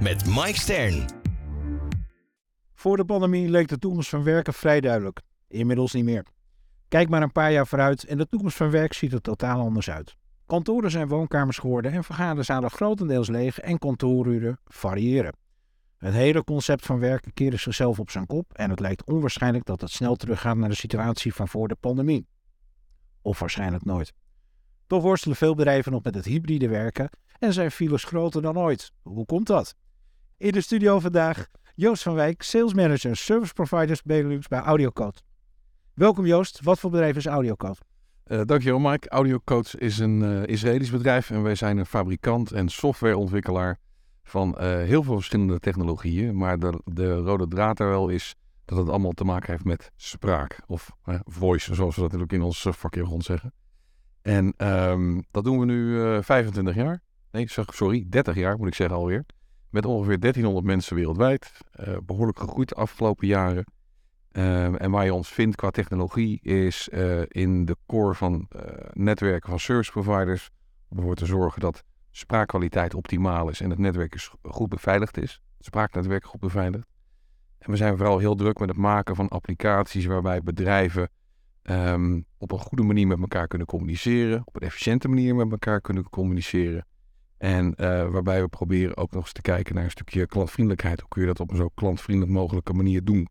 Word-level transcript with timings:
met 0.00 0.26
Mike 0.26 0.58
Stern. 0.58 1.04
Voor 2.74 2.96
de 2.96 3.04
pandemie 3.04 3.48
leek 3.48 3.68
de 3.68 3.78
toekomst 3.78 4.08
van 4.08 4.22
werken 4.22 4.52
vrij 4.52 4.80
duidelijk. 4.80 5.20
Inmiddels 5.48 5.92
niet 5.92 6.04
meer. 6.04 6.26
Kijk 6.88 7.08
maar 7.08 7.22
een 7.22 7.32
paar 7.32 7.52
jaar 7.52 7.66
vooruit 7.66 8.04
en 8.04 8.18
de 8.18 8.28
toekomst 8.28 8.56
van 8.56 8.70
werk 8.70 8.92
ziet 8.92 9.12
er 9.12 9.20
totaal 9.20 9.60
anders 9.60 9.90
uit. 9.90 10.14
Kantoren 10.46 10.90
zijn 10.90 11.08
woonkamers 11.08 11.58
geworden 11.58 11.92
en 11.92 12.04
vergaderzalen 12.04 12.70
grotendeels 12.70 13.28
leeg 13.28 13.60
en 13.60 13.78
kantooruren 13.78 14.60
variëren. 14.64 15.36
Het 15.96 16.14
hele 16.14 16.44
concept 16.44 16.86
van 16.86 16.98
werken 16.98 17.32
keerde 17.32 17.56
zichzelf 17.56 17.98
op 17.98 18.10
zijn 18.10 18.26
kop 18.26 18.52
en 18.52 18.70
het 18.70 18.80
lijkt 18.80 19.06
onwaarschijnlijk 19.06 19.64
dat 19.64 19.80
het 19.80 19.90
snel 19.90 20.16
teruggaat 20.16 20.56
naar 20.56 20.68
de 20.68 20.74
situatie 20.74 21.34
van 21.34 21.48
voor 21.48 21.68
de 21.68 21.76
pandemie. 21.80 22.26
Of 23.22 23.38
waarschijnlijk 23.38 23.84
nooit. 23.84 24.12
Toch 24.86 25.02
worstelen 25.02 25.36
veel 25.36 25.54
bedrijven 25.54 25.92
nog 25.92 26.02
met 26.02 26.14
het 26.14 26.24
hybride 26.24 26.68
werken 26.68 27.10
en 27.38 27.52
zijn 27.52 27.70
files 27.70 28.04
groter 28.04 28.42
dan 28.42 28.58
ooit. 28.58 28.92
Hoe 29.02 29.26
komt 29.26 29.46
dat? 29.46 29.74
In 30.38 30.52
de 30.52 30.60
studio 30.60 31.00
vandaag 31.00 31.46
Joost 31.74 32.02
van 32.02 32.14
Wijk, 32.14 32.42
Sales 32.42 32.74
Manager 32.74 33.16
Service 33.16 33.52
Providers 33.52 34.02
Benelux 34.02 34.48
bij 34.48 34.60
AudioCode. 34.60 35.16
Welkom 35.94 36.26
Joost, 36.26 36.60
wat 36.62 36.78
voor 36.78 36.90
bedrijf 36.90 37.16
is 37.16 37.26
AudioCode? 37.26 37.76
Uh, 38.26 38.40
dankjewel 38.44 38.78
Mike. 38.78 39.08
AudioCode 39.08 39.68
is 39.78 39.98
een 39.98 40.22
uh, 40.22 40.46
Israëlisch 40.46 40.90
bedrijf 40.90 41.30
en 41.30 41.42
wij 41.42 41.54
zijn 41.54 41.78
een 41.78 41.86
fabrikant 41.86 42.52
en 42.52 42.68
softwareontwikkelaar 42.68 43.78
van 44.22 44.48
uh, 44.48 44.60
heel 44.60 45.02
veel 45.02 45.14
verschillende 45.14 45.58
technologieën. 45.58 46.36
Maar 46.36 46.58
de, 46.58 46.80
de, 46.84 47.14
rode 47.14 47.48
draad 47.48 47.76
daar 47.76 47.88
wel 47.88 48.08
is 48.08 48.34
dat 48.64 48.78
het 48.78 48.88
allemaal 48.88 49.12
te 49.12 49.24
maken 49.24 49.50
heeft 49.50 49.64
met 49.64 49.92
spraak 49.96 50.60
of 50.66 50.90
voice, 51.24 51.74
zoals 51.74 51.94
we 51.94 52.00
dat 52.00 52.10
natuurlijk 52.10 52.38
in 52.38 52.46
ons 52.46 52.66
vakjargon 52.70 53.22
zeggen. 53.22 53.52
En 54.22 54.54
um, 54.56 55.24
dat 55.30 55.44
doen 55.44 55.58
we 55.58 55.64
nu 55.64 56.22
25 56.22 56.74
jaar. 56.74 57.02
Nee, 57.30 57.46
sorry, 57.48 58.06
30 58.08 58.34
jaar 58.34 58.58
moet 58.58 58.66
ik 58.66 58.74
zeggen 58.74 58.96
alweer. 58.96 59.24
Met 59.70 59.86
ongeveer 59.86 60.20
1300 60.20 60.66
mensen 60.66 60.96
wereldwijd. 60.96 61.52
Uh, 61.80 61.96
behoorlijk 62.04 62.38
gegroeid 62.38 62.68
de 62.68 62.74
afgelopen 62.74 63.26
jaren. 63.26 63.64
Uh, 64.32 64.82
en 64.82 64.90
waar 64.90 65.04
je 65.04 65.14
ons 65.14 65.28
vindt 65.28 65.56
qua 65.56 65.70
technologie 65.70 66.40
is 66.42 66.88
uh, 66.92 67.22
in 67.28 67.64
de 67.64 67.76
core 67.86 68.14
van 68.14 68.48
netwerken 68.92 69.48
van 69.48 69.58
service 69.58 69.90
providers. 69.90 70.50
Om 70.88 70.96
ervoor 70.96 71.14
te 71.14 71.26
zorgen 71.26 71.60
dat 71.60 71.82
spraakkwaliteit 72.10 72.94
optimaal 72.94 73.48
is 73.48 73.60
en 73.60 73.70
het 73.70 73.78
netwerk 73.78 74.14
is 74.14 74.32
goed 74.42 74.68
beveiligd 74.68 75.16
is. 75.18 75.40
Het 75.56 75.66
spraaknetwerk 75.66 76.24
goed 76.24 76.40
beveiligd. 76.40 76.86
En 77.58 77.70
we 77.70 77.76
zijn 77.76 77.96
vooral 77.96 78.18
heel 78.18 78.34
druk 78.34 78.58
met 78.58 78.68
het 78.68 78.78
maken 78.78 79.16
van 79.16 79.28
applicaties 79.28 80.04
waarbij 80.04 80.42
bedrijven 80.42 81.08
um, 81.62 82.26
op 82.38 82.52
een 82.52 82.58
goede 82.58 82.82
manier 82.82 83.06
met 83.06 83.20
elkaar 83.20 83.46
kunnen 83.48 83.66
communiceren. 83.66 84.42
Op 84.44 84.56
een 84.56 84.66
efficiënte 84.66 85.08
manier 85.08 85.34
met 85.34 85.50
elkaar 85.50 85.80
kunnen 85.80 86.10
communiceren. 86.10 86.86
En 87.38 87.66
uh, 87.66 88.08
waarbij 88.08 88.42
we 88.42 88.48
proberen 88.48 88.96
ook 88.96 89.12
nog 89.12 89.22
eens 89.22 89.32
te 89.32 89.42
kijken 89.42 89.74
naar 89.74 89.84
een 89.84 89.90
stukje 89.90 90.26
klantvriendelijkheid. 90.26 91.00
Hoe 91.00 91.08
kun 91.08 91.20
je 91.20 91.26
dat 91.26 91.40
op 91.40 91.50
een 91.50 91.56
zo 91.56 91.70
klantvriendelijk 91.74 92.34
mogelijke 92.34 92.72
manier 92.72 93.04
doen? 93.04 93.28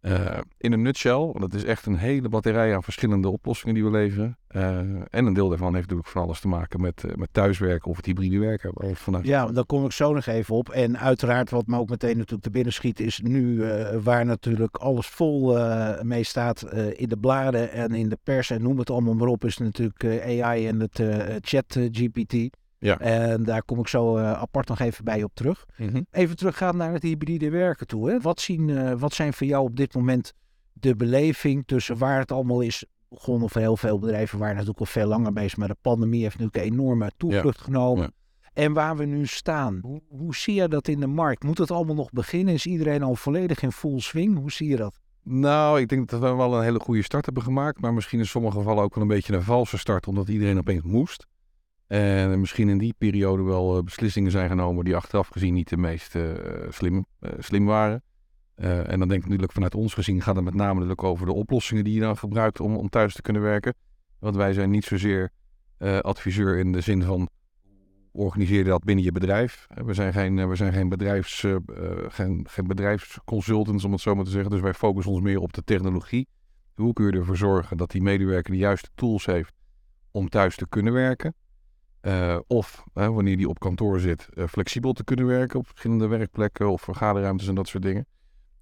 Uh, 0.00 0.38
in 0.58 0.72
een 0.72 0.82
nutshell, 0.82 1.12
want 1.12 1.42
het 1.42 1.54
is 1.54 1.64
echt 1.64 1.86
een 1.86 1.96
hele 1.96 2.28
batterij 2.28 2.74
aan 2.74 2.82
verschillende 2.82 3.28
oplossingen 3.28 3.74
die 3.74 3.84
we 3.84 3.90
leveren. 3.90 4.36
Uh, 4.50 4.78
en 5.10 5.26
een 5.26 5.32
deel 5.32 5.48
daarvan 5.48 5.74
heeft 5.74 5.82
natuurlijk 5.82 6.08
van 6.08 6.22
alles 6.22 6.40
te 6.40 6.48
maken 6.48 6.80
met, 6.80 7.04
met 7.16 7.28
thuiswerken 7.32 7.90
of 7.90 7.96
het 7.96 8.06
hybride 8.06 8.38
werken. 8.38 8.96
Vanuit... 8.96 9.26
Ja, 9.26 9.46
daar 9.46 9.64
kom 9.64 9.84
ik 9.84 9.92
zo 9.92 10.12
nog 10.12 10.26
even 10.26 10.54
op. 10.54 10.68
En 10.68 10.98
uiteraard, 10.98 11.50
wat 11.50 11.66
me 11.66 11.78
ook 11.78 11.88
meteen 11.88 12.16
natuurlijk 12.16 12.42
te 12.42 12.50
binnen 12.50 12.72
schiet, 12.72 13.00
is 13.00 13.20
nu 13.20 13.64
waar 14.02 14.24
natuurlijk 14.24 14.76
alles 14.76 15.06
vol 15.06 15.58
mee 16.02 16.24
staat 16.24 16.62
in 16.72 17.08
de 17.08 17.18
bladen 17.18 17.72
en 17.72 17.92
in 17.92 18.08
de 18.08 18.18
pers 18.22 18.50
en 18.50 18.62
noem 18.62 18.78
het 18.78 18.90
allemaal 18.90 19.14
maar 19.14 19.28
op, 19.28 19.44
is 19.44 19.58
natuurlijk 19.58 20.04
AI 20.42 20.66
en 20.66 20.80
het 20.80 21.02
chat 21.40 21.78
GPT. 21.90 22.50
Ja. 22.84 22.98
En 22.98 23.44
daar 23.44 23.62
kom 23.62 23.78
ik 23.78 23.88
zo 23.88 24.18
uh, 24.18 24.32
apart 24.32 24.68
nog 24.68 24.80
even 24.80 25.04
bij 25.04 25.22
op 25.22 25.34
terug. 25.34 25.66
Mm 25.76 25.88
-hmm. 25.88 26.06
Even 26.10 26.36
teruggaan 26.36 26.76
naar 26.76 26.92
het 26.92 27.02
hybride 27.02 27.50
werken 27.50 27.86
toe. 27.86 28.10
Hè. 28.10 28.20
Wat, 28.20 28.40
zien, 28.40 28.68
uh, 28.68 28.92
wat 28.92 29.12
zijn 29.12 29.32
voor 29.32 29.46
jou 29.46 29.64
op 29.64 29.76
dit 29.76 29.94
moment 29.94 30.32
de 30.72 30.96
beleving 30.96 31.66
tussen 31.66 31.98
waar 31.98 32.18
het 32.18 32.32
allemaal 32.32 32.60
is 32.60 32.84
begonnen? 33.08 33.50
Voor 33.50 33.60
heel 33.60 33.76
veel 33.76 33.98
bedrijven 33.98 34.38
waren 34.38 34.54
natuurlijk 34.54 34.80
al 34.80 34.86
veel 34.86 35.06
langer 35.06 35.32
bezig. 35.32 35.56
Maar 35.56 35.68
de 35.68 35.76
pandemie 35.80 36.22
heeft 36.22 36.38
natuurlijk 36.38 36.66
een 36.66 36.72
enorme 36.72 37.10
toevlucht 37.16 37.58
ja. 37.58 37.64
genomen. 37.64 38.02
Ja. 38.02 38.10
En 38.52 38.72
waar 38.72 38.96
we 38.96 39.04
nu 39.04 39.26
staan. 39.26 39.78
Hoe, 39.82 40.00
hoe 40.08 40.34
zie 40.34 40.54
je 40.54 40.68
dat 40.68 40.88
in 40.88 41.00
de 41.00 41.06
markt? 41.06 41.42
Moet 41.42 41.58
het 41.58 41.70
allemaal 41.70 41.94
nog 41.94 42.10
beginnen? 42.10 42.54
Is 42.54 42.66
iedereen 42.66 43.02
al 43.02 43.14
volledig 43.14 43.62
in 43.62 43.72
full 43.72 44.00
swing? 44.00 44.38
Hoe 44.38 44.52
zie 44.52 44.68
je 44.68 44.76
dat? 44.76 45.00
Nou, 45.22 45.80
ik 45.80 45.88
denk 45.88 46.08
dat 46.08 46.20
we 46.20 46.34
wel 46.34 46.56
een 46.56 46.62
hele 46.62 46.80
goede 46.80 47.02
start 47.02 47.24
hebben 47.24 47.42
gemaakt. 47.42 47.80
Maar 47.80 47.94
misschien 47.94 48.18
in 48.18 48.26
sommige 48.26 48.56
gevallen 48.56 48.82
ook 48.82 48.94
wel 48.94 49.02
een 49.02 49.08
beetje 49.08 49.34
een 49.34 49.42
valse 49.42 49.78
start. 49.78 50.06
Omdat 50.06 50.28
iedereen 50.28 50.58
opeens 50.58 50.82
moest. 50.82 51.26
En 51.94 52.40
misschien 52.40 52.68
in 52.68 52.78
die 52.78 52.94
periode 52.98 53.42
wel 53.42 53.76
uh, 53.76 53.82
beslissingen 53.82 54.30
zijn 54.30 54.48
genomen 54.48 54.84
die 54.84 54.96
achteraf 54.96 55.28
gezien 55.28 55.54
niet 55.54 55.68
de 55.68 55.76
meest 55.76 56.14
uh, 56.14 56.32
slim, 56.68 57.06
uh, 57.20 57.30
slim 57.38 57.66
waren. 57.66 58.02
en 58.54 58.98
dan 58.98 59.08
denk 59.08 59.20
ik 59.20 59.24
natuurlijk 59.24 59.52
vanuit 59.52 59.74
ons 59.74 59.94
gezien 59.94 60.22
gaat 60.22 60.36
het 60.36 60.44
met 60.44 60.54
name 60.54 60.72
natuurlijk 60.72 61.02
over 61.02 61.26
de 61.26 61.32
oplossingen 61.32 61.84
die 61.84 61.94
je 61.94 62.00
dan 62.00 62.16
gebruikt 62.16 62.60
om, 62.60 62.76
om 62.76 62.88
thuis 62.88 63.14
te 63.14 63.22
kunnen 63.22 63.42
werken. 63.42 63.74
Want 64.18 64.36
wij 64.36 64.52
zijn 64.52 64.70
niet 64.70 64.84
zozeer 64.84 65.30
adviseur 66.00 66.58
in 66.58 66.72
de 66.72 66.80
zin 66.80 67.02
van 67.02 67.28
organiseer 68.12 68.58
je 68.58 68.64
dat 68.64 68.84
binnen 68.84 69.04
je 69.04 69.12
bedrijf. 69.12 69.66
We 69.74 69.94
zijn 69.94 70.12
geen, 70.12 70.48
we 70.48 70.56
zijn 70.56 70.72
geen, 70.72 70.88
bedrijfs, 70.88 71.46
geen, 72.08 72.46
geen 72.50 72.66
bedrijfsconsultants 72.66 73.84
om 73.84 73.92
het 73.92 74.00
zo 74.00 74.14
maar 74.14 74.24
te 74.24 74.30
zeggen. 74.30 74.50
Dus 74.50 74.60
wij 74.60 74.74
focussen 74.74 75.12
ons 75.12 75.22
meer 75.22 75.38
op 75.38 75.52
de 75.52 75.64
technologie. 75.64 76.28
Hoe 76.74 76.92
kun 76.92 77.06
je 77.06 77.18
ervoor 77.18 77.36
zorgen 77.36 77.76
dat 77.76 77.90
die 77.90 78.02
medewerker 78.02 78.52
de 78.52 78.58
juiste 78.58 78.88
tools 78.94 79.26
heeft 79.26 79.54
om 80.10 80.28
thuis 80.28 80.56
te 80.56 80.68
kunnen 80.68 80.92
werken? 80.92 81.34
Uh, 82.06 82.38
of 82.46 82.84
wanneer 82.92 83.36
die 83.36 83.48
op 83.48 83.58
kantoor 83.58 84.00
zit, 84.00 84.28
uh, 84.34 84.44
flexibel 84.46 84.92
te 84.92 85.04
kunnen 85.04 85.26
werken 85.26 85.58
op 85.58 85.66
verschillende 85.66 86.06
werkplekken 86.06 86.70
of 86.70 86.82
vergaderruimtes 86.82 87.48
en 87.48 87.54
dat 87.54 87.68
soort 87.68 87.82
dingen. 87.82 88.06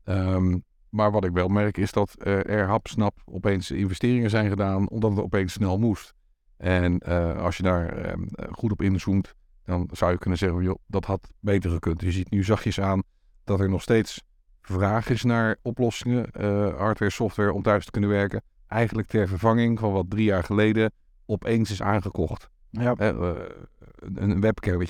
Um, 0.05 0.65
maar 0.89 1.11
wat 1.11 1.25
ik 1.25 1.33
wel 1.33 1.49
merk 1.49 1.77
is 1.79 1.93
dat 1.93 2.15
er 2.27 2.67
hapsnap 2.67 3.23
opeens 3.25 3.71
investeringen 3.71 4.31
zijn 4.31 4.49
gedaan 4.49 4.89
omdat 4.89 5.11
het 5.11 5.21
opeens 5.21 5.53
snel 5.53 5.79
moest. 5.79 6.15
En 6.57 6.99
als 7.37 7.57
je 7.57 7.63
daar 7.63 7.89
ehm, 7.89 8.23
goed 8.51 8.73
op 8.73 8.83
inzoomt, 8.83 9.35
dan 9.65 9.89
zou 9.93 10.13
je 10.13 10.19
kunnen 10.19 10.39
zeggen, 10.39 10.63
joh, 10.63 10.79
dat 10.87 11.05
had 11.05 11.31
beter 11.41 11.71
gekund. 11.71 12.01
Je 12.01 12.13
ziet 12.13 12.31
nu 12.31 12.45
zachtjes 12.45 12.81
aan 12.81 13.03
dat 13.45 13.61
er 13.61 13.69
nog 13.69 13.83
steeds 13.83 14.23
vraag 14.61 15.09
is 15.09 15.23
naar 15.23 15.57
oplossingen, 15.63 16.29
hardware, 16.77 17.11
software 17.11 17.53
om 17.53 17.63
thuis 17.63 17.85
te 17.85 17.91
kunnen 17.91 18.11
werken. 18.11 18.43
Eigenlijk 18.67 19.09
ter 19.09 19.29
vervanging 19.29 19.79
van 19.79 19.93
wat 19.93 20.11
drie 20.11 20.25
jaar 20.25 20.45
geleden 20.45 20.93
opeens 21.27 21.71
is 21.71 21.83
aangekocht. 21.83 22.51
Ja. 22.73 22.95
Uh, 22.99 23.31
een 23.99 24.41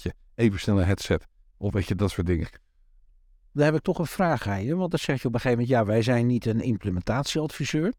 je, 0.03 0.15
even 0.35 0.61
snel 0.61 0.79
een 0.79 0.87
headset. 0.87 1.27
Of 1.57 1.73
weet 1.73 1.87
je, 1.87 1.95
dat 1.95 2.11
soort 2.11 2.27
dingen. 2.27 2.49
Daar 3.53 3.65
heb 3.65 3.75
ik 3.75 3.83
toch 3.83 3.99
een 3.99 4.07
vraag 4.07 4.49
aan 4.49 4.65
je. 4.65 4.77
Want 4.77 4.91
dan 4.91 5.01
zeg 5.01 5.23
je 5.23 5.29
op 5.29 5.35
een 5.35 5.41
gegeven 5.41 5.65
moment, 5.65 5.79
ja, 5.79 5.93
wij 5.93 6.03
zijn 6.03 6.27
niet 6.27 6.47
een 6.47 6.61
implementatieadviseur. 6.61 7.93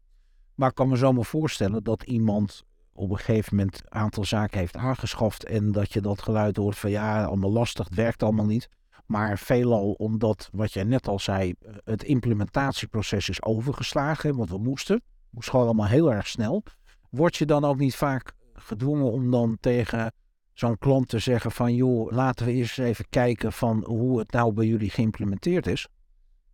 Maar 0.54 0.68
ik 0.68 0.74
kan 0.74 0.88
me 0.88 0.96
zomaar 0.96 1.24
voorstellen 1.24 1.82
dat 1.82 2.02
iemand 2.02 2.64
op 2.92 3.10
een 3.10 3.16
gegeven 3.16 3.56
moment 3.56 3.80
een 3.84 4.00
aantal 4.00 4.24
zaken 4.24 4.58
heeft 4.58 4.76
aangeschaft. 4.76 5.44
En 5.44 5.72
dat 5.72 5.92
je 5.92 6.00
dat 6.00 6.22
geluid 6.22 6.56
hoort 6.56 6.78
van 6.78 6.90
ja, 6.90 7.24
allemaal 7.24 7.52
lastig, 7.52 7.84
het 7.84 7.94
werkt 7.94 8.22
allemaal 8.22 8.46
niet. 8.46 8.68
Maar 9.06 9.38
veelal 9.38 9.92
omdat, 9.92 10.48
wat 10.52 10.72
jij 10.72 10.84
net 10.84 11.08
al 11.08 11.18
zei, 11.18 11.54
het 11.84 12.02
implementatieproces 12.02 13.28
is 13.28 13.42
overgeslagen. 13.42 14.36
Want 14.36 14.50
we 14.50 14.58
moesten. 14.58 14.94
Het 14.94 15.04
moest 15.30 15.50
gewoon 15.50 15.66
allemaal 15.66 15.86
heel 15.86 16.12
erg 16.12 16.26
snel. 16.26 16.62
Word 17.10 17.36
je 17.36 17.46
dan 17.46 17.64
ook 17.64 17.78
niet 17.78 17.96
vaak 17.96 18.32
gedwongen 18.54 19.12
om 19.12 19.30
dan 19.30 19.56
tegen 19.60 20.12
zo'n 20.52 20.78
klant 20.78 21.08
te 21.08 21.18
zeggen 21.18 21.50
van 21.50 21.74
joh, 21.74 22.12
laten 22.12 22.46
we 22.46 22.52
eerst 22.52 22.78
even 22.78 23.04
kijken 23.10 23.52
van 23.52 23.84
hoe 23.86 24.18
het 24.18 24.32
nou 24.32 24.52
bij 24.52 24.66
jullie 24.66 24.90
geïmplementeerd 24.90 25.66
is? 25.66 25.88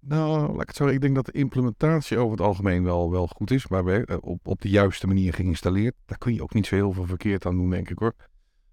Nou, 0.01 0.41
laat 0.41 0.61
ik 0.61 0.69
het 0.69 0.77
zeggen, 0.77 0.97
ik 0.97 1.03
denk 1.03 1.15
dat 1.15 1.27
de 1.27 1.33
implementatie 1.33 2.19
over 2.19 2.31
het 2.31 2.47
algemeen 2.47 2.85
wel, 2.85 3.11
wel 3.11 3.27
goed 3.27 3.51
is, 3.51 3.69
maar 3.69 3.85
we, 3.85 4.19
op, 4.21 4.47
op 4.47 4.61
de 4.61 4.69
juiste 4.69 5.07
manier 5.07 5.33
geïnstalleerd. 5.33 5.95
Daar 6.07 6.19
kun 6.19 6.35
je 6.35 6.43
ook 6.43 6.55
niet 6.55 6.67
zo 6.67 6.75
heel 6.75 6.93
veel 6.93 7.07
verkeerd 7.07 7.47
aan 7.47 7.57
doen, 7.57 7.71
denk 7.71 7.91
ik 7.91 7.99
hoor. 7.99 8.15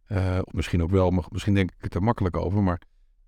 Uh, 0.08 0.40
misschien 0.52 0.84
ook 0.84 0.90
wel, 0.90 1.10
maar 1.10 1.26
misschien 1.30 1.54
denk 1.54 1.72
ik 1.72 1.78
het 1.84 1.96
er 1.96 2.04
makkelijk 2.04 2.38
over. 2.38 2.64
Maar 2.64 2.82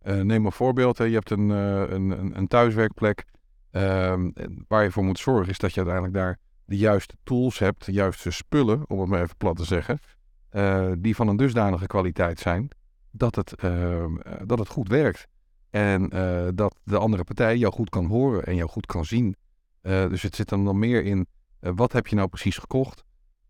uh, 0.03 0.21
neem 0.21 0.45
een 0.45 0.51
voorbeeld, 0.51 0.97
hè. 0.97 1.03
je 1.03 1.13
hebt 1.13 1.31
een, 1.31 1.49
een, 1.49 2.37
een, 2.37 2.47
thuiswerkplek. 2.47 3.25
Ehm, 3.71 4.31
waar 4.67 4.83
je 4.83 4.91
voor 4.91 5.03
moet 5.03 5.19
zorgen 5.19 5.49
is 5.49 5.57
dat 5.57 5.73
je 5.73 5.79
uiteindelijk 5.79 6.15
daar 6.15 6.39
de 6.69 6.77
juiste 6.77 7.15
tools 7.23 7.59
hebt, 7.59 7.85
de 7.85 7.91
juiste 7.91 8.31
spullen, 8.31 8.89
om 8.89 8.99
het 8.99 9.09
maar 9.09 9.21
even 9.21 9.37
plat 9.37 9.55
te 9.55 9.65
zeggen, 9.65 9.99
uh, 10.51 10.91
die 10.97 11.15
van 11.15 11.27
een 11.27 11.37
dusdanige 11.37 11.87
kwaliteit 11.87 12.39
zijn 12.39 12.69
dat 13.11 13.35
het, 13.35 13.63
uh, 13.63 14.05
dat 14.45 14.59
het 14.59 14.67
goed 14.67 14.87
werkt. 14.87 15.27
En 15.69 16.09
eh, 16.09 16.47
dat 16.53 16.79
de 16.83 16.97
andere 16.97 17.23
partij 17.23 17.57
jou 17.57 17.73
goed 17.73 17.89
kan 17.89 18.05
horen 18.05 18.43
en 18.43 18.55
jou 18.55 18.69
goed 18.69 18.85
kan 18.85 19.05
zien. 19.05 19.35
Eh, 19.81 20.09
dus 20.09 20.21
het 20.21 20.35
zit 20.35 20.49
dan, 20.49 20.65
dan 20.65 20.79
meer 20.79 21.03
in 21.03 21.27
eh, 21.59 21.71
wat 21.75 21.91
heb 21.91 22.07
je 22.07 22.15
nou 22.15 22.27
precies 22.27 22.57
gekocht. 22.57 23.03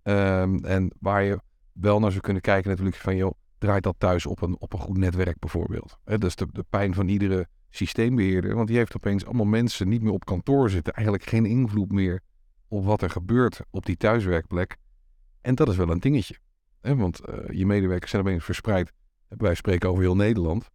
Ehm, 0.03 0.55
en 0.55 0.91
waar 0.99 1.23
je 1.23 1.39
wel 1.73 1.99
naar 1.99 2.11
zou 2.11 2.23
kunnen 2.23 2.41
kijken 2.41 2.69
natuurlijk 2.69 2.97
van 2.97 3.15
joh, 3.15 3.33
draait 3.57 3.83
dat 3.83 3.95
thuis 3.97 4.25
op 4.25 4.41
een, 4.41 4.55
op 4.59 4.73
een 4.73 4.79
goed 4.79 4.97
netwerk 4.97 5.39
bijvoorbeeld. 5.39 5.97
Hè, 6.03 6.17
dat 6.17 6.29
is 6.29 6.35
de, 6.35 6.47
de 6.51 6.65
pijn 6.69 6.93
van 6.93 7.07
iedere 7.07 7.47
systeembeheerder. 7.69 8.55
Want 8.55 8.67
die 8.67 8.77
heeft 8.77 8.95
opeens 8.95 9.25
allemaal 9.25 9.45
mensen 9.45 9.89
niet 9.89 10.01
meer 10.01 10.13
op 10.13 10.25
kantoor 10.25 10.69
zitten. 10.69 10.93
Eigenlijk 10.93 11.25
geen 11.25 11.45
invloed 11.45 11.91
meer 11.91 12.21
op 12.69 12.85
wat 12.85 13.01
er 13.01 13.09
gebeurt 13.09 13.61
op 13.69 13.85
die 13.85 13.97
thuiswerkplek. 13.97 14.77
En 15.41 15.55
dat 15.55 15.69
is 15.69 15.75
wel 15.75 15.89
een 15.89 15.99
dingetje. 15.99 16.37
Hè, 16.81 16.95
want 16.95 17.21
je 17.51 17.65
medewerkers 17.65 18.11
zijn 18.11 18.23
opeens 18.23 18.43
verspreid. 18.43 18.91
Wij 19.27 19.55
spreken 19.55 19.89
over 19.89 20.01
heel 20.01 20.15
Nederland. 20.15 20.69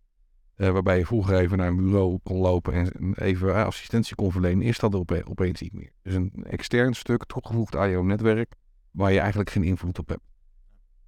Uh, 0.57 0.71
waarbij 0.71 0.99
je 0.99 1.07
vroeger 1.07 1.39
even 1.39 1.59
naar 1.59 1.69
een 1.69 1.77
bureau 1.77 2.19
kon 2.23 2.37
lopen 2.37 2.73
en 2.73 3.15
even 3.15 3.49
uh, 3.49 3.65
assistentie 3.65 4.17
kon 4.17 4.33
verlenen, 4.33 4.67
is 4.67 4.79
dat 4.79 4.93
er 4.93 4.99
ope 4.99 5.25
opeens 5.29 5.61
niet 5.61 5.73
meer. 5.73 5.93
Dus 6.03 6.15
een 6.15 6.33
extern 6.45 6.95
stuk 6.95 7.25
toegevoegd 7.25 7.77
aan 7.77 7.91
jouw 7.91 8.03
netwerk, 8.03 8.55
waar 8.91 9.13
je 9.13 9.19
eigenlijk 9.19 9.51
geen 9.51 9.63
invloed 9.63 9.99
op 9.99 10.09
hebt. 10.09 10.25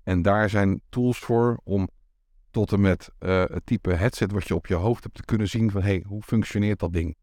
En 0.02 0.22
daar 0.22 0.50
zijn 0.50 0.80
tools 0.88 1.18
voor 1.18 1.60
om 1.64 1.88
tot 2.50 2.72
en 2.72 2.80
met 2.80 3.10
het 3.18 3.66
type 3.66 3.92
headset 3.92 4.32
wat 4.32 4.48
je 4.48 4.54
op 4.54 4.66
je 4.66 4.74
hoofd 4.74 5.02
hebt 5.02 5.14
te 5.14 5.24
kunnen 5.24 5.48
zien 5.48 5.70
van 5.70 5.82
hey, 5.82 6.04
hoe 6.06 6.22
functioneert 6.22 6.78
dat 6.78 6.92
ding? 6.92 7.16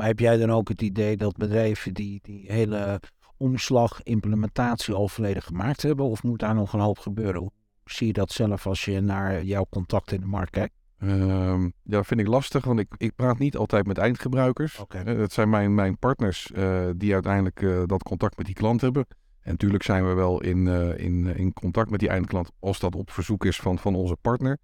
Maar 0.00 0.08
heb 0.08 0.18
jij 0.18 0.36
dan 0.36 0.50
ook 0.50 0.68
het 0.68 0.82
idee 0.82 1.16
dat 1.16 1.36
bedrijven 1.36 1.94
die 1.94 2.20
die 2.22 2.52
hele 2.52 3.00
omslag, 3.36 4.02
implementatie 4.02 4.94
al 4.94 5.08
volledig 5.08 5.44
gemaakt 5.44 5.82
hebben? 5.82 6.04
Of 6.04 6.22
moet 6.22 6.38
daar 6.38 6.54
nog 6.54 6.72
een 6.72 6.80
hoop 6.80 6.98
gebeuren? 6.98 7.40
Hoe 7.40 7.50
zie 7.84 8.06
je 8.06 8.12
dat 8.12 8.32
zelf 8.32 8.66
als 8.66 8.84
je 8.84 9.00
naar 9.00 9.44
jouw 9.44 9.66
contacten 9.70 10.16
in 10.16 10.22
de 10.22 10.28
markt 10.28 10.50
kijkt? 10.50 10.74
Um, 11.02 11.62
ja, 11.62 11.70
dat 11.82 12.06
vind 12.06 12.20
ik 12.20 12.26
lastig, 12.26 12.64
want 12.64 12.78
ik, 12.78 12.94
ik 12.96 13.14
praat 13.14 13.38
niet 13.38 13.56
altijd 13.56 13.86
met 13.86 13.98
eindgebruikers. 13.98 14.78
Okay. 14.78 15.04
Uh, 15.04 15.18
dat 15.18 15.32
zijn 15.32 15.50
mijn, 15.50 15.74
mijn 15.74 15.98
partners 15.98 16.50
uh, 16.54 16.88
die 16.96 17.12
uiteindelijk 17.12 17.60
uh, 17.60 17.82
dat 17.86 18.02
contact 18.02 18.36
met 18.36 18.46
die 18.46 18.54
klant 18.54 18.80
hebben. 18.80 19.06
En 19.40 19.50
natuurlijk 19.50 19.82
zijn 19.82 20.06
we 20.06 20.14
wel 20.14 20.40
in, 20.40 20.66
in, 20.96 21.36
in 21.36 21.52
contact 21.52 21.90
met 21.90 22.00
die 22.00 22.08
eindklant 22.08 22.50
als 22.58 22.78
dat 22.78 22.94
op 22.94 23.10
verzoek 23.10 23.44
is 23.44 23.56
van, 23.56 23.78
van 23.78 23.94
onze 23.94 24.16
partner. 24.20 24.58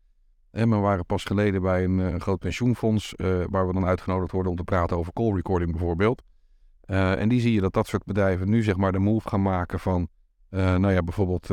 En 0.56 0.70
we 0.70 0.76
waren 0.76 1.06
pas 1.06 1.24
geleden 1.24 1.62
bij 1.62 1.84
een, 1.84 1.98
een 1.98 2.20
groot 2.20 2.38
pensioenfonds 2.38 3.14
waar 3.50 3.66
we 3.66 3.72
dan 3.72 3.84
uitgenodigd 3.84 4.32
worden 4.32 4.50
om 4.50 4.56
te 4.56 4.64
praten 4.64 4.96
over 4.96 5.12
call 5.12 5.34
recording 5.34 5.70
bijvoorbeeld. 5.70 6.22
en 6.86 7.28
die 7.28 7.40
zie 7.40 7.52
je 7.52 7.60
dat 7.60 7.72
dat 7.72 7.86
soort 7.86 8.04
bedrijven 8.04 8.50
nu 8.50 8.62
zeg 8.62 8.76
maar 8.76 8.92
de 8.92 8.98
move 8.98 9.28
gaan 9.28 9.42
maken 9.42 9.80
van 9.80 10.08
nou 10.50 10.92
ja, 10.92 11.02
bijvoorbeeld 11.02 11.46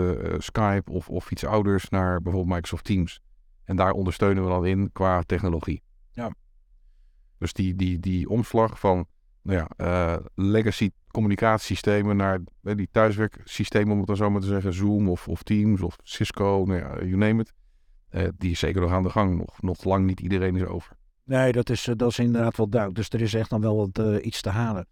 Skype 0.43 0.91
of, 0.91 1.09
of 1.09 1.31
iets 1.31 1.45
ouders 1.45 1.89
naar 1.89 2.21
bijvoorbeeld 2.21 2.53
Microsoft 2.53 2.83
Teams. 2.83 3.19
En 3.63 3.75
daar 3.75 3.91
ondersteunen 3.91 4.43
we 4.43 4.49
dan 4.49 4.65
in 4.65 4.89
qua 4.91 5.21
technologie. 5.21 5.81
Ja. 6.11 6.33
Dus 7.37 7.53
die, 7.53 7.75
die, 7.75 7.99
die 7.99 8.29
omslag 8.29 8.79
van 8.79 9.05
nou 9.41 9.65
ja, 9.75 10.19
legacy 10.35 10.89
communicatiesystemen 11.07 12.15
naar 12.17 12.39
die 12.61 12.89
thuiswerksystemen, 12.91 13.91
om 13.91 13.97
het 13.97 14.07
dan 14.07 14.15
zo 14.15 14.29
maar 14.29 14.41
te 14.41 14.47
zeggen, 14.47 14.73
Zoom 14.73 15.09
of, 15.09 15.27
of 15.27 15.43
Teams 15.43 15.81
of 15.81 15.95
Cisco, 16.03 16.63
nou 16.67 16.79
ja, 16.79 16.95
you 16.95 17.15
name 17.15 17.41
it. 17.41 17.53
Uh, 18.15 18.27
die 18.37 18.51
is 18.51 18.59
zeker 18.59 18.81
nog 18.81 18.91
aan 18.91 19.03
de 19.03 19.09
gang. 19.09 19.37
Nog, 19.37 19.61
nog 19.61 19.83
lang 19.83 20.05
niet 20.05 20.19
iedereen 20.19 20.55
is 20.55 20.63
over. 20.63 20.95
Nee, 21.23 21.51
dat 21.51 21.69
is, 21.69 21.89
dat 21.95 22.09
is 22.09 22.19
inderdaad 22.19 22.57
wel 22.57 22.69
duidelijk. 22.69 22.99
Dus 22.99 23.19
er 23.19 23.25
is 23.25 23.33
echt 23.33 23.49
dan 23.49 23.61
wel 23.61 23.75
wat, 23.75 24.21
iets 24.21 24.41
te 24.41 24.49
halen. 24.49 24.87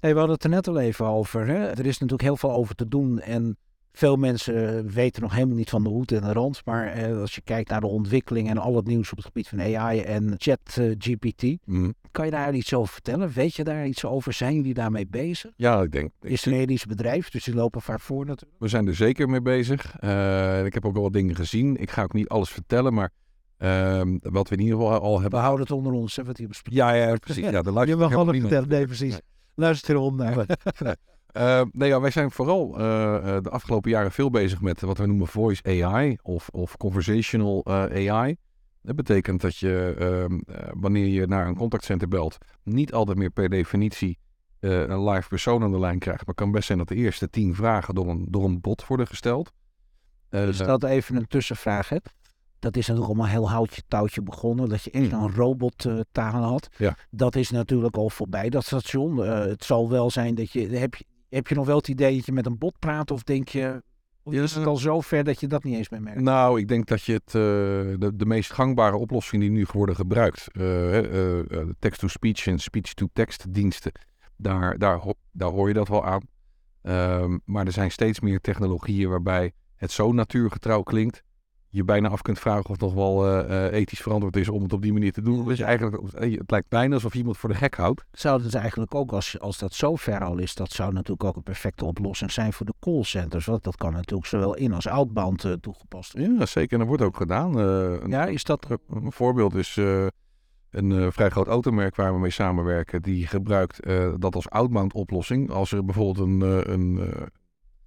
Hey, 0.00 0.12
we 0.12 0.18
hadden 0.18 0.34
het 0.34 0.44
er 0.44 0.50
net 0.50 0.68
al 0.68 0.78
even 0.78 1.06
over. 1.06 1.46
Hè? 1.46 1.66
Er 1.66 1.86
is 1.86 1.98
natuurlijk 1.98 2.22
heel 2.22 2.36
veel 2.36 2.52
over 2.52 2.74
te 2.74 2.88
doen. 2.88 3.20
En 3.20 3.56
veel 3.96 4.16
mensen 4.16 4.86
weten 4.92 5.22
nog 5.22 5.32
helemaal 5.32 5.56
niet 5.56 5.70
van 5.70 5.82
de 5.82 5.88
hoed 5.88 6.12
en 6.12 6.20
de 6.20 6.32
rand. 6.32 6.62
Maar 6.64 6.86
eh, 6.86 7.20
als 7.20 7.34
je 7.34 7.40
kijkt 7.40 7.70
naar 7.70 7.80
de 7.80 7.86
ontwikkeling 7.86 8.48
en 8.48 8.58
al 8.58 8.76
het 8.76 8.86
nieuws 8.86 9.10
op 9.10 9.16
het 9.16 9.26
gebied 9.26 9.48
van 9.48 9.60
AI 9.60 10.00
en 10.00 10.34
ChatGPT. 10.36 11.42
Uh, 11.42 11.56
mm. 11.64 11.94
Kan 12.10 12.24
je 12.24 12.30
daar 12.30 12.54
iets 12.54 12.74
over 12.74 12.92
vertellen? 12.92 13.30
Weet 13.32 13.54
je 13.54 13.64
daar 13.64 13.86
iets 13.86 14.04
over? 14.04 14.32
Zijn 14.32 14.54
jullie 14.54 14.74
daarmee 14.74 15.06
bezig? 15.06 15.50
Ja, 15.56 15.82
ik 15.82 15.92
denk. 15.92 16.10
Is 16.20 16.44
een 16.44 16.52
medisch 16.52 16.84
bedrijf, 16.84 17.30
dus 17.30 17.44
die 17.44 17.54
lopen 17.54 17.82
vaak 17.82 18.00
voor 18.00 18.26
natuurlijk. 18.26 18.60
We 18.60 18.68
zijn 18.68 18.86
er 18.86 18.94
zeker 18.94 19.28
mee 19.28 19.42
bezig. 19.42 19.94
Uh, 20.04 20.64
ik 20.64 20.74
heb 20.74 20.84
ook 20.84 20.96
al 20.96 21.02
wat 21.02 21.12
dingen 21.12 21.34
gezien. 21.34 21.76
Ik 21.76 21.90
ga 21.90 22.02
ook 22.02 22.12
niet 22.12 22.28
alles 22.28 22.50
vertellen, 22.50 22.94
maar 22.94 23.10
uh, 23.58 24.02
wat 24.20 24.48
we 24.48 24.56
in 24.56 24.62
ieder 24.62 24.78
geval 24.78 25.00
al 25.00 25.20
hebben. 25.20 25.38
We 25.38 25.44
houden 25.44 25.66
het 25.66 25.76
onder 25.76 25.92
ons, 25.92 26.16
hè, 26.16 26.24
wat 26.24 26.36
hier 26.36 26.48
bespreken. 26.48 26.86
Ja, 26.86 26.92
ja, 26.92 27.16
precies. 27.16 27.50
Ja, 27.50 27.62
de 27.62 27.86
je 27.86 27.96
mag 27.96 28.14
alles 28.14 28.38
vertellen. 28.38 28.68
Nee, 28.68 28.86
precies. 28.86 29.12
Nee. 29.12 29.20
Luister 29.54 29.94
erom 29.94 30.16
naar. 30.16 30.46
Uh, 31.36 31.62
nee, 31.72 31.88
ja, 31.88 32.00
wij 32.00 32.10
zijn 32.10 32.30
vooral 32.30 32.70
uh, 32.70 32.76
de 33.42 33.50
afgelopen 33.50 33.90
jaren 33.90 34.12
veel 34.12 34.30
bezig 34.30 34.60
met 34.60 34.80
wat 34.80 34.98
we 34.98 35.06
noemen 35.06 35.26
voice 35.26 35.84
AI 35.84 36.18
of, 36.22 36.48
of 36.48 36.76
conversational 36.76 37.64
uh, 37.68 38.10
AI. 38.12 38.36
Dat 38.82 38.96
betekent 38.96 39.40
dat 39.40 39.56
je, 39.56 39.96
uh, 39.98 40.64
wanneer 40.80 41.06
je 41.06 41.26
naar 41.26 41.46
een 41.46 41.56
contactcenter 41.56 42.08
belt, 42.08 42.38
niet 42.62 42.92
altijd 42.92 43.18
meer 43.18 43.30
per 43.30 43.48
definitie 43.48 44.18
een 44.60 45.08
live 45.08 45.28
persoon 45.28 45.62
aan 45.62 45.72
de 45.72 45.78
lijn 45.78 45.98
krijgt. 45.98 46.20
Maar 46.20 46.34
het 46.34 46.44
kan 46.44 46.52
best 46.52 46.66
zijn 46.66 46.78
dat 46.78 46.88
de 46.88 46.94
eerste 46.94 47.30
tien 47.30 47.54
vragen 47.54 47.94
door 47.94 48.08
een, 48.08 48.26
door 48.28 48.44
een 48.44 48.60
bot 48.60 48.86
worden 48.86 49.06
gesteld. 49.06 49.52
dus 50.28 50.58
dat 50.58 50.84
even 50.84 51.16
een 51.16 51.26
tussenvraag 51.26 51.88
hebt. 51.88 52.12
Dat 52.58 52.76
is 52.76 52.86
natuurlijk 52.86 53.14
allemaal 53.14 53.32
heel 53.32 53.50
houtje 53.50 53.82
touwtje 53.88 54.22
begonnen. 54.22 54.68
Dat 54.68 54.82
je 54.82 54.90
echt 54.90 55.12
Mm. 55.12 55.22
een 55.22 55.34
robottaal 55.34 56.42
had. 56.42 56.68
Ja. 56.76 56.96
Dat 57.10 57.36
is 57.36 57.50
natuurlijk 57.50 57.96
al 57.96 58.10
voorbij, 58.10 58.48
dat 58.48 58.64
station. 58.64 59.16
het 59.26 59.64
zal 59.64 59.90
wel 59.90 60.10
zijn 60.10 60.34
dat 60.34 60.52
je... 60.52 60.68
Heb 60.68 60.94
je 60.94 61.04
heb 61.34 61.46
je 61.46 61.54
nog 61.54 61.66
wel 61.66 61.76
het 61.76 61.88
idee 61.88 62.16
dat 62.16 62.26
je 62.26 62.32
met 62.32 62.46
een 62.46 62.58
bot 62.58 62.78
praat? 62.78 63.10
Of 63.10 63.22
denk 63.22 63.48
je, 63.48 63.82
of 64.22 64.32
is 64.32 64.54
het 64.54 64.66
al 64.66 64.76
zo 64.76 65.00
ver 65.00 65.24
dat 65.24 65.40
je 65.40 65.46
dat 65.46 65.64
niet 65.64 65.76
eens 65.76 65.88
meer 65.88 66.02
merkt? 66.02 66.20
Nou, 66.20 66.60
ik 66.60 66.68
denk 66.68 66.86
dat 66.86 67.02
je 67.02 67.12
het, 67.12 67.26
uh, 67.26 67.42
de, 67.98 68.10
de 68.14 68.26
meest 68.26 68.52
gangbare 68.52 68.96
oplossing 68.96 69.42
die 69.42 69.50
nu 69.50 69.66
worden 69.72 69.96
gebruikt, 69.96 70.48
uh, 70.52 71.02
uh, 71.02 71.44
text-to-speech 71.78 72.46
en 72.46 72.58
speech-to-text 72.58 73.54
diensten, 73.54 73.92
daar, 74.36 74.78
daar, 74.78 75.00
daar 75.32 75.50
hoor 75.50 75.68
je 75.68 75.74
dat 75.74 75.88
wel 75.88 76.04
aan. 76.04 76.22
Um, 76.82 77.40
maar 77.44 77.66
er 77.66 77.72
zijn 77.72 77.90
steeds 77.90 78.20
meer 78.20 78.40
technologieën 78.40 79.08
waarbij 79.08 79.52
het 79.76 79.90
zo 79.90 80.12
natuurgetrouw 80.12 80.82
klinkt, 80.82 81.22
je 81.74 81.84
bijna 81.84 82.08
af 82.08 82.22
kunt 82.22 82.38
vragen 82.38 82.64
of 82.64 82.70
het 82.70 82.80
nog 82.80 82.94
wel 82.94 83.26
uh, 83.50 83.72
ethisch 83.72 84.00
verantwoord 84.00 84.36
is 84.36 84.48
om 84.48 84.62
het 84.62 84.72
op 84.72 84.82
die 84.82 84.92
manier 84.92 85.12
te 85.12 85.22
doen. 85.22 85.44
Dus 85.44 85.60
eigenlijk, 85.60 86.02
het 86.16 86.50
lijkt 86.50 86.68
bijna 86.68 86.94
alsof 86.94 87.14
iemand 87.14 87.36
voor 87.36 87.48
de 87.48 87.54
gek 87.54 87.74
houdt. 87.74 88.04
Zou 88.12 88.42
het 88.42 88.54
eigenlijk 88.54 88.94
ook, 88.94 89.12
als, 89.12 89.40
als 89.40 89.58
dat 89.58 89.74
zo 89.74 89.96
ver 89.96 90.24
al 90.24 90.38
is, 90.38 90.54
dat 90.54 90.72
zou 90.72 90.92
natuurlijk 90.92 91.24
ook 91.24 91.36
een 91.36 91.42
perfecte 91.42 91.84
oplossing 91.84 92.32
zijn 92.32 92.52
voor 92.52 92.66
de 92.66 92.74
callcenters. 92.80 93.46
Want 93.46 93.64
dat 93.64 93.76
kan 93.76 93.92
natuurlijk 93.92 94.28
zowel 94.28 94.54
in- 94.54 94.72
als 94.72 94.88
outbound 94.88 95.44
uh, 95.44 95.52
toegepast 95.52 96.12
worden. 96.12 96.38
Ja, 96.38 96.46
zeker. 96.46 96.72
En 96.72 96.78
dat 96.78 96.88
wordt 96.88 97.02
ook 97.02 97.16
gedaan. 97.16 97.58
Uh, 97.58 98.06
ja, 98.06 98.26
is 98.26 98.44
dat... 98.44 98.66
Een 98.90 99.12
voorbeeld 99.12 99.54
is 99.54 99.76
een 100.70 101.12
vrij 101.12 101.30
groot 101.30 101.46
automerk 101.46 101.96
waar 101.96 102.12
we 102.14 102.20
mee 102.20 102.30
samenwerken. 102.30 103.02
Die 103.02 103.26
gebruikt 103.26 103.80
dat 104.18 104.34
als 104.34 104.50
outbound 104.50 104.92
oplossing. 104.92 105.50
Als 105.50 105.72
er 105.72 105.84
bijvoorbeeld 105.84 106.26
een... 106.28 106.72
een 106.72 107.00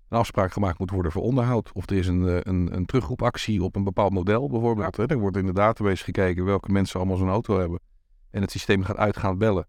een 0.10 0.18
afspraak 0.18 0.52
gemaakt 0.52 0.80
moet 0.80 0.92
worden 0.92 1.12
voor 1.12 1.22
onderhoud. 1.22 1.72
Of 1.74 1.90
er 1.90 1.98
is 1.98 2.08
een, 2.08 2.50
een, 2.50 2.76
een 2.76 2.86
terugroepactie 2.86 3.64
op 3.64 3.76
een 3.76 3.84
bepaald 3.84 4.12
model 4.12 4.50
bijvoorbeeld. 4.50 4.96
Ja. 4.96 5.06
Er 5.06 5.20
wordt 5.20 5.38
in 5.38 5.46
de 5.46 5.54
database 5.54 6.04
gekeken 6.04 6.46
welke 6.46 6.72
mensen 6.72 7.00
allemaal 7.00 7.18
zo'n 7.18 7.30
auto 7.30 7.60
hebben. 7.60 7.80
En 8.32 8.42
het 8.42 8.52
systeem 8.52 8.84
gaat 8.84 8.98
uitgaan 8.98 9.38
bellen 9.38 9.68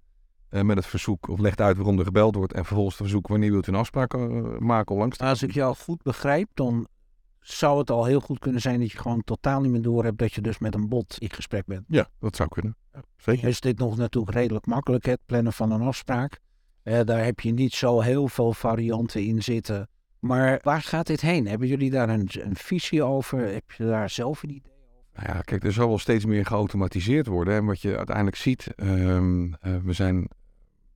uh, 0.50 0.62
met 0.62 0.76
het 0.76 0.86
verzoek 0.86 1.28
of 1.28 1.38
legt 1.38 1.60
uit 1.60 1.76
waarom 1.76 1.98
er 1.98 2.04
gebeld 2.04 2.34
wordt. 2.34 2.52
En 2.52 2.64
vervolgens 2.64 2.98
het 2.98 3.06
verzoek 3.06 3.28
wanneer 3.28 3.50
wilt 3.50 3.66
u 3.66 3.72
een 3.72 3.78
afspraak 3.78 4.14
uh, 4.14 4.58
maken 4.58 4.96
langs. 4.96 5.18
Als 5.18 5.42
ik 5.42 5.52
jou 5.52 5.76
goed 5.76 6.02
begrijp, 6.02 6.48
dan 6.54 6.86
zou 7.40 7.78
het 7.78 7.90
al 7.90 8.04
heel 8.04 8.20
goed 8.20 8.38
kunnen 8.38 8.60
zijn 8.60 8.80
dat 8.80 8.92
je 8.92 8.98
gewoon 8.98 9.24
totaal 9.24 9.60
niet 9.60 9.70
meer 9.70 9.82
door 9.82 10.04
hebt 10.04 10.18
dat 10.18 10.32
je 10.32 10.40
dus 10.40 10.58
met 10.58 10.74
een 10.74 10.88
bot 10.88 11.18
in 11.18 11.30
gesprek 11.30 11.66
bent. 11.66 11.84
Ja, 11.88 12.08
dat 12.18 12.36
zou 12.36 12.48
kunnen. 12.48 12.76
Zeker. 13.16 13.48
Is 13.48 13.60
dit 13.60 13.78
nog 13.78 13.96
natuurlijk 13.96 14.34
redelijk 14.34 14.66
makkelijk, 14.66 15.06
het 15.06 15.20
plannen 15.26 15.52
van 15.52 15.70
een 15.70 15.80
afspraak. 15.80 16.40
Uh, 16.84 17.00
daar 17.04 17.24
heb 17.24 17.40
je 17.40 17.52
niet 17.52 17.72
zo 17.72 18.00
heel 18.00 18.28
veel 18.28 18.52
varianten 18.52 19.24
in 19.24 19.42
zitten. 19.42 19.88
Maar 20.20 20.60
waar 20.62 20.82
gaat 20.82 21.06
dit 21.06 21.20
heen? 21.20 21.46
Hebben 21.46 21.68
jullie 21.68 21.90
daar 21.90 22.08
een, 22.08 22.28
een, 22.32 22.56
visie 22.56 23.02
over? 23.02 23.38
Heb 23.38 23.70
je 23.70 23.84
daar 23.84 24.10
zelf 24.10 24.42
een 24.42 24.50
idee 24.50 24.72
over? 24.72 25.10
Nou 25.14 25.36
ja, 25.36 25.40
kijk, 25.40 25.64
er 25.64 25.72
zal 25.72 25.88
wel 25.88 25.98
steeds 25.98 26.24
meer 26.24 26.46
geautomatiseerd 26.46 27.26
worden. 27.26 27.54
En 27.54 27.64
wat 27.64 27.80
je 27.80 27.96
uiteindelijk 27.96 28.36
ziet, 28.36 28.66
um, 28.76 29.44
uh, 29.46 29.76
we 29.84 29.92
zijn, 29.92 30.28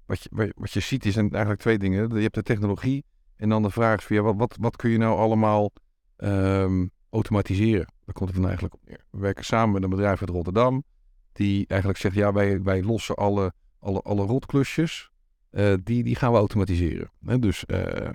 wat 0.06 0.22
je, 0.22 0.52
wat 0.56 0.72
je 0.72 0.80
ziet 0.80 1.04
is 1.04 1.16
eigenlijk 1.16 1.60
twee 1.60 1.78
dingen. 1.78 2.14
Je 2.14 2.22
hebt 2.22 2.34
de 2.34 2.42
technologie 2.42 3.04
en 3.36 3.48
dan 3.48 3.62
de 3.62 3.70
vraag 3.70 4.10
is 4.10 4.18
wat, 4.18 4.36
wat, 4.36 4.56
wat 4.60 4.76
kun 4.76 4.90
je 4.90 4.98
nou 4.98 5.18
allemaal 5.18 5.72
um, 6.16 6.90
automatiseren? 7.10 7.86
Daar 8.04 8.14
komt 8.14 8.28
het 8.28 8.38
dan 8.38 8.46
eigenlijk 8.46 8.74
op 8.74 8.80
neer. 8.84 9.04
We 9.10 9.18
werken 9.18 9.44
samen 9.44 9.72
met 9.72 9.82
een 9.82 9.90
bedrijf 9.90 10.20
uit 10.20 10.30
Rotterdam, 10.30 10.84
die 11.32 11.66
eigenlijk 11.66 12.00
zegt, 12.00 12.14
ja, 12.14 12.32
wij, 12.32 12.62
wij 12.62 12.82
lossen 12.82 13.14
alle, 13.14 13.52
alle, 13.78 14.00
alle 14.00 14.26
rotklusjes, 14.26 15.10
uh, 15.50 15.74
die, 15.82 16.02
die 16.04 16.14
gaan 16.14 16.32
we 16.32 16.38
automatiseren. 16.38 17.10
Dus... 17.40 17.64
Uh, 17.66 18.08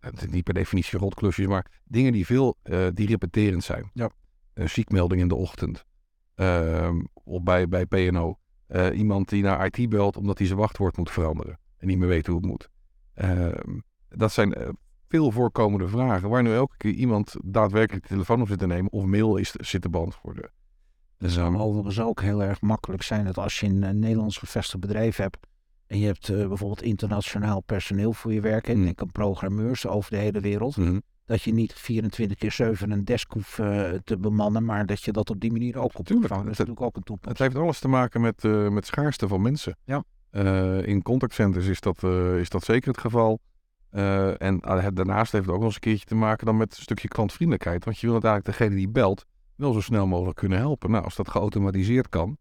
het 0.00 0.22
is 0.22 0.28
niet 0.28 0.44
per 0.44 0.54
definitie 0.54 0.98
rotklusjes, 0.98 1.46
maar 1.46 1.80
dingen 1.84 2.12
die 2.12 2.26
veel, 2.26 2.56
uh, 2.64 2.86
die 2.94 3.06
repeterend 3.06 3.64
zijn. 3.64 3.90
Ja. 3.94 4.10
Een 4.54 4.70
ziekmelding 4.70 5.20
in 5.20 5.28
de 5.28 5.34
ochtend. 5.34 5.84
Uh, 6.36 6.90
of 7.12 7.42
bij, 7.42 7.68
bij 7.68 7.86
PNO. 7.86 8.38
Uh, 8.68 8.98
iemand 8.98 9.28
die 9.28 9.42
naar 9.42 9.66
IT 9.66 9.88
belt 9.88 10.16
omdat 10.16 10.38
hij 10.38 10.46
zijn 10.46 10.58
wachtwoord 10.58 10.96
moet 10.96 11.10
veranderen. 11.10 11.58
En 11.76 11.86
niet 11.86 11.98
meer 11.98 12.08
weet 12.08 12.26
hoe 12.26 12.36
het 12.36 12.46
moet. 12.46 12.68
Ehm, 13.14 13.78
dat 14.08 14.32
zijn 14.32 14.54
eh, 14.54 14.68
veel 15.08 15.30
voorkomende 15.30 15.88
vragen. 15.88 16.28
Waar 16.28 16.42
nu 16.42 16.54
elke 16.54 16.76
keer 16.76 16.92
iemand 16.92 17.36
daadwerkelijk 17.44 18.02
de 18.02 18.08
telefoon 18.08 18.40
op 18.40 18.48
zit 18.48 18.58
te 18.58 18.66
nemen. 18.66 18.92
Of 18.92 19.04
mail 19.04 19.36
is, 19.36 19.50
zit 19.50 19.82
te 19.82 19.90
beantwoorden. 19.90 20.50
Kan 21.18 21.28
ehm, 21.28 21.56
overigens 21.56 22.00
ook 22.00 22.20
heel 22.20 22.42
erg 22.42 22.60
makkelijk 22.60 23.02
zijn 23.02 23.24
dat 23.24 23.38
als 23.38 23.60
je 23.60 23.66
een, 23.66 23.82
eh, 23.82 23.90
Nederlands 23.90 24.38
gevestigd 24.38 24.80
bedrijf 24.80 25.16
hebt 25.16 25.38
en 25.90 25.98
je 25.98 26.06
hebt 26.06 26.28
eh, 26.28 26.36
bijvoorbeeld 26.48 26.82
internationaal 26.82 27.60
personeel 27.60 28.12
voor 28.12 28.32
je 28.32 28.40
werk 28.40 28.68
en 28.68 28.76
Mm. 28.78 28.84
denk 28.84 29.00
aan 29.00 29.12
programmeurs 29.12 29.86
over 29.86 30.10
de 30.10 30.16
hele 30.16 30.40
wereld, 30.40 30.76
mhm. 30.76 30.98
dat 31.24 31.42
je 31.42 31.52
niet 31.52 31.72
24 31.72 32.38
keer 32.38 32.52
7 32.52 32.90
een 32.90 33.04
desk 33.04 33.32
hoeft 33.32 33.58
eh, 33.58 33.90
te 34.04 34.18
bemannen, 34.18 34.64
maar 34.64 34.86
dat 34.86 35.02
je 35.02 35.12
dat 35.12 35.30
op 35.30 35.40
die 35.40 35.52
manier 35.52 35.78
ook 35.78 35.98
op 35.98 36.06
Tuurlijk. 36.06 36.28
Dat 36.28 36.38
is 36.38 36.44
het- 36.48 36.58
natuurlijk 36.58 36.80
ook 36.86 36.94
een 36.94 37.02
Het 37.02 37.06
toepassing. 37.06 37.38
heeft 37.52 37.62
alles 37.64 37.78
te 37.78 37.88
maken 37.88 38.20
met, 38.20 38.44
eh 38.44 38.68
met 38.68 38.86
schaarste 38.86 39.28
van 39.28 39.42
mensen. 39.42 39.76
Ja. 39.84 40.04
In 40.84 41.02
contactcenters 41.02 41.66
is 41.66 41.80
dat, 41.80 42.02
is 42.38 42.48
dat 42.48 42.64
zeker 42.64 42.88
het 42.90 43.00
geval. 43.00 43.40
En 43.90 44.60
ah, 44.60 44.82
het- 44.82 44.96
daarnaast 44.96 45.32
heeft 45.32 45.44
het 45.44 45.54
ook 45.54 45.60
nog 45.60 45.66
eens 45.66 45.74
een 45.74 45.80
keertje 45.80 46.04
te 46.06 46.14
maken 46.14 46.46
dan 46.46 46.56
met 46.56 46.76
een 46.76 46.82
stukje 46.82 47.08
klantvriendelijkheid. 47.08 47.84
Want 47.84 47.98
je 47.98 48.06
wil 48.06 48.12
uiteindelijk 48.14 48.56
degene 48.58 48.76
die 48.76 48.88
belt 48.88 49.24
wel 49.56 49.72
zo 49.72 49.80
snel 49.80 50.06
mogelijk 50.06 50.36
kunnen 50.36 50.58
helpen. 50.58 50.90
Nou, 50.90 51.04
als 51.04 51.16
dat 51.16 51.28
geautomatiseerd 51.28 52.08
kan, 52.08 52.36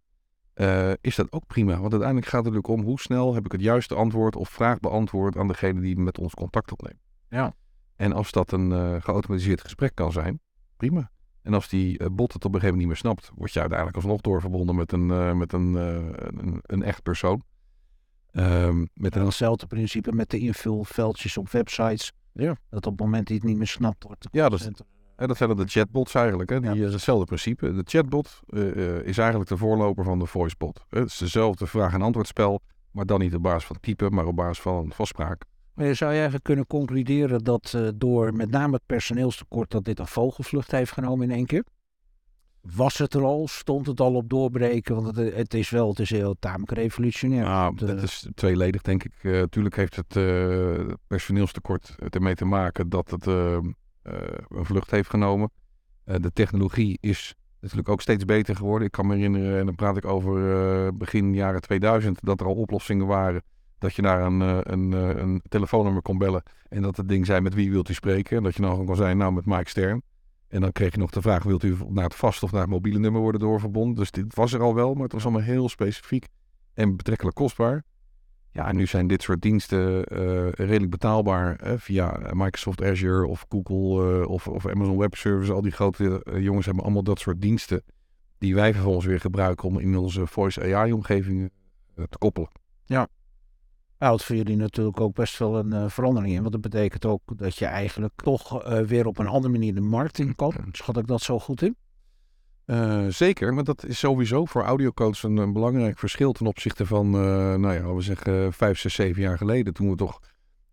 eh, 0.60 0.92
is 1.02 1.16
dat 1.16 1.32
ook 1.32 1.48
prima. 1.48 1.72
Want 1.80 1.92
uiteindelijk 1.92 2.28
gaat 2.28 2.46
het 2.46 2.54
natuurlijk 2.54 2.80
om 2.82 2.86
hoe 2.90 3.00
snel 3.00 3.34
heb 3.34 3.46
ik 3.46 3.52
het 3.52 3.62
juiste 3.62 3.96
antwoord 3.96 4.36
of 4.36 4.50
vraag 4.50 4.80
beantwoord 4.80 5.38
aan 5.38 5.48
degene 5.48 5.82
die 5.82 5.98
met 5.98 6.18
ons 6.20 6.34
contact 6.34 6.72
opneemt. 6.72 7.00
Ja. 7.30 7.54
En 7.96 8.14
als 8.14 8.32
dat 8.32 8.52
een 8.52 8.72
eh, 8.72 8.96
geautomatiseerd 9.02 9.62
gesprek 9.62 9.96
kan 9.96 10.12
zijn, 10.12 10.40
prima. 10.78 11.12
En 11.42 11.54
als 11.54 11.70
die 11.70 11.98
eh, 11.98 12.08
bot 12.12 12.34
het 12.34 12.46
op 12.46 12.54
een 12.54 12.60
gegeven 12.60 12.78
moment 12.78 12.78
niet 12.78 12.88
meer 12.88 13.14
snapt, 13.14 13.32
word 13.36 13.54
je 13.54 13.60
uiteindelijk 13.60 13.98
alsnog 13.98 14.22
doorverbonden 14.22 14.76
met 14.76 14.92
een, 14.92 15.38
met 15.38 15.54
een, 15.54 15.74
een, 15.74 16.60
een 16.62 16.84
echt 16.84 17.04
persoon. 17.04 17.42
Ehm, 18.32 18.80
met 18.94 19.14
En 19.14 19.20
een, 19.20 19.26
hetzelfde 19.26 19.68
principe 19.68 20.12
met 20.12 20.30
de 20.30 20.40
invulveldjes 20.40 21.38
op 21.38 21.50
websites. 21.50 22.12
Ja. 22.34 22.56
Dat 22.70 22.86
op 22.86 22.92
het 22.92 23.02
moment 23.02 23.28
dat 23.28 23.28
je 23.28 23.34
het 23.34 23.44
niet 23.44 23.58
meer 23.58 23.68
snapt 23.68 24.04
wordt. 24.04 24.28
Ja, 24.32 24.50
dat 24.50 24.60
is- 24.60 24.70
hè, 25.20 25.28
dat 25.28 25.38
zijn 25.38 25.50
dan 25.50 25.58
de 25.58 25.68
chatbots 25.68 26.14
eigenlijk. 26.14 26.50
Hè? 26.50 26.60
Die 26.60 26.74
Ja. 26.74 26.86
is 26.88 26.94
hetzelfde 26.94 27.26
principe. 27.26 27.74
De 27.74 27.82
chatbot 27.86 28.40
eh, 28.48 28.62
eh, 28.98 29.06
is 29.06 29.18
eigenlijk 29.18 29.50
de 29.50 29.58
voorloper 29.58 30.04
van 30.04 30.20
de 30.20 30.26
voicebot. 30.26 30.86
Het 30.90 31.08
is 31.08 31.18
dezelfde 31.18 31.68
vraag- 31.68 31.94
en 31.94 32.02
antwoordspel, 32.02 32.60
maar 32.92 33.06
dan 33.06 33.20
niet 33.20 33.36
op 33.36 33.42
basis 33.42 33.66
van 33.66 33.78
type, 33.80 34.10
maar 34.10 34.26
op 34.26 34.36
basis 34.36 34.60
van, 34.60 34.92
van 34.94 35.06
spraak. 35.08 35.44
Maar 35.74 35.86
je 35.88 35.94
zou 35.94 36.10
je 36.10 36.16
eigenlijk 36.16 36.46
kunnen 36.46 36.68
concluderen 36.68 37.44
dat 37.44 37.74
eh, 37.76 37.88
door 37.96 38.34
met 38.34 38.50
name 38.52 38.74
het 38.74 38.86
personeelstekort 38.86 39.72
dat 39.72 39.86
dit 39.86 40.00
een 40.00 40.08
vogelvlucht 40.08 40.72
heeft 40.72 40.92
genomen 40.92 41.30
in 41.30 41.36
één 41.36 41.46
keer? 41.46 41.64
Was 42.62 42.98
het 42.98 43.14
er 43.14 43.24
al? 43.24 43.48
Stond 43.48 43.86
het 43.88 44.00
al 44.00 44.16
op 44.16 44.30
doorbreken? 44.30 44.96
Want 44.96 45.16
het, 45.16 45.36
het 45.36 45.54
is 45.54 45.70
wel, 45.70 45.90
het 45.90 46.00
is 46.00 46.10
heel 46.10 46.36
tamelijk 46.40 46.72
revolutionair. 46.72 47.44
Eh, 47.46 47.68
dat 47.76 48.02
is 48.02 48.28
tweeledig, 48.36 48.82
denk 48.82 49.04
ik. 49.04 49.14
Eh 49.22 49.42
tuurlijk 49.42 49.76
heeft 49.76 49.96
het 49.96 50.16
eh, 50.16 50.94
personeelstekort 51.08 51.96
ermee 52.10 52.36
te 52.36 52.46
maken 52.46 52.90
dat 52.90 53.10
het 53.12 53.28
eh, 53.28 53.56
eh, 53.56 53.60
een 54.02 54.66
vlucht 54.66 54.92
heeft 54.92 55.10
genomen. 55.10 55.52
Eh, 56.04 56.16
de 56.20 56.34
technologie 56.34 56.98
is 57.02 57.36
natuurlijk 57.60 57.90
ook 57.90 58.02
steeds 58.02 58.26
beter 58.26 58.56
geworden. 58.56 58.88
Ik 58.88 58.92
kan 58.92 59.08
me 59.08 59.16
herinneren, 59.16 59.60
en 59.60 59.66
dan 59.66 59.76
praat 59.76 59.98
ik 59.98 60.06
over 60.06 60.62
eh, 60.86 60.92
begin 60.94 61.34
jaren 61.34 61.62
2000, 61.62 62.20
dat 62.22 62.40
er 62.40 62.46
al 62.46 62.56
oplossingen 62.56 63.08
waren. 63.08 63.42
Dat 63.78 63.94
je 63.94 64.02
naar 64.02 64.22
een, 64.22 64.42
eh, 64.42 64.58
een, 64.62 64.94
eh, 64.94 65.22
een 65.22 65.42
telefoonnummer 65.50 66.02
kon 66.02 66.18
bellen 66.18 66.44
en 66.70 66.82
dat 66.82 66.98
het 66.98 67.10
ding 67.10 67.26
zei 67.26 67.42
met 67.42 67.54
wie 67.54 67.72
wilt 67.72 67.90
u 67.90 67.94
spreken. 67.94 68.38
En 68.38 68.44
dat 68.44 68.56
je 68.56 68.62
dan 68.62 68.72
gewoon 68.72 68.86
kon 68.86 68.96
zijn, 68.96 69.18
nou 69.18 69.34
met 69.34 69.46
Mike 69.46 69.70
Stern. 69.70 70.02
En 70.48 70.62
dan 70.62 70.72
kreeg 70.72 70.92
je 70.92 70.98
nog 70.98 71.12
de 71.12 71.22
vraag, 71.22 71.44
wilt 71.44 71.64
u 71.64 71.78
naar 71.88 72.04
het 72.04 72.16
vast 72.16 72.44
of 72.44 72.52
naar 72.52 72.62
het 72.62 72.70
mobiele 72.70 73.00
nummer 73.00 73.22
worden 73.22 73.42
doorverbonden? 73.42 73.96
Dus 73.96 74.12
dit 74.12 74.36
was 74.36 74.54
er 74.54 74.62
al 74.62 74.76
wel, 74.76 74.94
maar 74.94 75.04
het 75.04 75.12
was 75.12 75.24
allemaal 75.24 75.42
heel 75.42 75.70
specifiek 75.70 76.28
en 76.74 76.96
betrekkelijk 76.96 77.36
kostbaar. 77.36 77.84
Ja, 78.52 78.68
en 78.68 78.76
nu 78.76 78.86
zijn 78.86 79.08
dit 79.08 79.22
soort 79.22 79.42
diensten 79.42 80.04
eh, 80.04 80.50
redelijk 80.52 80.92
betaalbaar 80.92 81.56
eh, 81.56 81.74
via 81.78 82.20
Microsoft 82.34 82.84
Azure 82.84 83.28
of 83.28 83.46
Google 83.50 84.22
eh, 84.22 84.30
of, 84.30 84.48
of 84.48 84.68
Amazon 84.68 84.98
Web 84.98 85.16
Services. 85.16 85.56
Al 85.56 85.62
die 85.62 85.72
grote 85.72 86.26
jongens 86.40 86.66
hebben 86.66 86.84
allemaal 86.84 87.04
dat 87.04 87.20
soort 87.20 87.42
diensten 87.42 87.84
die 88.38 88.56
wij 88.56 88.74
vervolgens 88.74 89.06
weer 89.06 89.20
gebruiken 89.20 89.68
om 89.68 89.80
in 89.80 89.98
onze 89.98 90.28
Voice 90.28 90.76
AI-omgevingen 90.76 91.52
te 91.96 92.18
koppelen. 92.18 92.50
houdt 93.98 94.24
voor 94.24 94.36
jullie 94.36 94.56
natuurlijk 94.56 95.00
ook 95.00 95.16
best 95.16 95.38
wel 95.38 95.58
een 95.58 95.90
verandering 95.90 96.34
in. 96.34 96.40
Want 96.40 96.52
dat 96.52 96.62
betekent 96.62 97.06
ook 97.06 97.22
dat 97.36 97.58
je 97.58 97.66
eigenlijk 97.66 98.14
toch 98.16 98.64
weer 98.86 99.06
op 99.06 99.18
een 99.18 99.28
andere 99.28 99.54
manier 99.54 99.76
de 99.76 99.82
markt 99.82 100.20
in 100.20 100.36
kan. 100.36 100.54
Schat 100.72 100.98
ik 100.98 101.08
dat 101.08 101.22
zo 101.22 101.40
goed 101.40 101.62
in? 101.62 101.76
Eh, 102.70 103.06
zeker, 103.08 103.54
maar 103.54 103.64
dat 103.64 103.86
is 103.86 104.00
sowieso 104.00 104.46
voor 104.46 104.64
audiocodes 104.64 105.24
een, 105.24 105.38
een 105.38 105.54
belangrijk 105.54 106.00
verschil 106.00 106.32
ten 106.32 106.46
opzichte 106.46 106.86
van, 106.86 107.06
eh, 107.06 107.56
nou 107.56 107.74
ja, 107.74 107.94
we 107.94 108.02
zeggen, 108.02 108.54
vijf, 108.54 108.80
zes, 108.80 108.94
zeven 108.94 109.22
jaar 109.22 109.38
geleden. 109.38 109.74
Toen 109.74 109.90
we 109.90 109.96
toch 109.96 110.20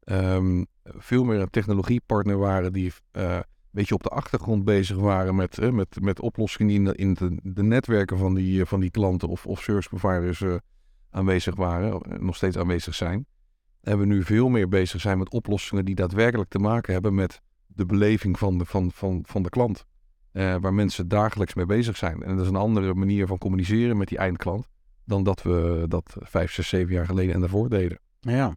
ehm, 0.04 0.64
veel 0.84 1.24
meer 1.24 1.40
een 1.40 1.50
technologiepartner 1.50 2.38
waren 2.38 2.72
die 2.72 2.92
eh, 3.10 3.34
een 3.34 3.42
beetje 3.70 3.94
op 3.94 4.02
de 4.02 4.08
achtergrond 4.08 4.64
bezig 4.64 4.96
waren 4.96 5.34
met, 5.34 5.72
met, 5.72 6.00
met 6.00 6.20
oplossingen 6.20 6.68
die 6.84 6.94
in, 6.94 7.14
de, 7.14 7.34
in 7.34 7.40
de, 7.42 7.62
netwerken 7.62 8.18
van 8.18 8.34
die, 8.34 8.64
van 8.64 8.80
die 8.80 8.90
klanten 8.90 9.28
of, 9.28 9.46
of 9.46 9.62
service 9.62 9.88
providers 9.88 10.60
aanwezig 11.10 11.54
waren, 11.54 12.00
nog 12.20 12.36
steeds 12.36 12.58
aanwezig 12.58 12.94
zijn. 12.94 13.26
En 13.80 13.98
we 13.98 14.06
nu 14.06 14.22
veel 14.22 14.48
meer 14.48 14.68
bezig 14.68 15.00
zijn 15.00 15.18
met 15.18 15.30
oplossingen 15.30 15.84
die 15.84 15.94
daadwerkelijk 15.94 16.50
te 16.50 16.58
maken 16.58 16.92
hebben 16.92 17.14
met 17.14 17.40
de 17.66 17.86
beleving 17.86 18.38
van 18.38 18.58
de, 18.58 18.64
van, 18.64 18.90
van, 18.92 19.22
van 19.26 19.42
de 19.42 19.48
klant. 19.48 19.86
Eh, 20.36 20.56
waar 20.60 20.74
mensen 20.74 21.08
dagelijks 21.08 21.54
mee 21.54 21.66
bezig 21.66 21.96
zijn. 21.96 22.22
En 22.22 22.36
dat 22.36 22.44
is 22.44 22.50
een 22.50 22.56
andere 22.56 22.94
manier 22.94 23.26
van 23.26 23.38
communiceren 23.38 23.96
met 23.96 24.08
die 24.08 24.18
eindklant 24.18 24.68
dan 25.04 25.22
dat 25.24 25.42
we 25.42 25.84
dat 25.88 26.16
vijf, 26.18 26.52
zes, 26.52 26.68
zeven 26.68 26.94
jaar 26.94 27.06
geleden 27.06 27.34
en 27.34 27.40
daarvoor 27.40 27.68
deden. 27.68 27.98
Ja. 28.20 28.54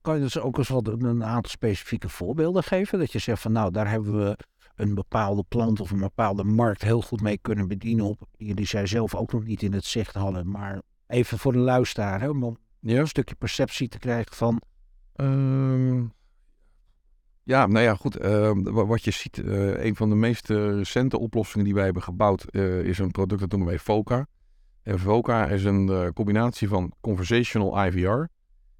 Kan 0.00 0.14
je 0.14 0.20
dus 0.20 0.38
ook 0.38 0.58
eens 0.58 0.68
wat 0.68 0.88
een 0.88 1.24
aantal 1.24 1.50
specifieke 1.50 2.08
voorbeelden 2.08 2.62
geven? 2.62 2.98
Dat 2.98 3.12
je 3.12 3.18
zegt 3.18 3.42
van 3.42 3.52
nou, 3.52 3.70
daar 3.70 3.90
hebben 3.90 4.18
we 4.18 4.36
een 4.74 4.94
bepaalde 4.94 5.44
klant 5.48 5.80
of 5.80 5.90
een 5.90 5.98
bepaalde 6.00 6.44
markt 6.44 6.82
heel 6.82 7.02
goed 7.02 7.20
mee 7.20 7.38
kunnen 7.38 7.68
bedienen 7.68 8.04
op 8.04 8.22
die 8.36 8.66
zij 8.66 8.86
zelf 8.86 9.14
ook 9.14 9.32
nog 9.32 9.44
niet 9.44 9.62
in 9.62 9.72
het 9.72 9.84
zicht 9.84 10.14
hadden. 10.14 10.50
Maar 10.50 10.82
even 11.06 11.38
voor 11.38 11.52
de 11.52 11.58
luisteraar, 11.58 12.20
hè, 12.20 12.28
om 12.28 12.56
Ja. 12.80 12.98
een 13.00 13.08
stukje 13.08 13.34
perceptie 13.34 13.88
te 13.88 13.98
krijgen 13.98 14.34
van 14.34 14.60
Ehm, 15.14 16.04
ja, 17.50 17.66
nou 17.66 17.84
ja, 17.84 17.94
goed. 17.94 18.16
ehm, 18.16 18.62
wa- 18.62 18.86
wat 18.86 19.04
je 19.04 19.10
ziet, 19.10 19.38
eh, 19.38 19.84
een 19.84 19.96
van 19.96 20.08
de 20.08 20.14
meest 20.14 20.48
recente 20.48 21.18
oplossingen 21.18 21.64
die 21.64 21.74
wij 21.74 21.84
hebben 21.84 22.02
gebouwd 22.02 22.44
eh, 22.44 22.78
is 22.82 22.98
een 22.98 23.10
product 23.10 23.40
dat 23.40 23.50
noemen 23.50 23.68
wij 23.68 23.78
VOCA. 23.78 24.26
En 24.82 24.98
VOCA 24.98 25.46
is 25.48 25.64
een 25.64 25.88
eh, 25.88 26.06
combinatie 26.14 26.68
van 26.68 26.92
conversational 27.00 27.84
IVR. 27.86 28.22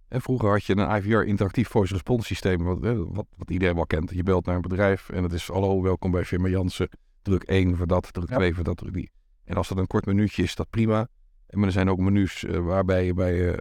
En 0.09 0.21
vroeger 0.21 0.49
had 0.51 0.65
je 0.65 0.77
een 0.77 0.97
IVR, 0.97 1.23
interactief 1.27 1.69
voice 1.69 1.93
response 1.93 2.27
systeem, 2.27 2.65
wat, 2.65 2.79
wat, 3.09 3.27
wat 3.37 3.51
iedereen 3.51 3.75
wel 3.75 3.87
kent. 3.87 4.11
Je 4.11 4.23
belt 4.23 4.47
naar 4.47 4.55
een 4.55 4.61
bedrijf 4.61 5.09
en 5.09 5.23
het 5.23 5.33
is 5.33 5.47
hallo, 5.47 5.83
welkom 5.83 6.11
bij 6.11 6.25
firma 6.25 6.49
Jansen. 6.49 6.89
Druk 7.23 7.43
1 7.43 7.77
voor 7.77 7.87
dat, 7.87 8.13
druk 8.13 8.29
Ja. 8.29 8.37
2 8.37 8.55
voor 8.55 8.65
dat, 8.65 8.77
druk 8.77 8.93
die. 8.93 9.11
En 9.45 9.57
als 9.57 9.69
dat 9.69 9.79
een 9.79 9.87
kort 9.87 10.07
minuutje 10.07 10.43
is, 10.43 10.49
is 10.49 10.55
dat 10.55 10.71
prima. 10.71 11.09
En 11.47 11.59
maar 11.59 11.67
er 11.67 11.73
zijn 11.73 11.91
ook 11.91 11.99
menus 11.99 12.45
waarbij 12.49 13.05
je 13.07 13.15
bij 13.15 13.59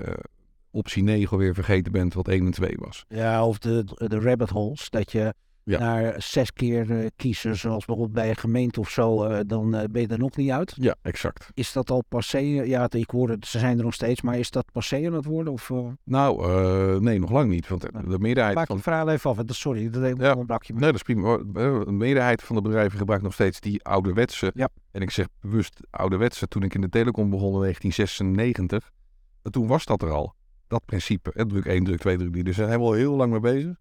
optie 0.71 1.03
9 1.03 1.37
weer 1.37 1.53
vergeten 1.53 1.91
bent 1.91 2.13
wat 2.13 2.27
1 2.27 2.45
en 2.45 2.51
2 2.51 2.75
was. 2.79 3.05
ja, 3.07 3.45
of 3.45 3.57
de, 3.57 3.83
de 3.95 4.19
rabbit 4.19 4.49
holes, 4.49 4.89
dat 4.89 5.11
je 5.11 5.33
Ja. 5.63 5.79
naar 5.79 6.21
zes 6.21 6.53
keer 6.53 6.99
eh, 6.99 7.05
kiezen, 7.15 7.55
zoals 7.57 7.85
bijvoorbeeld 7.85 8.15
bij 8.15 8.29
een 8.29 8.35
gemeente 8.35 8.79
of 8.79 8.89
zo, 8.89 9.23
eh, 9.23 9.39
dan 9.47 9.75
eh, 9.75 9.83
ben 9.91 10.01
je 10.01 10.07
er 10.07 10.17
nog 10.19 10.35
niet 10.35 10.51
uit. 10.51 10.73
Ja, 10.75 10.95
exact. 11.01 11.49
Is 11.53 11.71
dat 11.73 11.89
al 11.91 12.03
passé? 12.07 12.37
Ja, 12.37 12.87
ik 12.89 13.09
hoor 13.09 13.29
het, 13.29 13.47
ze 13.47 13.59
zijn 13.59 13.77
er 13.77 13.83
nog 13.83 13.93
steeds, 13.93 14.21
maar 14.21 14.37
is 14.37 14.49
dat 14.51 14.65
passé 14.71 15.05
aan 15.07 15.13
het 15.13 15.25
worden? 15.25 15.53
Of, 15.53 15.71
Nou, 16.03 17.01
nee, 17.01 17.19
nog 17.19 17.31
lang 17.31 17.49
niet. 17.49 17.67
Want 17.67 17.81
de 17.81 18.19
meerderheid 18.19 18.55
maak 18.55 18.65
van... 18.67 18.75
het 18.75 18.83
verhaal 18.83 19.09
even 19.09 19.29
af. 19.29 19.37
Sorry, 19.47 19.89
dat 19.89 20.17
Ja. 20.17 20.29
onderbrak 20.31 20.63
je 20.63 20.73
me. 20.73 20.79
Nee, 20.79 20.91
dat 20.91 20.97
is 20.97 21.13
prima. 21.13 21.37
De 21.37 21.91
meerderheid 21.91 22.43
van 22.43 22.55
de 22.55 22.61
bedrijven 22.61 22.97
gebruikt 22.97 23.23
nog 23.23 23.33
steeds 23.33 23.59
die 23.59 23.83
ouderwetse. 23.83 24.51
Ja. 24.55 24.69
En 24.91 25.01
ik 25.01 25.09
zeg 25.11 25.25
bewust 25.41 25.79
ouderwetse. 25.89 26.47
Toen 26.47 26.63
ik 26.63 26.73
in 26.73 26.81
de 26.81 26.89
telecom 26.89 27.29
begon 27.29 27.53
in 27.53 27.59
1996. 27.59 28.91
en 29.43 29.51
Toen 29.51 29.67
was 29.67 29.85
dat 29.85 30.01
er 30.01 30.09
al. 30.11 30.33
Dat 30.69 30.85
principe. 30.85 31.31
hè, 31.33 31.45
Druk 31.45 31.65
1, 31.65 31.83
druk 31.83 31.99
2, 31.99 32.17
druk 32.17 32.31
3. 32.31 32.43
Dus 32.43 32.55
daar 32.57 32.67
zijn 32.67 32.79
we 32.79 32.85
al 32.85 32.93
heel 32.93 33.15
lang 33.15 33.31
mee 33.31 33.39
bezig. 33.39 33.75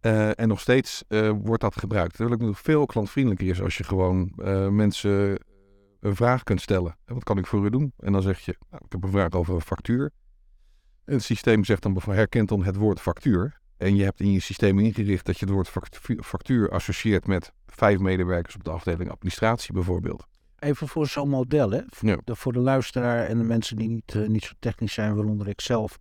Eh, 0.00 0.40
en 0.40 0.48
nog 0.48 0.60
steeds 0.60 1.04
eh, 1.08 1.30
wordt 1.42 1.62
dat 1.62 1.78
gebruikt. 1.78 2.14
Terwijl 2.16 2.36
het 2.38 2.46
nog 2.46 2.60
veel 2.60 2.86
klantvriendelijker 2.86 3.48
is 3.48 3.62
als 3.62 3.76
je 3.76 3.84
gewoon 3.84 4.32
eh, 4.36 4.68
mensen 4.68 5.38
een 6.00 6.16
vraag 6.16 6.42
kunt 6.42 6.60
stellen. 6.60 6.96
Wat 7.04 7.24
kan 7.24 7.38
ik 7.38 7.46
voor 7.46 7.64
u 7.64 7.70
doen? 7.70 7.92
En 7.98 8.12
dan 8.12 8.22
zeg 8.22 8.38
je, 8.38 8.56
nou, 8.70 8.82
ik 8.84 8.92
heb 8.92 9.02
een 9.04 9.10
vraag 9.10 9.30
over 9.32 9.54
een 9.54 9.60
factuur. 9.60 10.10
En 11.04 11.14
het 11.14 11.22
systeem 11.22 11.64
zegt 11.64 11.82
dan, 11.82 11.98
herkent 12.04 12.48
dan 12.48 12.64
het 12.64 12.76
woord 12.76 13.00
factuur. 13.00 13.60
En 13.76 13.96
je 13.96 14.04
hebt 14.04 14.20
in 14.20 14.32
je 14.32 14.40
systeem 14.40 14.78
ingericht 14.78 15.26
dat 15.26 15.38
je 15.38 15.44
het 15.44 15.54
woord 15.54 15.68
factu- 15.68 16.22
factuur 16.22 16.70
associeert 16.70 17.26
met 17.26 17.52
vijf 17.66 17.98
medewerkers 17.98 18.54
op 18.54 18.64
de 18.64 18.70
afdeling 18.70 19.10
administratie 19.10 19.72
bijvoorbeeld. 19.72 20.26
Even 20.58 20.88
voor 20.88 21.06
zo'n 21.06 21.28
model, 21.28 21.70
hè? 21.70 21.80
Voor, 21.88 22.08
Ja. 22.08 22.18
de, 22.24 22.36
voor 22.36 22.52
de 22.52 22.58
luisteraar 22.58 23.26
en 23.26 23.38
de 23.38 23.44
mensen 23.44 23.76
die 23.76 23.88
niet, 23.88 24.28
niet 24.28 24.44
zo 24.44 24.52
technisch 24.58 24.92
zijn, 24.94 25.14
waaronder 25.14 25.48
ik 25.48 25.60
zelf. 25.60 25.98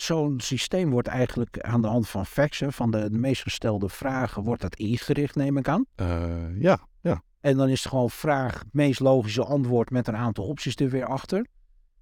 Zo'n 0.00 0.40
systeem 0.40 0.90
wordt 0.90 1.08
eigenlijk 1.08 1.60
aan 1.60 1.82
de 1.82 1.88
hand 1.88 2.08
van 2.08 2.24
hè, 2.58 2.72
van 2.72 2.90
de, 2.90 3.08
meest 3.10 3.42
gestelde 3.42 3.88
vragen, 3.88 4.42
wordt 4.42 4.62
dat 4.62 4.76
ingericht, 4.76 5.34
neem 5.34 5.56
ik 5.56 5.68
aan. 5.68 5.84
Eh, 5.94 6.60
ja, 6.60 6.78
ja. 7.00 7.22
En 7.40 7.56
dan 7.56 7.68
is 7.68 7.78
het 7.82 7.88
gewoon 7.88 8.10
vraag, 8.10 8.64
meest 8.72 9.00
logische 9.00 9.44
antwoord 9.44 9.90
met 9.90 10.08
een 10.08 10.16
aantal 10.16 10.44
opties 10.44 10.76
er 10.76 10.90
weer 10.90 11.04
achter. 11.06 11.46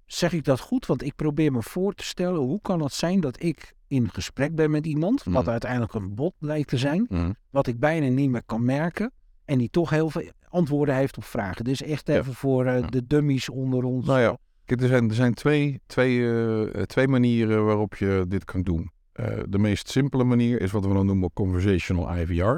Zeg 0.05 0.33
ik 0.33 0.43
dat 0.43 0.59
goed? 0.59 0.85
Want 0.85 1.03
ik 1.03 1.15
probeer 1.15 1.51
me 1.51 1.61
voor 1.61 1.93
te 1.93 2.03
stellen, 2.03 2.39
hoe 2.39 2.61
kan 2.61 2.81
het 2.81 2.93
zijn 2.93 3.19
dat 3.19 3.43
ik 3.43 3.73
in 3.87 4.09
gesprek 4.11 4.55
ben 4.55 4.71
met 4.71 4.85
iemand, 4.85 5.23
wat 5.23 5.41
Mhm. 5.43 5.49
uiteindelijk 5.51 5.93
een 5.93 6.15
bot 6.15 6.33
lijkt 6.39 6.69
te 6.69 6.77
zijn, 6.77 7.05
Mhm. 7.09 7.31
wat 7.49 7.67
ik 7.67 7.79
bijna 7.79 8.07
niet 8.07 8.29
meer 8.29 8.43
kan 8.45 8.65
merken, 8.65 9.11
en 9.45 9.57
die 9.57 9.69
toch 9.69 9.89
heel 9.89 10.09
veel 10.09 10.31
antwoorden 10.49 10.95
heeft 10.95 11.17
op 11.17 11.23
vragen. 11.23 11.63
Dus 11.65 11.81
echt 11.81 12.09
even 12.09 12.33
voor 12.33 12.65
eh, 12.65 12.79
Ja. 12.79 12.87
de 12.87 13.07
dummies 13.07 13.49
onder 13.49 13.83
ons. 13.83 14.05
Nou 14.05 14.19
ja, 14.19 14.37
kijk, 14.67 14.81
er 14.81 14.87
zijn, 14.87 15.09
er 15.09 15.15
zijn 15.15 15.33
twee, 15.33 15.81
twee, 15.85 16.31
eh, 16.71 16.81
twee 16.81 17.07
manieren 17.07 17.65
waarop 17.65 17.95
je 17.95 18.25
dit 18.27 18.45
kan 18.45 18.61
doen. 18.61 18.91
Eh, 19.11 19.37
de 19.49 19.57
meest 19.59 19.89
simpele 19.89 20.23
manier 20.23 20.61
is 20.61 20.71
wat 20.71 20.85
we 20.85 20.93
dan 20.93 21.05
noemen 21.05 21.33
conversational 21.33 22.17
IVR. 22.17 22.57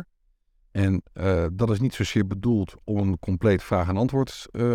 En 0.72 1.02
eh, 1.14 1.46
dat 1.54 1.70
is 1.70 1.80
niet 1.80 1.94
zozeer 1.94 2.28
bedoeld 2.28 2.74
om 2.84 2.98
een 2.98 3.20
compleet 3.20 3.64
vraag- 3.64 3.88
en 3.88 3.98
antwoord 3.98 4.32
g- 4.32 4.48
eh, 4.52 4.74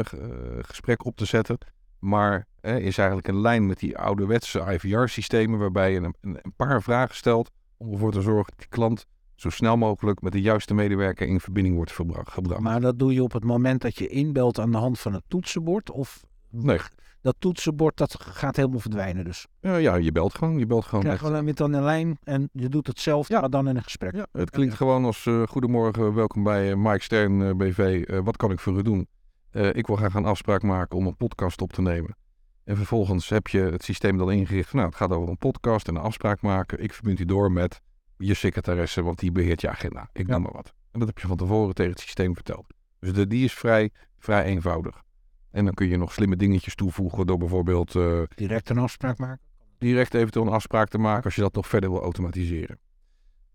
gesprek 0.61 1.05
op 1.05 1.17
te 1.17 1.25
zetten. 1.25 1.59
Maar 1.99 2.47
is 2.61 2.99
eigenlijk 2.99 3.29
in 3.29 3.41
lijn 3.41 3.67
met 3.67 3.79
die 3.79 3.99
ouderwetse 3.99 4.61
IVR-systemen 4.73 5.59
waarbij 5.59 5.93
je 5.93 6.01
een, 6.01 6.15
een, 6.21 6.53
paar 6.57 6.83
vragen 6.83 7.15
stelt 7.15 7.51
om 7.77 7.93
ervoor 7.93 8.13
te 8.13 8.21
zorgen 8.23 8.45
dat 8.47 8.59
die 8.59 8.69
klant 8.69 9.07
zo 9.35 9.51
snel 9.51 9.77
mogelijk 9.77 10.21
met 10.23 10.33
de 10.33 10.41
juiste 10.41 10.75
medewerker 10.75 11.27
in 11.27 11.41
verbinding 11.41 11.77
wordt 11.77 11.93
gebracht. 11.93 12.61
Maar 12.61 12.81
dat 12.81 12.99
doe 12.99 13.13
je 13.15 13.23
op 13.23 13.33
het 13.33 13.45
moment 13.45 13.81
dat 13.83 13.99
je 13.99 14.07
inbelt 14.09 14.59
aan 14.59 14.71
de 14.71 14.77
hand 14.77 14.99
van 15.01 15.13
het 15.13 15.23
toetsenbord. 15.29 15.91
Of 15.91 16.25
Nee. 16.51 16.79
Dat 17.25 17.37
toetsenbord 17.39 17.97
dat 17.97 18.17
gaat 18.21 18.57
helemaal 18.57 18.79
verdwijnen 18.79 19.25
dus. 19.25 19.47
Ja, 19.61 19.77
ja, 19.77 19.95
je 19.95 20.13
belt 20.13 20.35
gewoon. 20.35 20.59
Je 20.59 20.67
belt 20.67 20.85
gewoon 20.85 21.05
Ja, 21.05 21.11
met, 21.11 21.19
gewoon 21.19 21.45
met 21.45 21.57
dan 21.57 21.73
een 21.73 21.83
lijn 21.83 22.19
en 22.23 22.49
je 22.53 22.69
doet 22.69 22.87
het 22.87 23.01
zelf, 23.01 23.29
Ja. 23.29 23.41
maar 23.41 23.51
dan 23.51 23.69
in 23.69 23.77
een 23.77 23.83
gesprek. 23.83 24.15
Ja, 24.15 24.27
het 24.33 24.51
klinkt 24.51 24.75
gewoon 24.75 25.05
als 25.05 25.27
eh, 25.27 25.43
goedemorgen, 25.43 26.15
welkom 26.15 26.43
bij 26.43 26.71
eh, 26.71 26.77
Mike 26.77 27.03
Stern 27.03 27.43
eh, 27.43 27.55
BV. 27.55 28.09
Wat 28.25 28.37
kan 28.37 28.51
ik 28.51 28.61
voor 28.61 28.79
u 28.79 28.83
doen? 28.83 29.07
Ik 29.51 29.87
wil 29.87 29.97
graag 29.97 30.15
een 30.15 30.25
afspraak 30.25 30.63
maken 30.63 30.97
om 30.99 31.07
een 31.07 31.17
podcast 31.17 31.61
op 31.61 31.73
te 31.73 31.83
nemen. 31.83 32.17
En 32.65 32.77
vervolgens 32.77 33.29
heb 33.29 33.49
je 33.49 33.61
het 33.61 33.83
systeem 33.85 34.17
dan 34.19 34.31
ingericht. 34.33 34.69
van, 34.69 34.79
Nou, 34.79 34.91
het 34.91 34.99
gaat 34.99 35.11
over 35.13 35.29
een 35.29 35.39
podcast 35.39 35.89
en 35.89 35.95
een 35.95 36.03
afspraak 36.03 36.43
maken. 36.43 36.83
Ik 36.83 36.93
verbind 36.93 37.21
u 37.21 37.25
door 37.25 37.53
met 37.53 37.81
je 38.17 38.35
secretaresse, 38.35 39.03
want 39.03 39.19
die 39.19 39.33
beheert 39.33 39.61
je 39.61 39.69
agenda. 39.69 40.09
Ik 40.13 40.27
noem 40.27 40.43
maar 40.43 40.53
wat. 40.53 40.73
En 40.93 40.99
dat 40.99 41.09
heb 41.09 41.19
je 41.19 41.27
van 41.27 41.37
tevoren 41.37 41.75
tegen 41.75 41.93
het 41.93 42.01
systeem 42.01 42.35
verteld. 42.35 42.67
Dus 42.99 43.13
de, 43.13 43.27
die 43.27 43.45
is 43.45 43.53
vrij, 43.55 43.91
vrij 44.19 44.45
eenvoudig. 44.45 45.03
En 45.55 45.65
dan 45.65 45.75
kun 45.75 45.89
je 45.89 45.97
nog 45.97 46.13
slimme 46.13 46.37
dingetjes 46.37 46.75
toevoegen 46.75 47.27
door 47.27 47.39
bijvoorbeeld 47.39 47.95
eh, 47.95 48.23
Direct 48.35 48.71
een 48.71 48.79
afspraak 48.79 49.19
maken. 49.19 49.41
direct 49.79 50.15
eventueel 50.15 50.47
een 50.47 50.53
afspraak 50.53 50.89
te 50.89 50.99
maken 50.99 51.25
als 51.25 51.35
je 51.35 51.41
dat 51.41 51.55
nog 51.55 51.67
verder 51.67 51.91
wil 51.91 52.03
automatiseren. 52.03 52.79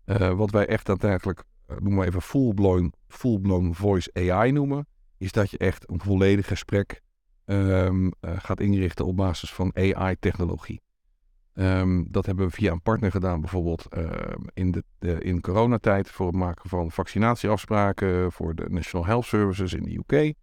Eh, 0.04 0.32
wat 0.32 0.50
wij 0.50 0.66
echt 0.66 0.86
daadwerkelijk, 0.86 1.42
eh, 1.66 1.76
noem 1.76 1.94
maar 1.94 2.06
even 2.06 2.22
full-blown, 2.22 2.92
full-blown 3.08 3.72
voice 3.72 4.10
AI 4.14 4.52
noemen, 4.52 4.86
is 5.18 5.32
dat 5.32 5.50
je 5.50 5.58
echt 5.58 5.90
een 5.90 6.00
volledig 6.00 6.46
gesprek 6.46 7.00
ehm, 7.44 8.10
eh, 8.20 8.32
gaat 8.38 8.60
inrichten 8.60 9.06
op 9.06 9.16
basis 9.16 9.52
van 9.52 9.76
AI-technologie. 9.76 10.80
Ehm, 11.54 12.04
dat 12.08 12.26
hebben 12.26 12.46
we 12.46 12.52
via 12.52 12.72
een 12.72 12.82
partner 12.82 13.10
gedaan, 13.10 13.40
bijvoorbeeld 13.40 13.86
ehm, 13.88 14.42
in, 14.54 14.70
de, 14.70 14.84
de, 14.98 15.20
in 15.22 15.40
coronatijd 15.40 16.10
voor 16.10 16.26
het 16.26 16.36
maken 16.36 16.68
van 16.68 16.90
vaccinatieafspraken 16.90 18.32
voor 18.32 18.54
de 18.54 18.66
National 18.68 19.06
Health 19.06 19.24
Services 19.24 19.72
in 19.74 19.82
de 19.82 20.02
UK. 20.06 20.34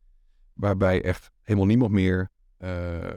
Waarbij 0.57 1.03
echt 1.03 1.31
helemaal 1.41 1.67
niemand 1.67 1.91
meer, 1.91 2.29
eh, 2.57 3.09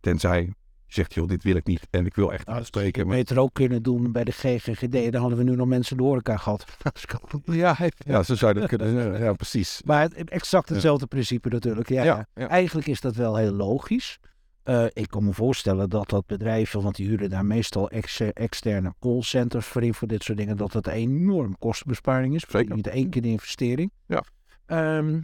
tenzij 0.00 0.52
zegt, 0.86 1.14
joh, 1.14 1.28
dit 1.28 1.42
wil 1.42 1.56
ik 1.56 1.66
niet 1.66 1.86
en 1.90 2.06
ik 2.06 2.14
wil 2.14 2.32
echt 2.32 2.46
Nou, 2.46 2.58
afspreken. 2.58 3.02
Je 3.02 3.08
met- 3.08 3.16
beter 3.18 3.38
ook 3.38 3.54
kunnen 3.54 3.82
doen 3.82 4.12
bij 4.12 4.24
de 4.24 4.32
GGGD. 4.32 5.12
Dan 5.12 5.20
hadden 5.20 5.38
we 5.38 5.44
nu 5.44 5.56
nog 5.56 5.66
mensen 5.66 5.96
de 5.96 6.02
horeca 6.02 6.36
gehad. 6.36 6.64
Ja, 7.44 7.76
ja, 8.06 8.22
zo 8.22 8.34
zou 8.34 8.54
je 8.54 8.60
dat 8.60 8.68
kunnen. 8.68 9.18
Ja, 9.22 9.32
precies. 9.32 9.82
Maar 9.84 10.08
exact 10.10 10.68
hetzelfde 10.68 11.06
principe 11.06 11.48
natuurlijk. 11.48 11.88
Ja, 11.88 12.02
ja. 12.04 12.16
Ja, 12.16 12.26
ja. 12.34 12.48
Eigenlijk 12.48 12.86
is 12.86 13.00
dat 13.00 13.14
wel 13.16 13.36
heel 13.36 13.52
logisch. 13.52 14.18
Eh, 14.62 14.84
ik 14.92 15.08
kan 15.08 15.24
me 15.24 15.32
voorstellen 15.32 15.88
dat 15.90 16.08
dat 16.08 16.26
bedrijven, 16.26 16.82
want 16.82 16.96
die 16.96 17.06
huren 17.08 17.30
daar 17.30 17.44
meestal 17.46 17.90
ex- 17.90 18.20
externe 18.20 18.94
callcenters 19.00 19.66
voor 19.66 19.82
in 19.82 19.94
voor 19.94 20.08
dit 20.08 20.22
soort 20.22 20.38
dingen, 20.38 20.56
dat 20.56 20.72
dat 20.72 20.86
een 20.86 20.92
enorm 20.92 21.58
kostenbesparing 21.58 22.34
is. 22.34 22.44
Zeker. 22.48 22.74
Niet 22.74 22.86
één 22.86 23.10
keer 23.10 23.22
de 23.22 23.28
investering. 23.28 23.90
Ja. 24.06 24.24
Ehm, 24.66 25.20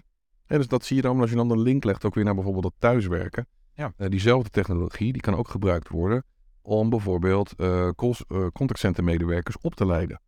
En 0.52 0.58
dus 0.58 0.68
dat 0.68 0.84
zie 0.84 0.96
je 0.96 1.02
dan 1.02 1.20
als 1.20 1.30
je 1.30 1.36
dan 1.36 1.50
een 1.50 1.60
link 1.60 1.84
legt 1.84 2.04
ook 2.04 2.14
weer 2.14 2.24
naar 2.24 2.34
bijvoorbeeld 2.34 2.64
het 2.64 2.74
thuiswerken. 2.78 3.46
Ja. 3.74 3.92
Eh, 3.96 4.08
diezelfde 4.08 4.50
technologie, 4.50 5.12
die 5.12 5.22
kan 5.22 5.34
ook 5.34 5.48
gebruikt 5.48 5.88
worden 5.88 6.24
om 6.62 6.90
bijvoorbeeld 6.90 7.54
eh, 7.56 7.88
contactcenter 8.52 9.04
medewerkers 9.04 9.56
op 9.60 9.74
te 9.74 9.86
leiden. 9.86 10.20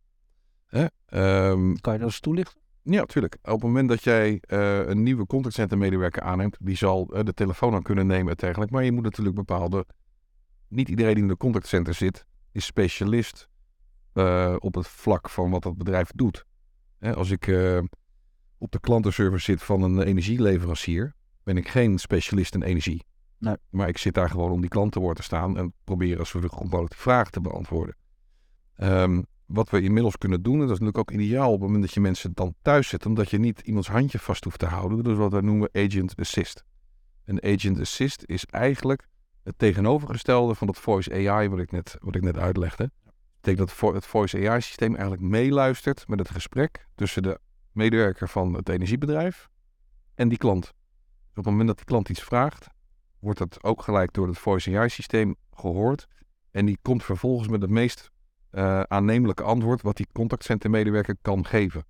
Hè? 0.65 0.85
Ehm, 1.05 1.73
kan 1.73 1.93
je 1.93 1.99
dat 1.99 2.07
eens 2.07 2.19
toelichten? 2.19 2.59
ja, 2.81 2.99
natuurlijk. 2.99 3.37
Op 3.41 3.51
het 3.51 3.61
moment 3.61 3.89
dat 3.89 4.03
jij 4.03 4.37
een 4.87 5.03
nieuwe 5.03 5.25
contactcenter 5.25 5.77
medewerker 5.77 6.21
aanneemt, 6.21 6.57
die 6.59 6.75
zal 6.75 7.05
de 7.05 7.33
telefoon 7.33 7.73
aan 7.73 7.83
kunnen 7.83 8.07
nemen 8.07 8.29
en 8.29 8.37
dergelijke. 8.37 8.73
Maar 8.73 8.83
je 8.83 8.91
moet 8.91 9.03
natuurlijk 9.03 9.35
bepaalde... 9.35 9.85
Niet 10.67 10.89
iedereen 10.89 11.13
die 11.13 11.23
in 11.23 11.29
de 11.29 11.37
contactcenter 11.37 11.93
zit, 11.93 12.25
is 12.51 12.65
specialist 12.65 13.49
op 14.57 14.75
het 14.75 14.87
vlak 14.87 15.29
van 15.29 15.51
wat 15.51 15.63
dat 15.63 15.77
bedrijf 15.77 16.11
doet. 16.15 16.45
Hè, 16.99 17.15
als 17.15 17.31
ik 17.31 17.45
op 18.65 18.71
de 18.71 18.79
klantenservice 18.79 19.43
zit 19.43 19.63
van 19.63 19.81
een 19.81 20.01
energieleverancier, 20.01 21.13
ben 21.43 21.57
ik 21.57 21.67
geen 21.67 21.99
specialist 21.99 22.55
in 22.55 22.61
energie. 22.61 23.03
Nee. 23.37 23.55
Maar 23.69 23.87
ik 23.87 23.97
zit 23.97 24.13
daar 24.13 24.29
gewoon 24.29 24.51
om 24.51 24.61
die 24.61 24.69
klant 24.69 24.91
te 24.91 24.99
woord 24.99 25.15
te 25.15 25.23
staan 25.23 25.57
en 25.57 25.73
proberen 25.83 26.25
zo 26.25 26.39
goed 26.39 26.63
mogelijk 26.63 26.89
de 26.89 26.97
vraag 26.97 27.29
te 27.29 27.41
beantwoorden. 27.41 27.95
Ehm, 28.75 29.21
wat 29.45 29.69
we 29.69 29.81
inmiddels 29.81 30.17
kunnen 30.17 30.41
doen, 30.41 30.53
en 30.53 30.59
dat 30.59 30.69
is 30.69 30.79
natuurlijk 30.79 30.97
ook 30.97 31.11
ideaal 31.11 31.47
op 31.47 31.53
het 31.53 31.61
moment 31.61 31.81
dat 31.81 31.93
je 31.93 31.99
mensen 31.99 32.31
dan 32.33 32.55
thuis 32.61 32.87
zet, 32.87 33.05
omdat 33.05 33.29
je 33.29 33.37
niet 33.37 33.59
iemands 33.59 33.87
handje 33.87 34.19
vast 34.19 34.43
hoeft 34.43 34.59
te 34.59 34.65
houden. 34.65 35.03
Dus 35.03 35.17
wat 35.17 35.31
wij 35.31 35.41
noemen 35.41 35.69
agent 35.73 36.15
assist. 36.15 36.63
Een 37.25 37.43
agent 37.43 37.79
assist 37.79 38.23
is 38.25 38.45
eigenlijk 38.45 39.07
het 39.43 39.57
tegenovergestelde 39.57 40.55
van 40.55 40.67
dat 40.67 40.77
voice 40.77 41.29
AI 41.29 41.49
wat 41.49 41.59
ik 41.59 41.71
net, 41.71 41.97
wat 41.99 42.15
ik 42.15 42.21
net 42.21 42.37
uitlegde. 42.37 42.91
Dat 43.03 43.13
betekent 43.41 43.79
dat 43.79 43.93
het 43.93 44.05
voice 44.05 44.49
AI 44.49 44.61
systeem 44.61 44.91
eigenlijk 44.95 45.21
meeluistert 45.21 46.07
met 46.07 46.19
het 46.19 46.29
gesprek 46.29 46.87
tussen 46.95 47.23
de 47.23 47.39
medewerker 47.75 48.29
van 48.29 48.53
het 48.53 48.69
energiebedrijf 48.69 49.49
en 50.15 50.29
die 50.29 50.37
klant. 50.37 50.63
Dus 50.63 50.73
op 51.29 51.35
het 51.35 51.45
moment 51.45 51.67
dat 51.67 51.77
die 51.77 51.85
klant 51.85 52.09
iets 52.09 52.23
vraagt, 52.23 52.67
wordt 53.19 53.39
dat 53.39 53.63
ook 53.63 53.81
gelijk 53.81 54.13
door 54.13 54.27
het 54.27 54.37
voice 54.37 54.77
AI 54.77 54.89
systeem 54.89 55.35
gehoord. 55.53 56.07
En 56.51 56.65
die 56.65 56.77
komt 56.81 57.03
vervolgens 57.03 57.47
met 57.47 57.61
het 57.61 57.69
meest 57.69 58.11
eh, 58.49 58.81
aannemelijke 58.81 59.43
antwoord 59.43 59.81
wat 59.81 59.97
die 59.97 60.07
contactcentermedewerker 60.11 61.15
kan 61.21 61.45
geven. 61.45 61.85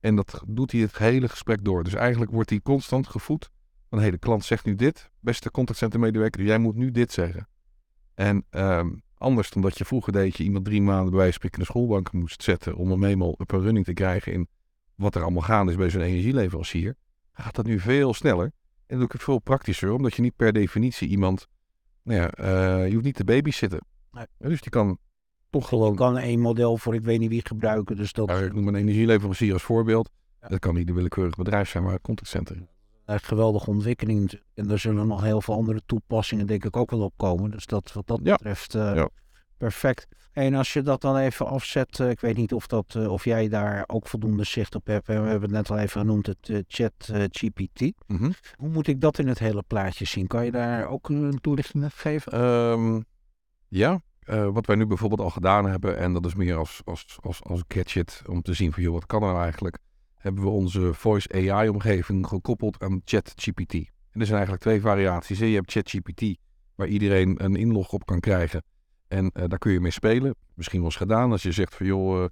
En 0.00 0.16
dat 0.16 0.42
doet 0.46 0.72
hij 0.72 0.80
het 0.80 0.98
hele 0.98 1.28
gesprek 1.28 1.64
door. 1.64 1.84
Dus 1.84 1.94
eigenlijk 1.94 2.30
wordt 2.30 2.50
hij 2.50 2.60
constant 2.60 3.06
gevoed 3.06 3.50
van 3.88 4.00
hé, 4.00 4.10
de 4.10 4.18
klant 4.18 4.44
zegt 4.44 4.64
nu 4.64 4.74
dit, 4.74 5.10
beste 5.20 5.50
contactcentermedewerker, 5.50 6.42
jij 6.42 6.58
moet 6.58 6.74
nu 6.74 6.90
dit 6.90 7.12
zeggen. 7.12 7.48
En 8.14 8.44
ehm, 8.50 8.90
anders 9.14 9.50
dan 9.50 9.62
dat 9.62 9.78
je 9.78 9.84
vroeger 9.84 10.12
deed, 10.12 10.36
je 10.36 10.44
iemand 10.44 10.64
drie 10.64 10.82
maanden 10.82 11.10
bij 11.10 11.18
wijze 11.18 11.38
van 11.40 11.64
schoolbank 11.64 12.12
moest 12.12 12.42
zetten 12.42 12.76
om 12.76 12.90
hem 12.90 13.04
eenmaal 13.04 13.30
op 13.30 13.52
een 13.52 13.60
running 13.60 13.84
te 13.84 13.92
krijgen 13.92 14.32
in 14.32 14.48
wat 15.00 15.14
er 15.14 15.22
allemaal 15.22 15.42
gaande 15.42 15.70
is 15.70 15.78
bij 15.78 15.90
zo'n 15.90 16.00
energieleverancier, 16.00 16.94
gaat 17.32 17.54
dat 17.54 17.64
nu 17.64 17.80
veel 17.80 18.14
sneller. 18.14 18.52
En 18.86 19.02
ook 19.02 19.14
veel 19.18 19.38
praktischer, 19.38 19.92
omdat 19.92 20.14
je 20.14 20.22
niet 20.22 20.36
per 20.36 20.52
definitie 20.52 21.08
iemand, 21.08 21.46
nou 22.02 22.20
ja, 22.20 22.30
eh, 22.30 22.86
je 22.86 22.92
hoeft 22.92 23.04
niet 23.04 23.14
te 23.14 23.24
babysitten. 23.24 23.80
Nee. 24.12 24.26
Dus 24.38 24.60
die 24.60 24.70
kan 24.70 24.98
toch 25.50 25.68
gewoon 25.68 25.90
Ik 25.90 25.96
kan 25.96 26.18
één 26.18 26.40
model 26.40 26.76
voor 26.76 26.94
ik 26.94 27.02
weet 27.02 27.18
niet 27.18 27.30
wie 27.30 27.46
gebruiken. 27.46 27.96
Dus 27.96 28.12
dat 28.12 28.28
ja, 28.28 28.38
ik 28.38 28.54
noem 28.54 28.68
een 28.68 28.74
energieleverancier 28.74 29.52
als 29.52 29.62
voorbeeld. 29.62 30.10
Ja. 30.40 30.48
Dat 30.48 30.58
kan 30.58 30.74
niet 30.74 30.88
een 30.88 30.94
willekeurig 30.94 31.34
bedrijf 31.34 31.68
zijn, 31.68 31.82
maar 31.82 31.92
een 31.92 32.00
contactcenter. 32.00 32.68
een 33.04 33.20
geweldige 33.20 33.70
ontwikkeling. 33.70 34.40
En 34.54 34.70
er 34.70 34.78
zullen 34.78 35.06
nog 35.06 35.22
heel 35.22 35.40
veel 35.40 35.54
andere 35.54 35.80
toepassingen 35.86 36.46
denk 36.46 36.64
ik 36.64 36.76
ook 36.76 36.90
wel 36.90 37.00
op 37.00 37.12
komen. 37.16 37.50
Dus 37.50 37.66
dat 37.66 37.92
wat 37.92 38.06
dat 38.06 38.22
betreft 38.22 38.74
eh, 38.74 38.94
Ja. 38.94 39.08
Perfect. 39.60 40.08
En 40.32 40.54
als 40.54 40.72
je 40.72 40.82
dat 40.82 41.00
dan 41.00 41.16
even 41.16 41.46
afzet, 41.46 42.00
eh, 42.00 42.10
ik 42.10 42.20
weet 42.20 42.36
niet 42.36 42.52
of, 42.52 42.66
dat, 42.66 42.94
eh, 42.94 43.12
of 43.12 43.24
jij 43.24 43.48
daar 43.48 43.84
ook 43.86 44.06
voldoende 44.06 44.44
zicht 44.44 44.74
op 44.74 44.86
hebt. 44.86 45.06
We 45.06 45.12
hebben 45.12 45.40
het 45.40 45.50
net 45.50 45.70
al 45.70 45.78
even 45.78 46.00
genoemd, 46.00 46.26
het 46.26 46.48
eh, 46.48 46.58
chat 46.68 47.10
GPT. 47.30 47.80
Mhm. 48.06 48.30
Hoe 48.56 48.68
moet 48.68 48.86
ik 48.86 49.00
dat 49.00 49.18
in 49.18 49.28
het 49.28 49.38
hele 49.38 49.62
plaatje 49.66 50.04
zien? 50.04 50.26
Kan 50.26 50.44
je 50.44 50.50
daar 50.50 50.88
ook 50.88 51.08
een 51.08 51.40
toelichting 51.40 51.84
op 51.84 51.92
geven? 51.94 52.32
Ehm, 52.32 53.00
ja, 53.68 54.00
wat 54.52 54.66
wij 54.66 54.76
nu 54.76 54.86
bijvoorbeeld 54.86 55.20
al 55.20 55.30
gedaan 55.30 55.66
hebben, 55.66 55.96
en 55.96 56.12
dat 56.12 56.26
is 56.26 56.34
meer 56.34 56.56
als, 56.56 56.80
als, 56.84 57.18
als, 57.20 57.42
als 57.42 57.62
gadget 57.68 58.22
om 58.26 58.42
te 58.42 58.54
zien 58.54 58.72
van, 58.72 58.82
joh, 58.82 58.92
wat 58.92 59.06
kan 59.06 59.22
er 59.22 59.28
nou 59.28 59.42
eigenlijk? 59.42 59.78
Hebben 60.16 60.42
we 60.42 60.50
onze 60.50 60.94
voice 60.94 61.32
AI-omgeving 61.32 62.26
gekoppeld 62.26 62.82
aan 62.82 63.00
ChatGPT. 63.04 63.74
En 64.10 64.20
er 64.20 64.26
zijn 64.26 64.38
eigenlijk 64.38 64.62
twee 64.62 64.80
variaties. 64.80 65.38
Je 65.38 65.46
hebt 65.46 65.72
ChatGPT, 65.72 66.38
waar 66.74 66.86
iedereen 66.86 67.44
een 67.44 67.56
inlog 67.56 67.92
op 67.92 68.06
kan 68.06 68.20
krijgen. 68.20 68.62
En 69.10 69.30
eh, 69.32 69.44
daar 69.48 69.58
kun 69.58 69.72
je 69.72 69.80
mee 69.80 69.90
spelen. 69.90 70.34
Misschien 70.54 70.82
eens 70.82 70.96
gedaan 70.96 71.32
als 71.32 71.42
je 71.42 71.52
zegt 71.52 71.74
van, 71.74 71.86
joh, 71.86 72.24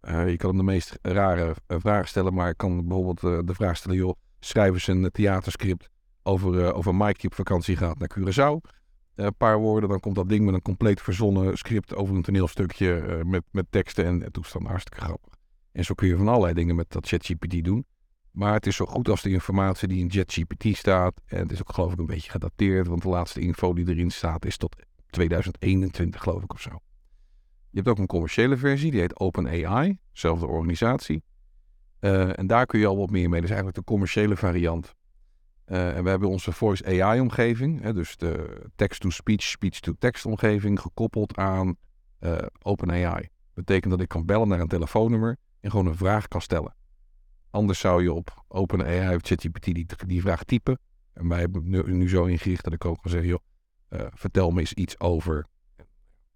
eh, 0.00 0.22
eh, 0.22 0.30
je 0.30 0.36
kan 0.36 0.48
hem 0.48 0.58
de 0.58 0.64
meest 0.64 0.98
rare 1.02 1.54
vragen 1.66 2.08
stellen, 2.08 2.34
maar 2.34 2.48
ik 2.48 2.56
kan 2.56 2.86
bijvoorbeeld 2.86 3.46
de 3.46 3.54
vraag 3.54 3.76
stellen, 3.76 3.96
joh, 3.96 4.14
schrijf 4.40 4.72
eens 4.72 4.86
een 4.86 5.10
theaterscript 5.10 5.88
over, 6.22 6.74
over 6.74 6.94
Mike 6.94 7.18
die 7.18 7.30
op 7.30 7.34
vakantie 7.34 7.76
gaat 7.76 7.98
naar 7.98 8.10
Curaçao 8.18 8.72
een 9.14 9.36
paar 9.36 9.58
woorden, 9.58 9.88
dan 9.88 10.00
komt 10.00 10.14
dat 10.14 10.28
ding 10.28 10.44
met 10.44 10.54
een 10.54 10.62
compleet 10.62 11.00
verzonnen 11.00 11.58
script 11.58 11.94
over 11.94 12.14
een 12.14 12.22
toneelstukje 12.22 13.22
met, 13.24 13.42
met 13.50 13.66
teksten 13.70 14.04
en, 14.04 14.22
en 14.22 14.32
toestanden. 14.32 14.70
Hartstikke 14.70 15.04
grappig. 15.04 15.32
En 15.72 15.84
zo 15.84 15.94
kun 15.94 16.08
je 16.08 16.16
van 16.16 16.28
allerlei 16.28 16.54
dingen 16.54 16.76
met 16.76 16.90
dat 16.90 17.06
ChatGPT 17.06 17.64
doen. 17.64 17.86
Maar 18.30 18.52
het 18.52 18.66
is 18.66 18.76
zo 18.76 18.84
goed 18.84 19.08
als 19.08 19.22
de 19.22 19.30
informatie 19.30 19.88
die 19.88 20.00
in 20.00 20.10
ChatGPT 20.10 20.76
staat. 20.76 21.20
En 21.26 21.38
het 21.38 21.52
is 21.52 21.60
ook 21.60 21.72
geloof 21.72 21.92
ik 21.92 21.98
een 21.98 22.06
beetje 22.06 22.30
gedateerd, 22.30 22.86
want 22.86 23.02
de 23.02 23.08
laatste 23.08 23.40
info 23.40 23.74
die 23.74 23.88
erin 23.88 24.10
staat 24.10 24.44
is 24.44 24.56
tot 24.56 24.76
2021 25.14 26.22
geloof 26.22 26.42
ik 26.42 26.52
of 26.52 26.60
zo. 26.60 26.70
Je 27.70 27.80
hebt 27.80 27.88
ook 27.88 27.98
een 27.98 28.06
commerciële 28.06 28.56
versie, 28.56 28.90
die 28.90 29.00
heet 29.00 29.18
OpenAI, 29.18 29.98
zelfde 30.12 30.46
organisatie. 30.46 31.22
Eh, 31.98 32.38
en 32.38 32.46
daar 32.46 32.66
kun 32.66 32.78
je 32.78 32.86
al 32.86 32.96
wat 32.96 33.10
meer 33.10 33.28
mee. 33.28 33.40
Dat 33.40 33.50
is 33.50 33.54
eigenlijk 33.54 33.76
de 33.76 33.92
commerciële 33.92 34.36
variant. 34.36 34.94
Eh, 35.64 35.96
en 35.96 36.04
we 36.04 36.10
hebben 36.10 36.28
onze 36.28 36.52
Voice 36.52 37.02
AI-omgeving, 37.02 37.90
dus 37.90 38.16
de 38.16 38.64
text-to-speech, 38.76 39.42
speech-to-text 39.42 40.26
omgeving, 40.26 40.80
gekoppeld 40.80 41.36
aan 41.36 41.76
uh, 42.20 42.36
OpenAI. 42.62 43.28
Betekent 43.54 43.90
dat 43.90 44.00
ik 44.00 44.08
kan 44.08 44.26
bellen 44.26 44.48
naar 44.48 44.60
een 44.60 44.68
telefoonnummer 44.68 45.36
en 45.60 45.70
gewoon 45.70 45.86
een 45.86 45.96
vraag 45.96 46.28
kan 46.28 46.40
stellen. 46.40 46.74
Anders 47.50 47.78
zou 47.78 48.02
je 48.02 48.12
op 48.12 48.44
OpenAI 48.48 49.14
of 49.14 49.22
ChatGPT 49.22 49.64
die, 50.08 50.20
vraag 50.20 50.44
typen. 50.44 50.78
En 51.12 51.28
wij 51.28 51.38
hebben 51.38 51.68
nu, 51.68 51.82
nu 51.92 52.08
zo 52.08 52.24
ingericht 52.24 52.64
dat 52.64 52.72
ik 52.72 52.84
ook 52.84 53.02
kan 53.02 53.10
zeggen, 53.10 53.28
joh, 53.28 53.40
vertel 54.14 54.50
me 54.50 54.60
eens 54.60 54.72
iets 54.72 55.00
over 55.00 55.46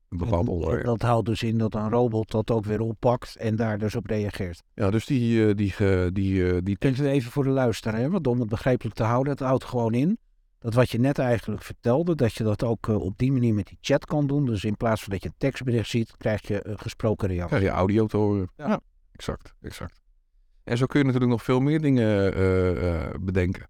een 0.08 0.18
bepaald 0.18 0.48
onderwerp. 0.48 0.84
Dat 0.84 1.02
houdt 1.02 1.26
dus 1.26 1.42
in 1.42 1.58
dat 1.58 1.74
een 1.74 1.90
robot 1.90 2.30
dat 2.30 2.50
ook 2.50 2.64
weer 2.64 2.80
oppakt 2.80 3.36
en 3.36 3.56
daar 3.56 3.78
dus 3.78 3.94
op 3.94 4.06
reageert. 4.06 4.62
Ja, 4.74 4.90
dus 4.90 5.06
die... 5.06 5.38
Uh, 5.38 5.54
die, 5.54 6.12
die, 6.12 6.62
die 6.62 6.76
tekst... 6.76 7.00
Even 7.00 7.30
voor 7.30 7.44
de 7.44 7.50
luisteraar, 7.50 8.10
want 8.10 8.26
om 8.26 8.40
het 8.40 8.48
begrijpelijk 8.48 8.96
te 8.96 9.02
houden, 9.02 9.32
het 9.32 9.42
houdt 9.42 9.64
gewoon 9.64 9.94
in 9.94 10.18
dat 10.58 10.74
wat 10.74 10.90
je 10.90 10.98
net 10.98 11.18
eigenlijk 11.18 11.62
vertelde, 11.62 12.14
dat 12.14 12.34
je 12.34 12.44
dat 12.44 12.64
ook 12.64 12.86
op 12.86 13.18
die 13.18 13.32
manier 13.32 13.54
met 13.54 13.66
die 13.66 13.78
chat 13.80 14.04
kan 14.04 14.26
doen. 14.26 14.46
Dus 14.46 14.64
in 14.64 14.76
plaats 14.76 15.02
van 15.02 15.12
dat 15.12 15.22
je 15.22 15.28
een 15.28 15.34
tekstbericht 15.38 15.88
ziet, 15.88 16.16
krijg 16.16 16.48
je 16.48 16.66
een 16.66 16.78
gesproken 16.78 17.28
reactie. 17.28 17.56
Krijg 17.56 17.72
je 17.72 17.78
audio 17.78 18.06
te 18.06 18.16
horen. 18.16 18.50
Ja, 18.56 18.68
ja 18.68 18.80
exact, 19.12 19.54
exact. 19.60 20.00
En 20.64 20.76
zo 20.76 20.86
kun 20.86 20.98
je 20.98 21.04
natuurlijk 21.04 21.32
nog 21.32 21.42
veel 21.42 21.60
meer 21.60 21.80
dingen 21.80 23.24
bedenken. 23.24 23.68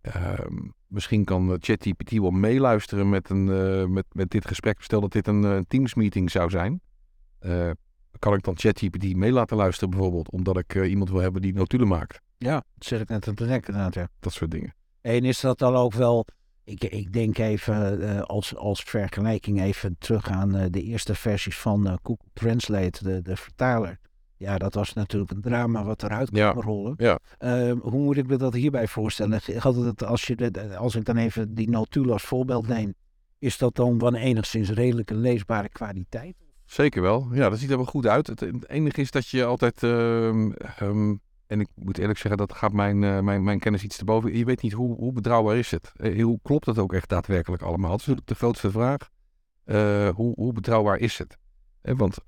Ehm, 0.00 0.68
misschien 0.92 1.24
kan 1.24 1.56
ChatGPT 1.60 2.10
wel 2.10 2.30
meeluisteren 2.30 3.08
met, 3.08 3.30
een, 3.30 3.46
uh, 3.46 3.84
met, 3.84 4.04
met 4.12 4.30
dit 4.30 4.46
gesprek. 4.46 4.82
Stel 4.82 5.00
dat 5.00 5.12
dit 5.12 5.26
een 5.26 5.42
uh, 5.42 5.58
Teams-meeting 5.68 6.30
zou 6.30 6.50
zijn. 6.50 6.80
Uh, 7.40 7.70
kan 8.18 8.34
ik 8.34 8.42
dan 8.42 8.56
ChatGPT 8.56 9.16
mee 9.16 9.32
laten 9.32 9.56
luisteren 9.56 9.90
bijvoorbeeld, 9.90 10.30
omdat 10.30 10.58
ik 10.58 10.74
iemand 10.74 11.10
wil 11.10 11.20
hebben 11.20 11.42
die 11.42 11.54
notulen 11.54 11.88
maakt? 11.88 12.20
Ja, 12.38 12.64
dat 12.74 12.86
zit 12.86 13.00
ik 13.00 13.08
net 13.08 13.28
aan 13.28 13.34
te 13.34 13.46
denken 13.46 13.72
inderdaad, 13.72 13.94
ja. 13.94 14.08
Dat 14.20 14.32
soort 14.32 14.50
dingen. 14.50 14.74
En 15.00 15.24
is 15.24 15.40
dat 15.40 15.58
dan 15.58 15.74
ook 15.74 15.92
wel... 15.92 16.26
Ik, 16.64 16.84
ik 16.84 17.12
denk 17.12 17.38
even 17.38 18.26
als, 18.26 18.56
als 18.56 18.82
vergelijking 18.82 19.60
even 19.60 19.96
terug 19.98 20.28
aan 20.28 20.68
de 20.70 20.82
eerste 20.82 21.14
versies 21.14 21.58
van 21.58 21.98
Google 22.02 22.28
Translate, 22.32 23.04
de, 23.04 23.22
de 23.22 23.36
vertaler. 23.36 23.98
Ja, 24.42 24.58
dat 24.58 24.74
was 24.74 24.92
natuurlijk 24.92 25.30
een 25.30 25.40
drama 25.40 25.84
wat 25.84 26.02
eruit 26.02 26.30
kwam 26.30 26.42
ja. 26.42 26.52
rollen. 26.52 26.94
Ja. 26.96 27.18
Uh, 27.40 27.72
hoe 27.80 28.02
moet 28.02 28.16
ik 28.16 28.26
me 28.26 28.36
dat 28.36 28.54
hierbij 28.54 28.88
voorstellen? 28.88 29.40
Het, 29.44 30.04
als, 30.04 30.26
je, 30.26 30.76
als 30.78 30.94
ik 30.94 31.04
dan 31.04 31.16
even 31.16 31.54
die 31.54 31.70
notulen 31.70 32.12
als 32.12 32.22
voorbeeld 32.22 32.68
neem, 32.68 32.94
is 33.38 33.58
dat 33.58 33.74
dan 33.74 33.98
van 33.98 34.14
enigszins 34.14 34.70
redelijke 34.70 35.14
leesbare 35.14 35.68
kwaliteit? 35.68 36.34
Zeker 36.64 37.02
wel. 37.02 37.28
Ja, 37.32 37.48
dat 37.48 37.58
ziet 37.58 37.70
er 37.70 37.76
wel 37.76 37.86
goed 37.86 38.06
uit. 38.06 38.26
Het, 38.26 38.68
enige 38.68 39.00
is 39.00 39.10
dat 39.10 39.28
je 39.28 39.44
altijd, 39.44 39.82
uh, 39.82 40.26
um, 40.80 41.20
en 41.46 41.60
ik 41.60 41.68
moet 41.74 41.98
eerlijk 41.98 42.18
zeggen, 42.18 42.46
dat 42.46 42.52
gaat 42.52 42.72
mijn, 42.72 43.02
uh, 43.02 43.20
mijn, 43.20 43.44
mijn 43.44 43.58
kennis 43.58 43.82
iets 43.82 43.96
te 43.96 44.04
boven. 44.04 44.36
Je 44.36 44.44
weet 44.44 44.62
niet 44.62 44.72
hoe, 44.72 44.96
hoe 44.96 45.12
betrouwbaar 45.12 45.56
is 45.56 45.70
het? 45.70 45.92
Uh, 45.96 46.22
hoe 46.22 46.38
klopt 46.42 46.66
het 46.66 46.78
ook 46.78 46.92
echt 46.92 47.08
daadwerkelijk 47.08 47.62
allemaal? 47.62 47.90
Dat 47.90 48.00
is 48.00 48.06
natuurlijk 48.06 48.28
de 48.28 48.44
grootste 48.44 48.70
vraag. 48.70 49.10
Uh, 49.64 50.08
hoe, 50.08 50.34
hoe 50.34 50.52
betrouwbaar 50.52 50.98
is 50.98 51.18
het? 51.18 51.40
want 51.82 52.18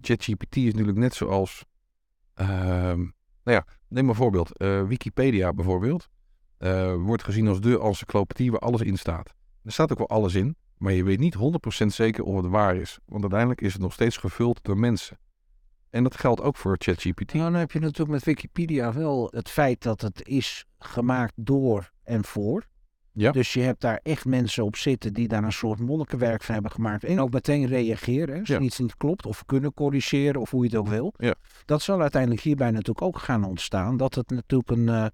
ChatGPT 0.00 0.56
is 0.56 0.72
natuurlijk 0.72 0.98
net 0.98 1.14
zoals, 1.14 1.64
uh, 2.40 2.46
nou 2.46 3.12
ja, 3.44 3.64
neem 3.88 4.04
maar 4.04 4.14
een 4.14 4.20
voorbeeld. 4.20 4.62
Uh, 4.62 4.86
Wikipedia 4.86 5.52
bijvoorbeeld 5.52 6.08
uh, 6.58 6.94
wordt 6.94 7.24
gezien 7.24 7.48
als 7.48 7.60
de 7.60 7.80
encyclopedie 7.80 8.50
waar 8.50 8.60
alles 8.60 8.80
in 8.80 8.96
staat. 8.96 9.34
Er 9.64 9.72
staat 9.72 9.92
ook 9.92 9.98
wel 9.98 10.08
alles 10.08 10.34
in, 10.34 10.56
maar 10.76 10.92
je 10.92 11.04
weet 11.04 11.18
niet 11.18 11.36
100% 11.82 11.86
zeker 11.86 12.24
of 12.24 12.36
het 12.36 12.46
waar 12.46 12.76
is. 12.76 12.98
Want 13.04 13.22
uiteindelijk 13.22 13.60
is 13.60 13.72
het 13.72 13.82
nog 13.82 13.92
steeds 13.92 14.16
gevuld 14.16 14.58
door 14.62 14.78
mensen. 14.78 15.18
En 15.90 16.02
dat 16.02 16.16
geldt 16.16 16.40
ook 16.40 16.56
voor 16.56 16.76
ChatGPT. 16.78 17.32
Nou, 17.32 17.50
dan 17.50 17.60
heb 17.60 17.72
je 17.72 17.78
natuurlijk 17.78 18.10
met 18.10 18.24
Wikipedia 18.24 18.92
wel 18.92 19.28
het 19.30 19.48
feit 19.48 19.82
dat 19.82 20.00
het 20.00 20.26
is 20.28 20.66
gemaakt 20.78 21.32
door 21.36 21.90
en 22.02 22.24
voor. 22.24 22.66
Ja. 23.20 23.30
Dus 23.32 23.52
je 23.52 23.60
hebt 23.60 23.80
daar 23.80 24.00
echt 24.02 24.24
mensen 24.24 24.64
op 24.64 24.76
zitten 24.76 25.12
die 25.12 25.28
daar 25.28 25.44
een 25.44 25.52
soort 25.52 25.78
monnikenwerk 25.78 26.42
van 26.42 26.54
hebben 26.54 26.72
gemaakt. 26.72 27.04
En 27.04 27.20
ook 27.20 27.32
meteen 27.32 27.66
reageren 27.66 28.38
als 28.38 28.48
ja. 28.48 28.58
iets 28.58 28.78
niet 28.78 28.96
klopt. 28.96 29.26
Of 29.26 29.44
kunnen 29.46 29.74
corrigeren 29.74 30.40
of 30.40 30.50
hoe 30.50 30.62
je 30.62 30.68
het 30.68 30.78
ook 30.78 30.88
wil. 30.88 31.14
Ja. 31.16 31.34
Dat 31.64 31.82
zal 31.82 32.00
uiteindelijk 32.00 32.42
hierbij 32.42 32.70
natuurlijk 32.70 33.02
ook 33.02 33.18
gaan 33.18 33.44
ontstaan. 33.44 33.96
Dat 33.96 34.14
het 34.14 34.30
natuurlijk 34.30 34.70
een... 34.70 34.86
Uh, 34.86 35.06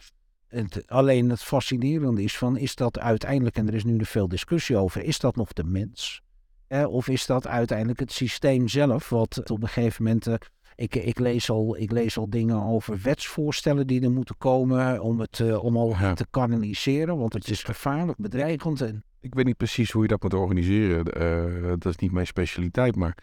het, 0.46 0.82
alleen 0.86 1.30
het 1.30 1.42
fascinerende 1.42 2.22
is 2.22 2.38
van, 2.38 2.56
is 2.56 2.74
dat 2.74 2.98
uiteindelijk, 2.98 3.56
en 3.56 3.68
er 3.68 3.74
is 3.74 3.84
nu 3.84 4.04
veel 4.04 4.28
discussie 4.28 4.76
over, 4.76 5.02
is 5.02 5.18
dat 5.18 5.36
nog 5.36 5.52
de 5.52 5.64
mens? 5.64 6.22
Eh, 6.66 6.86
of 6.86 7.08
is 7.08 7.26
dat 7.26 7.46
uiteindelijk 7.46 8.00
het 8.00 8.12
systeem 8.12 8.68
zelf, 8.68 9.08
wat 9.08 9.50
op 9.50 9.62
een 9.62 9.68
gegeven 9.68 10.04
moment 10.04 10.28
uh, 10.28 10.34
ik, 10.76 10.94
ik, 10.94 11.18
lees 11.18 11.50
al, 11.50 11.76
ik 11.76 11.90
lees 11.90 12.18
al 12.18 12.30
dingen 12.30 12.62
over 12.62 12.98
wetsvoorstellen 13.02 13.86
die 13.86 14.02
er 14.02 14.10
moeten 14.10 14.36
komen 14.38 15.00
om 15.00 15.20
het 15.20 15.38
uh, 15.38 15.64
om 15.64 15.76
al 15.76 15.88
ja. 15.88 16.14
te 16.14 16.26
kanaliseren, 16.30 17.18
want 17.18 17.32
het 17.32 17.50
is 17.50 17.62
gevaarlijk, 17.62 18.18
bedreigend. 18.18 18.80
En... 18.80 19.04
Ik 19.20 19.34
weet 19.34 19.44
niet 19.44 19.56
precies 19.56 19.90
hoe 19.90 20.02
je 20.02 20.08
dat 20.08 20.22
moet 20.22 20.34
organiseren. 20.34 21.22
Uh, 21.22 21.68
dat 21.68 21.86
is 21.86 21.96
niet 21.96 22.12
mijn 22.12 22.26
specialiteit, 22.26 22.96
maar 22.96 23.16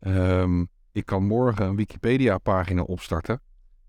um, 0.00 0.68
ik 0.92 1.06
kan 1.06 1.26
morgen 1.26 1.66
een 1.66 1.76
Wikipedia-pagina 1.76 2.82
opstarten 2.82 3.40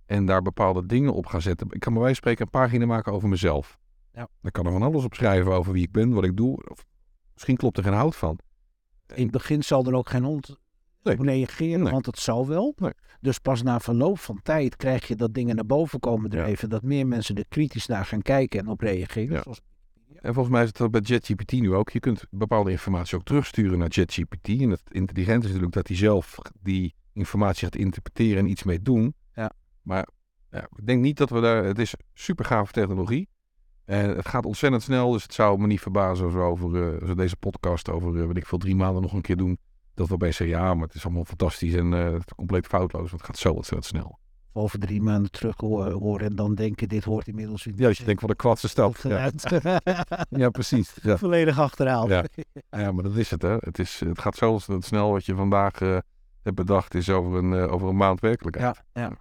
en 0.05 0.25
daar 0.25 0.41
bepaalde 0.41 0.85
dingen 0.85 1.13
op 1.13 1.25
gaan 1.25 1.41
zetten. 1.41 1.67
Ik 1.69 1.79
kan 1.79 1.93
bij 1.93 2.01
wijze 2.01 2.21
van 2.21 2.31
spreken 2.31 2.45
een 2.45 2.61
pagina 2.61 2.85
maken 2.85 3.13
over 3.13 3.29
mezelf. 3.29 3.77
Ja. 4.13 4.27
Dan 4.41 4.51
kan 4.51 4.65
er 4.65 4.71
van 4.71 4.83
alles 4.83 5.03
op 5.03 5.13
schrijven 5.13 5.51
over 5.51 5.73
wie 5.73 5.83
ik 5.83 5.91
ben, 5.91 6.13
wat 6.13 6.23
ik 6.23 6.37
doe. 6.37 6.69
Of 6.69 6.85
misschien 7.33 7.55
klopt 7.55 7.77
er 7.77 7.83
geen 7.83 7.93
hout 7.93 8.15
van. 8.15 8.39
In 9.13 9.23
het 9.23 9.31
begin 9.31 9.63
zal 9.63 9.85
er 9.85 9.93
ook 9.93 10.09
geen 10.09 10.23
hond 10.23 10.57
nee. 11.05 11.15
reageren, 11.17 11.83
nee. 11.83 11.91
want 11.91 12.05
het 12.05 12.19
zal 12.19 12.47
wel. 12.47 12.73
Nee. 12.77 12.93
Dus 13.21 13.39
pas 13.39 13.63
na 13.63 13.79
verloop 13.79 14.19
van 14.19 14.39
tijd 14.43 14.75
krijg 14.75 15.07
je 15.07 15.15
dat 15.15 15.33
dingen 15.33 15.55
naar 15.55 15.65
boven 15.65 15.99
komen 15.99 16.29
drijven. 16.29 16.67
Ja. 16.69 16.73
Dat 16.73 16.83
meer 16.83 17.07
mensen 17.07 17.35
er 17.35 17.45
kritisch 17.49 17.85
naar 17.85 18.05
gaan 18.05 18.21
kijken 18.21 18.59
en 18.59 18.67
op 18.67 18.81
reageren. 18.81 19.43
Ja. 19.45 19.53
En 20.21 20.33
volgens 20.33 20.55
mij 20.55 20.63
is 20.63 20.71
het 20.77 20.91
bij 20.91 21.01
ChatGPT 21.03 21.51
nu 21.51 21.73
ook. 21.73 21.89
Je 21.89 21.99
kunt 21.99 22.25
bepaalde 22.29 22.71
informatie 22.71 23.17
ook 23.17 23.23
terugsturen 23.23 23.79
naar 23.79 23.89
ChatGPT. 23.91 24.47
En 24.47 24.69
het 24.69 24.81
intelligent 24.91 25.39
is 25.39 25.47
natuurlijk 25.47 25.73
dat 25.73 25.87
hij 25.87 25.97
zelf 25.97 26.37
die 26.61 26.95
informatie 27.13 27.63
gaat 27.63 27.75
interpreteren 27.75 28.37
en 28.37 28.49
iets 28.49 28.63
mee 28.63 28.81
doen. 28.81 29.15
Ja. 29.33 29.51
Maar 29.81 30.07
ja, 30.51 30.67
ik 30.75 30.85
denk 30.85 31.01
niet 31.01 31.17
dat 31.17 31.29
we 31.29 31.41
daar... 31.41 31.63
Het 31.63 31.79
is 31.79 31.93
super 32.13 32.45
gave 32.45 32.71
technologie. 32.71 33.29
En 33.85 34.15
het 34.15 34.27
gaat 34.27 34.45
ontzettend 34.45 34.83
snel, 34.83 35.11
dus 35.11 35.23
het 35.23 35.33
zou 35.33 35.59
me 35.59 35.67
niet 35.67 35.81
verbazen 35.81 36.25
als 36.25 36.33
we 36.33 36.39
over 36.39 36.99
uh, 37.03 37.15
deze 37.15 37.35
podcast 37.35 37.89
over, 37.89 38.15
uh, 38.15 38.25
weet 38.25 38.37
ik 38.37 38.45
veel, 38.45 38.57
drie 38.57 38.75
maanden 38.75 39.01
nog 39.01 39.13
een 39.13 39.21
keer 39.21 39.37
doen 39.37 39.57
dat 39.95 40.07
we 40.07 40.13
opeens 40.13 40.35
zeggen, 40.35 40.57
ja, 40.57 40.73
maar 40.73 40.85
het 40.85 40.95
is 40.95 41.05
allemaal 41.05 41.25
fantastisch 41.25 41.73
en 41.73 41.91
uh, 41.91 42.15
compleet 42.35 42.67
foutloos, 42.67 43.09
want 43.09 43.21
het 43.21 43.25
gaat 43.25 43.37
zo 43.37 43.51
ontzettend 43.51 43.85
snel. 43.85 44.19
Over 44.53 44.79
drie 44.79 45.01
maanden 45.01 45.31
terug 45.31 45.57
horen 45.57 46.27
en 46.27 46.35
dan 46.35 46.55
denken, 46.55 46.89
dit 46.89 47.03
hoort 47.03 47.27
inmiddels... 47.27 47.65
In 47.65 47.73
ja, 47.75 47.87
als 47.87 47.97
je 47.97 48.03
denkt 48.03 48.19
van 48.19 48.29
de 48.29 48.35
kwatse 48.35 48.67
stap. 48.67 48.95
Ja. 48.97 49.31
ja, 50.29 50.49
precies. 50.49 50.93
Ja. 51.01 51.17
Volledig 51.17 51.59
achterhaald. 51.59 52.09
Ja. 52.69 52.79
ja, 52.79 52.91
maar 52.91 53.03
dat 53.03 53.15
is 53.15 53.31
het, 53.31 53.41
hè. 53.41 53.55
Het, 53.59 53.79
is, 53.79 53.99
het 53.99 54.19
gaat 54.19 54.35
zo 54.35 54.59
snel 54.79 55.11
wat 55.11 55.25
je 55.25 55.35
vandaag 55.35 55.79
uh, 55.79 55.97
hebt 56.41 56.55
bedacht, 56.55 56.93
is 56.93 57.09
over 57.09 57.37
een, 57.37 57.51
uh, 57.51 57.71
over 57.71 57.89
een 57.89 57.97
maand 57.97 58.19
werkelijkheid. 58.19 58.83
Ja, 58.93 59.01
ja. 59.01 59.11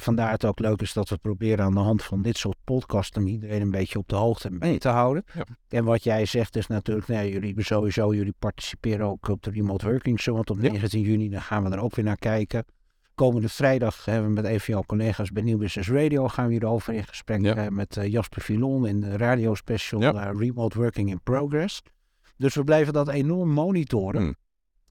Vandaar 0.00 0.30
het 0.30 0.44
ook 0.44 0.58
leuk 0.58 0.80
is 0.82 0.92
dat 0.92 1.08
we 1.08 1.16
proberen 1.16 1.64
aan 1.64 1.74
de 1.74 1.80
hand 1.80 2.02
van 2.02 2.22
dit 2.22 2.36
soort 2.36 2.56
podcasts 2.64 3.16
om 3.16 3.26
iedereen 3.26 3.60
een 3.60 3.70
beetje 3.70 3.98
op 3.98 4.08
de 4.08 4.16
hoogte 4.16 4.50
mee 4.50 4.78
te 4.78 4.88
houden. 4.88 5.24
Ja. 5.34 5.44
En 5.68 5.84
wat 5.84 6.04
jij 6.04 6.24
zegt 6.24 6.56
is 6.56 6.66
natuurlijk, 6.66 7.08
nee, 7.08 7.32
jullie 7.32 7.64
sowieso, 7.64 8.14
jullie 8.14 8.34
participeren 8.38 9.06
ook 9.06 9.28
op 9.28 9.42
de 9.42 9.50
Remote 9.50 9.90
Working 9.90 10.20
Show. 10.20 10.34
Want 10.34 10.50
op 10.50 10.58
19 10.58 11.00
juni 11.00 11.28
dan 11.28 11.42
gaan 11.42 11.64
we 11.64 11.70
er 11.70 11.80
ook 11.80 11.94
weer 11.94 12.04
naar 12.04 12.16
kijken. 12.16 12.64
Komende 13.14 13.48
vrijdag 13.48 14.04
hebben 14.04 14.26
we 14.26 14.40
met 14.40 14.44
een 14.44 14.60
van 14.60 14.74
jouw 14.74 14.82
collega's 14.82 15.30
bij 15.30 15.42
New 15.42 15.58
Business 15.58 15.90
Radio 15.90 16.28
gaan 16.28 16.46
we 16.46 16.52
hierover 16.52 16.94
in 16.94 17.04
gesprek 17.04 17.42
ja. 17.42 17.64
uh, 17.64 17.68
met 17.68 17.96
uh, 17.96 18.06
Jasper 18.06 18.42
Filon 18.42 18.86
in 18.86 19.00
de 19.00 19.16
radiospecial 19.16 20.02
uh, 20.02 20.30
Remote 20.36 20.78
Working 20.78 21.10
in 21.10 21.20
Progress. 21.22 21.82
Dus 22.36 22.54
we 22.54 22.64
blijven 22.64 22.92
dat 22.92 23.08
enorm 23.08 23.50
monitoren. 23.50 24.20
Hmm. 24.20 24.34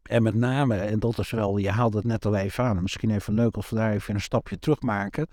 En 0.07 0.23
met 0.23 0.35
name, 0.35 0.75
en 0.75 0.99
dat 0.99 1.19
is 1.19 1.31
wel, 1.31 1.57
je 1.57 1.69
haalde 1.69 1.97
het 1.97 2.05
net 2.05 2.25
al 2.25 2.35
even 2.35 2.63
aan, 2.63 2.81
misschien 2.81 3.11
even 3.11 3.33
leuk 3.33 3.55
als 3.55 3.69
we 3.69 3.75
daar 3.75 3.91
even 3.91 4.13
een 4.13 4.21
stapje 4.21 4.59
terug 4.59 4.81
maken. 4.81 5.27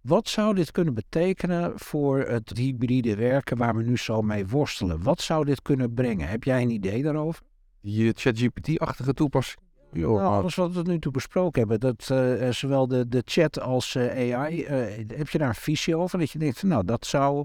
Wat 0.00 0.28
zou 0.28 0.54
dit 0.54 0.70
kunnen 0.70 0.94
betekenen 0.94 1.72
voor 1.74 2.18
het 2.18 2.52
hybride 2.54 3.16
werken 3.16 3.56
waar 3.56 3.76
we 3.76 3.82
nu 3.82 3.96
zo 3.96 4.22
mee 4.22 4.46
worstelen? 4.46 5.02
Wat 5.02 5.20
zou 5.20 5.44
dit 5.44 5.62
kunnen 5.62 5.94
brengen? 5.94 6.28
Heb 6.28 6.44
jij 6.44 6.62
een 6.62 6.70
idee 6.70 7.02
daarover? 7.02 7.42
Je 7.80 8.12
ChatGPT-achtige 8.16 9.12
toepassing? 9.12 9.60
Nou, 9.90 10.20
alles 10.20 10.54
wat 10.54 10.72
we 10.72 10.82
nu 10.82 10.98
toe 10.98 11.12
besproken 11.12 11.60
hebben, 11.60 11.80
dat 11.80 12.08
uh, 12.12 12.50
zowel 12.50 12.88
de, 12.88 13.08
de 13.08 13.22
chat 13.24 13.60
als 13.60 13.94
uh, 13.94 14.34
AI, 14.34 14.62
uh, 14.62 14.68
heb 15.16 15.28
je 15.28 15.38
daar 15.38 15.48
een 15.48 15.54
visie 15.54 15.96
over? 15.96 16.18
Dat 16.18 16.30
je 16.30 16.38
denkt, 16.38 16.62
nou, 16.62 16.84
dat 16.84 17.06
zou 17.06 17.44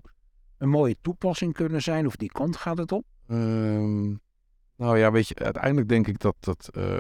een 0.58 0.70
mooie 0.70 0.96
toepassing 1.02 1.54
kunnen 1.54 1.82
zijn, 1.82 2.06
of 2.06 2.16
die 2.16 2.32
kant 2.32 2.56
gaat 2.56 2.78
het 2.78 2.92
op? 2.92 3.06
Um... 3.28 4.22
Nou 4.82 4.98
ja, 4.98 5.12
weet 5.12 5.28
je, 5.28 5.36
uiteindelijk 5.36 5.90
denk 5.90 6.08
ik 6.08 6.20
dat 6.20 6.36
dat, 6.40 6.70
uh, 6.78 7.00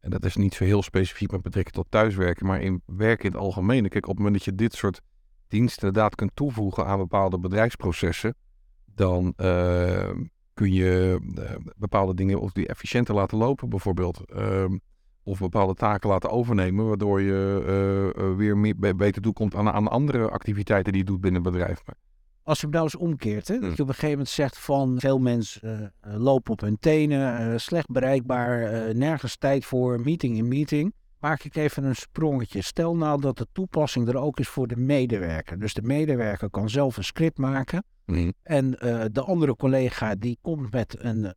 en 0.00 0.10
dat 0.10 0.24
is 0.24 0.36
niet 0.36 0.54
zo 0.54 0.64
heel 0.64 0.82
specifiek 0.82 1.30
met 1.30 1.42
betrekking 1.42 1.74
tot 1.74 1.86
thuiswerken, 1.88 2.46
maar 2.46 2.60
in 2.60 2.82
werken 2.86 3.24
in 3.24 3.30
het 3.30 3.40
algemeen. 3.40 3.88
Kijk, 3.88 4.04
op 4.04 4.10
het 4.10 4.18
moment 4.18 4.34
dat 4.34 4.44
je 4.44 4.54
dit 4.54 4.72
soort 4.74 5.00
diensten 5.48 5.86
inderdaad 5.86 6.14
kunt 6.14 6.30
toevoegen 6.34 6.86
aan 6.86 6.98
bepaalde 6.98 7.38
bedrijfsprocessen, 7.38 8.34
dan 8.84 9.32
uh, 9.36 10.10
kun 10.54 10.72
je 10.72 11.18
uh, 11.38 11.50
bepaalde 11.76 12.14
dingen 12.14 12.40
of 12.40 12.52
die 12.52 12.66
efficiënter 12.66 13.14
laten 13.14 13.38
lopen. 13.38 13.68
Bijvoorbeeld, 13.68 14.24
of 15.22 15.38
bepaalde 15.38 15.74
taken 15.74 16.08
laten 16.08 16.30
overnemen, 16.30 16.86
waardoor 16.86 17.20
je 17.20 17.62
eh, 17.66 18.24
eh, 18.24 18.36
weer 18.36 18.56
meer, 18.56 18.76
be- 18.76 18.94
beter 18.94 19.22
toekomt 19.22 19.54
aan, 19.54 19.68
aan 19.68 19.88
andere 19.88 20.30
activiteiten 20.30 20.92
die 20.92 21.00
je 21.00 21.06
doet 21.06 21.20
binnen 21.20 21.42
het 21.42 21.52
bedrijf. 21.52 21.86
Maar, 21.86 21.96
Als 22.44 22.56
je 22.60 22.62
hem 22.66 22.74
nou 22.74 22.84
eens 22.84 22.96
omkeert, 22.96 23.48
hè, 23.48 23.54
dat 23.54 23.62
Hmm. 23.62 23.74
je 23.76 23.82
op 23.82 23.88
een 23.88 23.94
gegeven 23.94 24.10
moment 24.10 24.28
zegt 24.28 24.58
van 24.58 25.00
veel 25.00 25.18
mensen 25.18 25.92
eh, 26.00 26.14
eh, 26.14 26.20
lopen 26.20 26.52
op 26.52 26.60
hun 26.60 26.78
tenen, 26.78 27.38
eh, 27.52 27.58
slecht 27.58 27.90
bereikbaar, 27.90 28.94
nergens 28.94 29.36
tijd 29.36 29.64
voor, 29.64 30.00
meeting 30.00 30.36
in 30.36 30.48
meeting. 30.48 30.94
Maak 31.20 31.42
ik 31.44 31.56
even 31.56 31.84
een 31.84 31.96
sprongetje. 31.96 32.62
Stel 32.62 32.96
nou 32.96 33.20
dat 33.20 33.38
de 33.38 33.46
toepassing 33.52 34.08
er 34.08 34.16
ook 34.16 34.38
is 34.38 34.48
voor 34.48 34.66
de 34.66 34.76
medewerker. 34.76 35.58
Dus 35.58 35.74
de 35.74 35.82
medewerker 35.82 36.50
kan 36.50 36.68
zelf 36.70 36.96
een 36.96 37.04
script 37.04 37.38
maken. 37.38 37.84
En 38.42 38.78
eh, 38.78 39.04
de 39.12 39.20
andere 39.22 39.56
collega 39.56 40.14
die 40.14 40.38
komt 40.42 40.72
met 40.72 40.96
een 40.98 41.34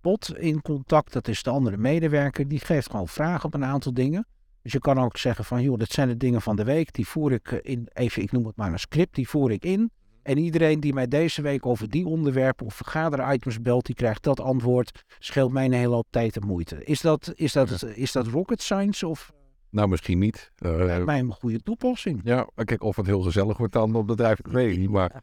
bot 0.00 0.36
in 0.36 0.62
contact. 0.62 1.12
Dat 1.12 1.28
is 1.28 1.42
de 1.42 1.50
andere 1.50 1.76
medewerker. 1.76 2.48
Die 2.48 2.60
geeft 2.60 2.90
gewoon 2.90 3.08
vragen 3.08 3.44
op 3.44 3.54
een 3.54 3.64
aantal 3.64 3.94
dingen. 3.94 4.26
Dus 4.62 4.72
je 4.72 4.78
kan 4.78 4.98
ook 4.98 5.16
zeggen 5.16 5.44
van, 5.44 5.62
joh, 5.62 5.78
dit 5.78 5.92
zijn 5.92 6.08
de 6.08 6.16
dingen 6.16 6.42
van 6.42 6.56
de 6.56 6.64
week. 6.64 6.92
Die 6.92 7.06
voer 7.06 7.32
ik 7.32 7.50
in, 7.50 7.88
even, 7.92 8.22
ik 8.22 8.32
noem 8.32 8.46
het 8.46 8.56
maar 8.56 8.72
een 8.72 8.78
script, 8.78 9.14
die 9.14 9.28
voer 9.28 9.50
ik 9.52 9.64
in. 9.64 9.90
En 10.24 10.38
iedereen 10.38 10.80
die 10.80 10.94
mij 10.94 11.08
deze 11.08 11.42
week 11.42 11.66
over 11.66 11.88
die 11.90 12.06
onderwerpen 12.06 12.66
of 12.66 12.74
vergaderitems 12.74 13.60
belt, 13.62 13.86
die 13.86 13.94
krijgt 13.94 14.22
dat 14.22 14.40
antwoord. 14.40 15.04
Scheelt 15.18 15.52
mij 15.52 15.64
een 15.64 15.72
hele 15.72 15.94
hoop 15.94 16.06
tijd 16.10 16.36
en 16.36 16.46
moeite. 16.46 16.84
Is 16.84 17.00
dat, 17.00 17.32
is 17.34 17.52
dat, 17.52 17.82
is 17.82 18.12
dat 18.12 18.26
rocket 18.26 18.62
science 18.62 19.06
of 19.06 19.32
Nou, 19.70 19.88
misschien 19.88 20.18
niet. 20.18 20.52
Lijkt 20.56 21.04
mij 21.04 21.18
een 21.18 21.32
goede 21.32 21.62
toepassing? 21.62 22.20
ja, 22.24 22.48
kijk, 22.54 22.82
of 22.82 22.96
het 22.96 23.06
heel 23.06 23.20
gezellig 23.20 23.56
wordt 23.56 23.72
dan 23.72 23.88
op 23.88 23.94
het 23.96 24.06
bedrijf, 24.06 24.38
ik 24.38 24.46
weet 24.46 24.78
niet. 24.78 24.90
Maar 24.90 25.22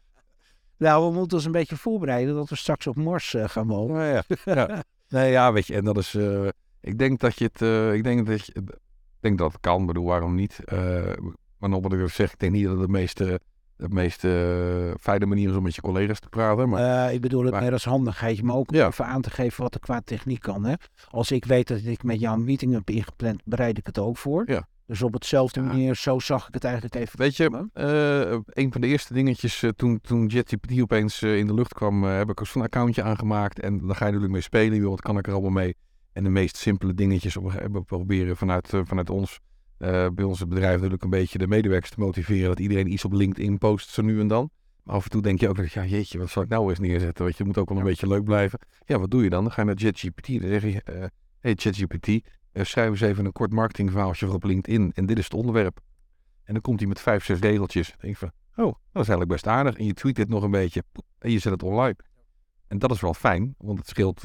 Nou, 0.76 1.06
we 1.08 1.18
moeten 1.18 1.36
ons 1.36 1.46
een 1.46 1.52
beetje 1.52 1.76
voorbereiden 1.76 2.34
dat 2.34 2.48
we 2.48 2.56
straks 2.56 2.86
op 2.86 2.96
Mars 2.96 3.34
eh, 3.34 3.48
gaan 3.48 3.66
wonen. 3.66 3.96
Nou 3.96 4.06
ja, 4.08 4.22
ja. 4.44 4.82
Nee, 5.08 5.30
ja, 5.30 5.52
weet 5.52 5.66
je, 5.66 5.74
en 5.74 5.84
dat 5.84 5.98
is. 5.98 6.14
eh, 6.14 6.48
ik 6.80 6.98
denk 6.98 7.20
dat 7.20 7.38
je 7.38 7.50
het. 7.52 7.60
ik 7.96 8.04
denk 8.04 8.26
dat 8.26 8.46
je. 8.46 8.52
Ik 8.54 9.28
denk 9.28 9.38
dat 9.38 9.52
het 9.52 9.60
kan, 9.60 9.80
ik 9.80 9.86
bedoel, 9.86 10.04
waarom 10.04 10.34
niet? 10.34 10.60
Maar 11.58 11.68
nog 11.70 11.82
wat 11.82 11.92
ik 11.92 12.08
zeg, 12.08 12.32
ik 12.32 12.38
denk 12.38 12.52
niet 12.52 12.64
dat 12.66 12.80
de 12.80 12.88
meeste. 12.88 13.40
De 13.76 13.88
meest 13.88 14.24
eh, 14.24 14.32
fijne 15.00 15.26
manier 15.26 15.48
is 15.50 15.56
om 15.56 15.62
met 15.62 15.74
je 15.74 15.80
collega's 15.80 16.20
te 16.20 16.28
praten. 16.28 16.68
Maar 16.68 17.06
Eh, 17.06 17.14
ik 17.14 17.20
bedoel 17.20 17.42
het 17.42 17.52
maar- 17.52 17.62
meer 17.62 17.72
als 17.72 17.84
handigheid, 17.84 18.42
maar 18.42 18.56
ook 18.56 18.74
Ja. 18.74 18.86
even 18.86 19.06
aan 19.06 19.22
te 19.22 19.30
geven 19.30 19.62
wat 19.62 19.74
er 19.74 19.80
qua 19.80 20.00
techniek 20.04 20.40
kan. 20.40 20.64
Hè? 20.64 20.74
Als 21.10 21.30
ik 21.30 21.44
weet 21.44 21.68
dat 21.68 21.84
ik 21.84 22.02
met 22.02 22.20
jou 22.20 22.36
een 22.38 22.44
meeting 22.44 22.72
heb 22.72 22.90
ingepland, 22.90 23.42
bereid 23.44 23.78
ik 23.78 23.86
het 23.86 23.98
ook 23.98 24.16
voor. 24.18 24.42
Ja. 24.46 24.66
Dus 24.86 25.02
op 25.02 25.12
hetzelfde 25.12 25.60
Ja. 25.60 25.66
manier, 25.66 25.94
zo 25.96 26.18
zag 26.18 26.48
ik 26.48 26.54
het 26.54 26.64
eigenlijk 26.64 26.94
even. 26.94 27.18
weet 27.18 27.36
je, 27.36 27.68
eh, 27.72 28.38
een 28.64 28.72
van 28.72 28.80
de 28.80 28.86
eerste 28.86 29.14
dingetjes 29.14 29.64
toen, 29.76 30.00
toen 30.00 30.26
JetGPT 30.26 30.80
opeens 30.80 31.22
in 31.22 31.46
de 31.46 31.54
lucht 31.54 31.74
kwam, 31.74 32.02
heb 32.04 32.30
ik 32.30 32.40
zo'n 32.46 32.62
accountje 32.62 33.02
aangemaakt. 33.02 33.60
En 33.60 33.78
dan 33.78 33.88
ga 33.88 33.94
je 33.96 34.04
natuurlijk 34.04 34.32
mee 34.32 34.40
spelen. 34.40 34.82
Wat 34.88 35.00
kan 35.00 35.18
ik 35.18 35.26
er 35.26 35.32
allemaal 35.32 35.50
mee? 35.50 35.76
En 36.12 36.24
de 36.24 36.30
meest 36.30 36.56
simpele 36.56 36.94
dingetjes 36.94 37.36
op, 37.36 37.52
we 37.72 37.82
proberen 37.82 38.36
vanuit, 38.36 38.72
vanuit 38.84 39.10
ons, 39.10 39.38
eh, 39.82 40.06
bij 40.14 40.24
ons 40.24 40.40
het 40.40 40.48
bedrijf 40.48 40.74
natuurlijk 40.74 41.02
een 41.02 41.10
beetje 41.10 41.38
de 41.38 41.46
medewerkers 41.46 41.90
te 41.90 42.00
motiveren. 42.00 42.48
Dat 42.48 42.60
iedereen 42.60 42.92
iets 42.92 43.04
op 43.04 43.12
LinkedIn 43.12 43.58
post 43.58 43.88
zo 43.88 44.02
nu 44.02 44.20
en 44.20 44.28
dan. 44.28 44.50
Maar 44.82 44.94
af 44.94 45.04
en 45.04 45.10
toe 45.10 45.22
denk 45.22 45.40
je 45.40 45.48
ook, 45.48 45.56
dat, 45.56 45.72
ja 45.72 45.84
jeetje, 45.84 46.18
wat 46.18 46.30
zal 46.30 46.42
ik 46.42 46.48
nou 46.48 46.68
eens 46.70 46.78
neerzetten? 46.78 47.24
Want 47.24 47.36
je 47.36 47.44
moet 47.44 47.58
ook 47.58 47.68
wel 47.68 47.78
een 47.78 47.84
Ja. 47.84 47.90
beetje 47.90 48.06
leuk 48.06 48.24
blijven. 48.24 48.58
Ja, 48.86 48.98
wat 48.98 49.10
doe 49.10 49.22
je 49.22 49.30
dan? 49.30 49.42
Dan 49.42 49.52
ga 49.52 49.60
je 49.60 49.66
naar 49.66 49.76
JetGPT. 49.76 50.26
Dan 50.40 50.48
zeg 50.48 50.62
je, 50.62 50.82
eh 50.82 51.04
hey 51.40 51.52
JetGPT, 51.52 52.08
eh, 52.52 52.64
schrijf 52.64 52.90
eens 52.90 53.00
even 53.00 53.24
een 53.24 53.32
kort 53.32 53.52
marketingverhaaltje 53.52 54.26
voor 54.26 54.34
op 54.34 54.44
LinkedIn. 54.44 54.92
En 54.94 55.06
dit 55.06 55.18
is 55.18 55.24
het 55.24 55.34
onderwerp. 55.34 55.80
En 56.44 56.52
dan 56.52 56.62
komt 56.62 56.78
hij 56.78 56.88
met 56.88 57.00
vijf, 57.00 57.24
zes 57.24 57.38
regeltjes. 57.38 57.88
Dan 57.88 57.96
denk 58.00 58.18
je 58.18 58.18
van, 58.18 58.64
oh, 58.64 58.72
dat 58.72 59.02
is 59.02 59.08
eigenlijk 59.08 59.28
best 59.28 59.46
aardig. 59.46 59.76
En 59.76 59.84
je 59.84 59.94
tweet 59.94 60.16
dit 60.16 60.28
nog 60.28 60.42
een 60.42 60.50
beetje. 60.50 60.82
poep, 60.92 61.04
En 61.18 61.30
je 61.30 61.38
zet 61.38 61.52
het 61.52 61.62
online. 61.62 61.96
En 62.68 62.78
dat 62.78 62.90
is 62.90 63.00
wel 63.00 63.14
fijn. 63.14 63.54
Want 63.58 63.78
het 63.78 63.88
scheelt 63.88 64.22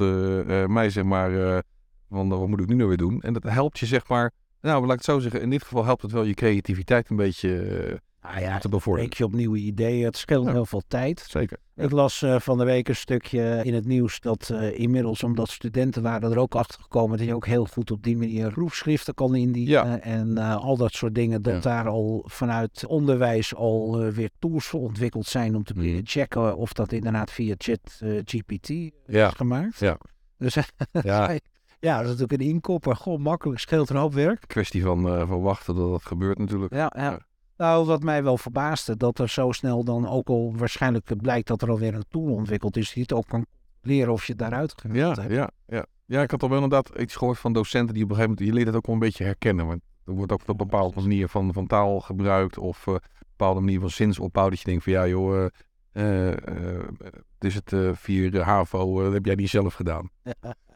mij 0.68 0.90
zeg 0.90 1.04
maar, 1.04 1.62
van 2.08 2.28
wat 2.28 2.48
moet 2.48 2.60
ik 2.60 2.66
nu 2.66 2.74
nou 2.74 2.88
weer 2.88 2.96
doen? 2.96 3.20
En 3.20 3.32
dat 3.32 3.42
helpt 3.42 3.78
je 3.78 3.86
zeg 3.86 4.08
maar, 4.08 4.32
nou 4.60 4.80
laat 4.80 4.90
ik 4.90 4.96
het 4.96 5.04
zo 5.04 5.18
zeggen. 5.18 5.40
In 5.40 5.50
dit 5.50 5.62
geval 5.62 5.84
helpt 5.84 6.02
het 6.02 6.12
wel 6.12 6.22
je 6.24 6.34
creativiteit 6.34 7.10
een 7.10 7.16
beetje 7.16 8.00
Nou 8.22 8.40
ja, 8.40 8.58
te 8.58 8.68
bevorderen. 8.68 9.10
je 9.16 9.24
op 9.24 9.32
nieuwe 9.32 9.58
ideeën. 9.58 10.04
Het 10.04 10.16
scheelt 10.16 10.46
Ja. 10.46 10.52
heel 10.52 10.66
veel 10.66 10.82
tijd. 10.88 11.26
Zeker. 11.28 11.58
Ik 11.76 11.90
las 11.90 12.22
eh, 12.22 12.40
van 12.40 12.58
de 12.58 12.64
week 12.64 12.88
een 12.88 12.96
stukje 12.96 13.60
in 13.64 13.74
het 13.74 13.84
nieuws 13.86 14.20
dat 14.20 14.50
eh, 14.50 14.78
inmiddels, 14.78 15.22
omdat 15.22 15.48
studenten 15.48 16.02
waren 16.02 16.30
er 16.30 16.38
ook 16.38 16.54
achter 16.54 16.80
gekomen, 16.82 17.18
dat 17.18 17.26
je 17.26 17.34
ook 17.34 17.46
heel 17.46 17.64
goed 17.64 17.90
op 17.90 18.02
die 18.02 18.16
manier 18.16 18.50
proefschriften 18.52 19.14
kan 19.14 19.34
indienen. 19.34 19.72
Ja. 19.90 20.00
En 20.00 20.38
al 20.38 20.76
dat 20.76 20.92
soort 20.92 21.14
dingen, 21.14 21.42
dat 21.42 21.54
Ja. 21.54 21.60
daar 21.60 21.88
al 21.88 22.24
vanuit 22.28 22.86
onderwijs 22.86 23.54
al 23.54 23.98
weer 24.10 24.30
tools 24.38 24.66
voor 24.66 24.80
ontwikkeld 24.80 25.26
zijn 25.26 25.54
om 25.56 25.64
te 25.64 25.72
Mhm. 25.76 26.00
checken 26.04 26.56
of 26.56 26.72
dat 26.72 26.92
inderdaad 26.92 27.30
via 27.30 27.54
chat 27.58 28.00
GPT 28.24 28.68
is 29.06 29.22
gemaakt. 29.36 29.78
Ja. 29.78 29.98
Dus 30.38 30.54
Ja, 31.02 31.38
ja, 31.80 31.94
dat 31.96 32.04
is 32.04 32.10
natuurlijk 32.10 32.40
een 32.40 32.48
inkopper. 32.48 32.96
Gewoon 32.96 33.20
makkelijk, 33.20 33.60
scheelt 33.60 33.90
een 33.90 33.96
hoop 33.96 34.12
werk. 34.14 34.44
kwestie 34.46 34.82
van, 34.82 35.26
van 35.26 35.40
wachten 35.40 35.74
dat 35.74 35.90
dat 35.90 36.04
gebeurt 36.04 36.38
natuurlijk. 36.38 36.74
Ja, 36.74 36.92
ja. 36.96 37.02
Ja. 37.02 37.18
Nou, 37.56 37.86
wat 37.86 38.02
mij 38.02 38.22
wel 38.22 38.38
verbaasde, 38.38 38.96
dat 38.96 39.18
er 39.18 39.28
zo 39.28 39.52
snel 39.52 39.84
dan 39.84 40.08
ook 40.08 40.28
al 40.28 40.52
waarschijnlijk 40.56 41.16
blijkt 41.16 41.46
dat 41.48 41.62
er 41.62 41.70
alweer 41.70 41.94
een 41.94 42.04
tool 42.08 42.32
ontwikkeld 42.34 42.76
is 42.76 42.92
die 42.92 43.02
het 43.02 43.12
ook 43.12 43.26
kan 43.26 43.46
leren 43.82 44.12
of 44.12 44.24
je 44.26 44.32
het 44.32 44.40
daaruit 44.40 44.74
gehaald 44.80 45.16
Ja, 45.16 45.22
hebt. 45.22 45.34
ja, 45.34 45.50
ja. 45.66 45.86
ja, 46.04 46.22
ik 46.22 46.30
had 46.30 46.42
al 46.42 46.48
wel 46.48 46.62
inderdaad 46.62 46.98
iets 47.00 47.16
gehoord 47.16 47.38
van 47.38 47.52
docenten 47.52 47.94
die 47.94 48.02
op 48.04 48.10
een 48.10 48.16
gegeven 48.16 48.36
moment, 48.36 48.50
je 48.50 48.54
leert 48.56 48.66
het 48.74 48.76
ook 48.76 48.86
wel 48.86 48.94
een 48.94 49.00
beetje 49.00 49.24
herkennen. 49.24 49.66
Want 49.66 49.80
er 50.04 50.12
wordt 50.12 50.32
ook 50.32 50.40
op 50.40 50.48
een 50.48 50.56
bepaalde 50.56 51.00
manier 51.00 51.28
van, 51.28 51.52
van 51.52 51.66
taal 51.66 52.00
gebruikt 52.00 52.58
of 52.58 52.86
eh, 52.86 52.94
een 52.94 53.00
bepaalde 53.36 53.60
manier 53.60 53.80
van 53.80 53.90
zinsopbouw. 53.90 54.48
Dat 54.48 54.58
je 54.58 54.64
denkt 54.64 54.84
van 54.84 54.92
ja 54.92 55.06
joh, 55.06 55.46
het 55.92 57.44
is 57.44 57.54
het 57.54 57.74
vier 57.92 58.42
HAVO, 58.42 59.02
dat 59.02 59.12
heb 59.12 59.24
jij 59.24 59.34
niet 59.34 59.48
zelf 59.48 59.74
gedaan. 59.74 60.10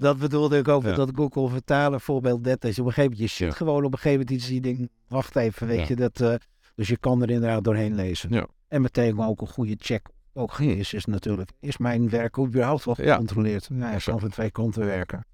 Dat 0.00 0.18
bedoelde 0.18 0.58
ik 0.58 0.68
ook, 0.68 0.82
Ja. 0.82 0.94
dat 0.94 1.12
kon 1.28 1.50
vertalen, 1.50 2.00
voorbeeld 2.00 2.44
dat 2.44 2.62
je 2.62 2.80
op 2.80 2.86
een 2.86 2.92
gegeven 2.92 3.02
moment, 3.02 3.18
je 3.18 3.26
ziet 3.26 3.38
Ja. 3.48 3.54
gewoon 3.54 3.84
op 3.84 3.92
een 3.92 3.98
gegeven 3.98 4.18
moment 4.18 4.30
iets 4.30 4.46
die 4.46 4.60
denkt, 4.60 4.92
wacht 5.08 5.36
even, 5.36 5.66
weet 5.66 5.78
Ja. 5.78 5.84
je, 5.88 5.96
dat, 5.96 6.20
eh, 6.20 6.34
dus 6.74 6.88
je 6.88 6.96
kan 6.96 7.22
er 7.22 7.30
inderdaad 7.30 7.64
doorheen 7.64 7.94
lezen. 7.94 8.32
Ja. 8.32 8.46
En 8.68 8.82
meteen 8.82 9.18
ook 9.20 9.40
een 9.40 9.46
goede 9.48 9.74
check 9.78 10.08
ook 10.32 10.58
is, 10.58 10.92
is 10.94 11.04
natuurlijk, 11.04 11.50
is 11.60 11.78
mijn 11.78 12.08
werk 12.08 12.38
überhaupt 12.38 12.84
wel 12.84 12.94
Ja. 13.02 13.12
gecontroleerd? 13.12 13.68
Ja, 13.72 13.86
Exact. 13.86 14.04
kan 14.04 14.20
van 14.20 14.28
twee 14.30 14.50
kanten 14.50 14.84
werken. 14.84 15.24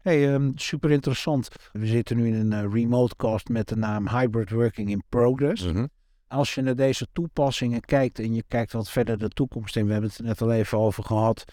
Hey, 0.00 0.32
ehm, 0.34 0.50
super 0.54 0.90
interessant. 0.90 1.48
We 1.72 1.86
zitten 1.86 2.16
nu 2.16 2.26
in 2.26 2.34
een 2.34 2.52
eh, 2.52 2.72
remote 2.72 3.16
cast 3.16 3.48
met 3.48 3.68
de 3.68 3.76
naam 3.76 4.08
Hybrid 4.08 4.50
Working 4.50 4.90
in 4.90 5.02
Progress. 5.08 5.64
Mhm. 5.66 5.86
Als 6.28 6.54
je 6.54 6.62
naar 6.62 6.76
deze 6.76 7.06
toepassingen 7.12 7.80
kijkt 7.80 8.18
en 8.18 8.34
je 8.34 8.44
kijkt 8.48 8.72
wat 8.72 8.90
verder 8.90 9.18
de 9.18 9.28
toekomst 9.28 9.76
in, 9.76 9.86
we 9.86 9.92
hebben 9.92 10.10
het 10.10 10.18
er 10.18 10.24
net 10.24 10.42
al 10.42 10.52
even 10.52 10.78
over 10.78 11.04
gehad. 11.04 11.44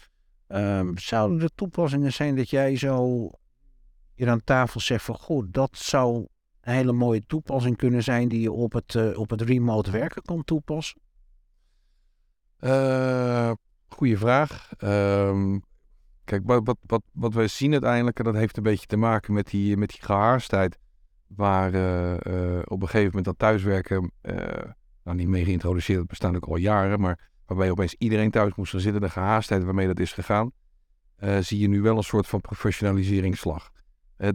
Ehm, 0.50 0.98
zouden 0.98 1.42
er 1.42 1.56
toepassingen 1.56 2.14
zijn 2.14 2.36
dat 2.36 2.50
jij 2.50 2.76
zo 2.76 3.30
hier 4.16 4.30
aan 4.30 4.44
tafel 4.44 4.80
zegt 4.80 5.06
van 5.06 5.16
goh, 5.16 5.46
dat 5.50 5.78
zou 5.78 6.28
een 6.62 6.74
hele 6.74 6.92
mooie 6.92 7.26
toepassing 7.26 7.78
kunnen 7.78 8.04
zijn 8.04 8.28
die 8.28 8.42
je 8.42 8.52
op 8.52 8.74
het, 8.74 8.96
eh, 8.96 9.20
op 9.20 9.30
het 9.30 9.42
remote 9.42 9.92
werken 9.92 10.22
kan 10.22 10.44
toepassen? 10.44 11.02
Eh, 12.58 13.52
goeie 13.88 14.18
vraag. 14.18 14.72
Ehm, 14.78 15.60
kijk, 16.24 16.42
wat, 16.46 16.62
wat, 16.64 16.78
wat, 16.82 17.02
wat 17.12 17.34
wij 17.34 17.48
zien 17.48 17.72
uiteindelijk, 17.72 18.18
en 18.18 18.26
dat 18.26 18.34
heeft 18.34 18.58
een 18.58 18.64
beetje 18.64 18.86
te 18.86 18.98
maken 18.98 19.34
met 19.34 19.48
die, 19.48 19.78
met 19.78 19.90
die 19.90 20.02
gehaastheid, 20.02 20.78
waar 21.28 21.74
eh, 21.74 22.62
op 22.66 22.82
een 22.82 22.88
gegeven 22.88 23.08
moment 23.08 23.26
dat 23.26 23.40
thuiswerken, 23.40 24.12
nou 25.04 25.18
niet 25.18 25.28
mee 25.28 25.44
geïntroduceerd, 25.44 26.00
dat 26.00 26.08
bestaat 26.08 26.36
ook 26.36 26.46
al 26.46 26.56
jaren, 26.56 27.00
maar 27.00 27.30
waarbij 27.50 27.72
opeens 27.72 27.96
iedereen 27.98 28.32
thuis 28.32 28.56
moest 28.56 28.72
gaan 28.72 28.80
zitten, 28.80 29.02
de 29.02 29.10
gehaastheid 29.10 29.64
waarmee 29.64 29.88
dat 29.88 30.00
is 30.00 30.14
gegaan, 30.14 30.52
eh, 31.16 31.38
zie 31.38 31.60
je 31.60 31.68
nu 31.68 31.82
wel 31.82 31.98
een 31.98 32.04
soort 32.04 32.28
van 32.28 32.42
professionaliseringsslag. 32.42 33.72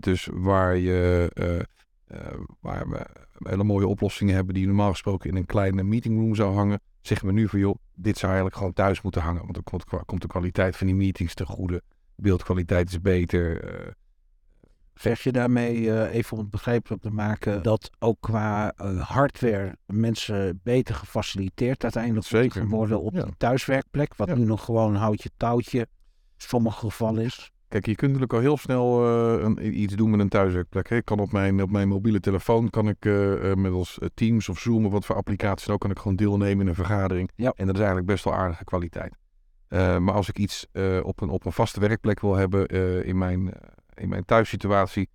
Dus 0.00 0.28
waar 0.32 0.76
je 0.76 1.30
eh, 1.34 1.60
eh, 2.04 2.38
waar 2.60 2.88
we 2.88 3.06
hele 3.48 3.64
mooie 3.64 3.86
oplossingen 3.86 4.34
hebben 4.34 4.54
die 4.54 4.66
normaal 4.66 4.90
gesproken 4.90 5.30
in 5.30 5.36
een 5.36 5.46
kleine 5.46 5.82
meetingroom 5.82 6.34
zou 6.34 6.54
hangen, 6.54 6.80
zeggen 7.00 7.26
we 7.26 7.32
nu 7.32 7.48
van 7.48 7.58
joh, 7.58 7.74
dit 7.94 8.16
zou 8.16 8.26
eigenlijk 8.26 8.56
gewoon 8.56 8.72
thuis 8.72 9.02
moeten 9.02 9.22
hangen. 9.22 9.42
Want 9.42 9.54
dan 9.54 9.62
komt, 9.62 9.84
komt 10.04 10.22
de 10.22 10.28
kwaliteit 10.28 10.76
van 10.76 10.86
die 10.86 10.96
meetings 10.96 11.34
ten 11.34 11.46
goede. 11.46 11.82
Beeldkwaliteit 12.16 12.88
is 12.88 13.00
beter. 13.00 13.96
Zeg 14.94 15.20
je 15.20 15.32
daarmee, 15.32 15.90
eh, 15.92 16.14
even 16.14 16.32
om 16.32 16.38
het 16.38 16.50
begrijpelijk 16.50 17.02
te 17.02 17.10
maken, 17.10 17.62
dat 17.62 17.90
ook 17.98 18.16
qua 18.20 18.72
eh, 18.76 19.00
hardware 19.00 19.76
mensen 19.86 20.60
beter 20.62 20.94
gefaciliteerd 20.94 21.82
uiteindelijk 21.82 22.26
Zeker. 22.26 22.66
worden 22.68 23.00
op 23.00 23.14
Ja. 23.14 23.22
die 23.24 23.34
thuiswerkplek, 23.36 24.14
wat 24.16 24.28
Ja. 24.28 24.34
nu 24.34 24.44
nog 24.44 24.64
gewoon 24.64 24.94
houtje 24.94 25.30
touwtje 25.36 25.78
in 25.78 25.86
sommige 26.36 26.78
gevallen 26.78 27.24
is? 27.24 27.52
Kijk, 27.68 27.86
je 27.86 27.94
kunt 27.94 28.12
natuurlijk 28.12 28.32
al 28.32 28.40
heel 28.40 28.56
snel 28.56 29.04
eh, 29.06 29.42
een, 29.44 29.80
iets 29.80 29.94
doen 29.94 30.10
met 30.10 30.20
een 30.20 30.28
thuiswerkplek. 30.28 30.88
Hè. 30.88 30.96
Ik 30.96 31.04
kan 31.04 31.18
op 31.18 31.32
mijn, 31.32 31.62
op 31.62 31.70
mijn 31.70 31.88
mobiele 31.88 32.20
telefoon, 32.20 32.70
kan 32.70 32.88
ik 32.88 33.04
middels 33.54 33.98
Teams 34.14 34.48
of 34.48 34.58
Zoom 34.58 34.86
of 34.86 34.92
wat 34.92 35.04
voor 35.04 35.16
applicaties 35.16 35.64
dan 35.66 35.74
ook, 35.74 35.80
kan 35.80 35.90
ik 35.90 35.98
gewoon 35.98 36.16
deelnemen 36.16 36.60
in 36.60 36.68
een 36.68 36.74
vergadering. 36.74 37.30
Ja. 37.36 37.52
En 37.56 37.64
dat 37.66 37.74
is 37.74 37.80
eigenlijk 37.80 38.06
best 38.10 38.24
wel 38.24 38.34
aardige 38.34 38.64
kwaliteit. 38.64 39.16
Maar 39.68 40.12
als 40.12 40.28
ik 40.28 40.38
iets 40.38 40.66
op, 41.02 41.20
een, 41.20 41.28
op 41.28 41.44
een 41.44 41.52
vaste 41.52 41.80
werkplek 41.80 42.20
wil 42.20 42.34
hebben 42.34 42.66
in, 43.04 43.18
mijn, 43.18 43.52
in 43.94 44.08
mijn 44.08 44.24
thuissituatie, 44.24 45.08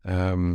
ehm, 0.00 0.48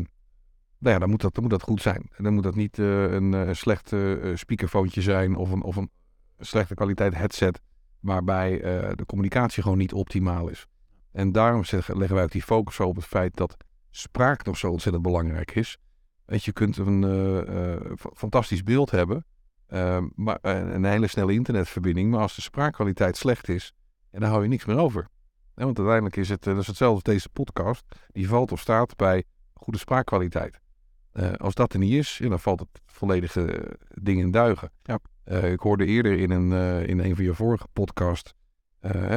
nou 0.78 0.94
ja, 0.94 1.00
dan 1.00 1.10
moet, 1.10 1.22
dat, 1.22 1.34
dan 1.34 1.44
moet 1.44 1.52
dat 1.52 1.62
goed 1.62 1.82
zijn. 1.82 2.10
En 2.16 2.24
dan 2.24 2.34
moet 2.34 2.44
dat 2.44 2.56
niet 2.56 2.80
eh, 2.80 3.12
een, 3.12 3.34
eh, 3.34 3.54
slecht 3.54 3.94
eh, 3.94 4.36
speakerfoontje 4.36 5.02
zijn 5.02 5.36
of 5.36 5.52
een, 5.52 5.64
of 5.64 5.76
een 5.76 5.92
slechte 6.40 6.74
kwaliteit 6.74 7.16
headset, 7.16 7.62
waarbij 8.00 8.60
de 8.96 9.06
communicatie 9.06 9.64
gewoon 9.64 9.78
niet 9.78 9.94
optimaal 9.94 10.48
is. 10.48 10.68
En 11.12 11.32
daarom 11.32 11.64
leggen 11.72 12.16
wij 12.16 12.24
ook 12.24 12.32
die 12.32 12.44
focus 12.44 12.76
zo 12.76 12.88
op 12.88 12.96
het 12.96 13.06
feit 13.06 13.36
dat 13.36 13.58
spraak 13.90 14.46
nog 14.46 14.58
zo 14.58 14.72
ontzettend 14.72 15.04
belangrijk 15.04 15.56
is. 15.56 15.78
Want 16.26 16.44
je 16.44 16.54
kunt 16.54 16.78
een 16.78 17.04
fa- 17.98 18.12
fantastisch 18.14 18.64
beeld 18.64 18.92
hebben, 18.92 19.26
eh, 19.70 20.04
maar, 20.16 20.38
en 20.42 20.76
een 20.76 20.84
hele 20.84 21.08
snelle 21.08 21.34
internetverbinding. 21.34 22.12
Maar 22.12 22.22
als 22.22 22.36
de 22.36 22.42
spraakkwaliteit 22.42 23.18
slecht 23.18 23.50
is, 23.50 23.74
dan 24.12 24.22
hou 24.22 24.44
je 24.44 24.50
niks 24.50 24.66
meer 24.66 24.78
over. 24.78 25.08
Ja, 25.60 25.66
want 25.66 25.78
uiteindelijk 25.78 26.16
is 26.16 26.30
het, 26.30 26.48
eh, 26.48 26.54
dat 26.54 26.62
is 26.62 26.68
hetzelfde 26.68 26.96
als 26.96 27.16
deze 27.16 27.30
podcast. 27.30 27.84
Die 28.12 28.28
valt 28.28 28.52
of 28.52 28.60
staat 28.60 28.96
bij 28.96 29.24
goede 29.54 29.80
spraakkwaliteit. 29.80 30.60
Eh, 31.12 31.32
als 31.32 31.54
dat 31.54 31.74
er 31.74 31.80
niet 31.80 31.94
is, 31.94 32.18
ja, 32.18 32.30
dan 32.30 32.40
valt 32.40 32.60
het 32.60 32.82
volledige 32.86 33.52
eh, 33.52 33.74
ding 33.90 34.20
in 34.20 34.32
duigen. 34.32 34.72
Ja. 34.84 35.00
Ik 35.48 35.60
hoorde 35.60 35.86
eerder 35.86 36.20
in 36.20 36.32
een, 36.32 36.52
in 36.88 37.00
een 37.00 37.16
van 37.16 37.24
je 37.24 37.34
vorige 37.34 37.68
podcast 37.74 38.34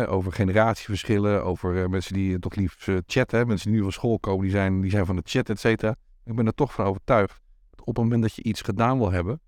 over 0.07 0.33
generatieverschillen, 0.33 1.45
over 1.45 1.91
mensen 1.91 2.15
die 2.15 2.39
toch 2.39 2.55
liefst 2.55 2.91
chatten. 3.07 3.47
Mensen 3.47 3.67
die 3.67 3.77
nu 3.77 3.83
van 3.83 3.93
school 3.93 4.19
komen, 4.19 4.43
die 4.43 4.51
zijn, 4.51 4.81
die 4.81 4.91
zijn 4.91 5.07
van 5.07 5.17
de 5.17 5.23
chat, 5.25 5.49
et 5.49 5.61
cetera. 5.61 5.97
Ik 6.25 6.35
ben 6.35 6.47
er 6.47 6.55
toch 6.55 6.73
van 6.73 6.85
overtuigd 6.85 7.41
dat 7.71 7.81
op 7.81 7.87
het 7.87 8.05
moment 8.05 8.23
dat 8.23 8.35
je 8.35 8.43
iets 8.43 8.61
gedaan 8.61 8.99
wil 8.99 9.11
hebben, 9.11 9.41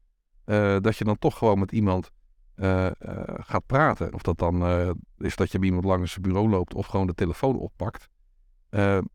dat 0.83 0.97
je 0.97 1.05
dan 1.05 1.19
toch 1.19 1.39
gewoon 1.39 1.59
met 1.59 1.73
iemand 1.73 2.11
eh, 2.55 2.87
eh, 2.87 2.93
gaat 3.37 3.67
praten. 3.67 4.15
Of 4.15 4.23
dat 4.23 4.39
dan 4.39 4.63
eh, 4.63 4.91
is 5.19 5.37
dat 5.37 5.53
je 5.53 5.59
bij 5.59 5.67
iemand 5.67 5.85
langs 5.85 6.11
zijn 6.11 6.23
bureau 6.23 6.49
loopt 6.49 6.75
of 6.75 6.87
gewoon 6.87 7.07
de 7.07 7.15
telefoon 7.15 7.59
oppakt. 7.59 8.09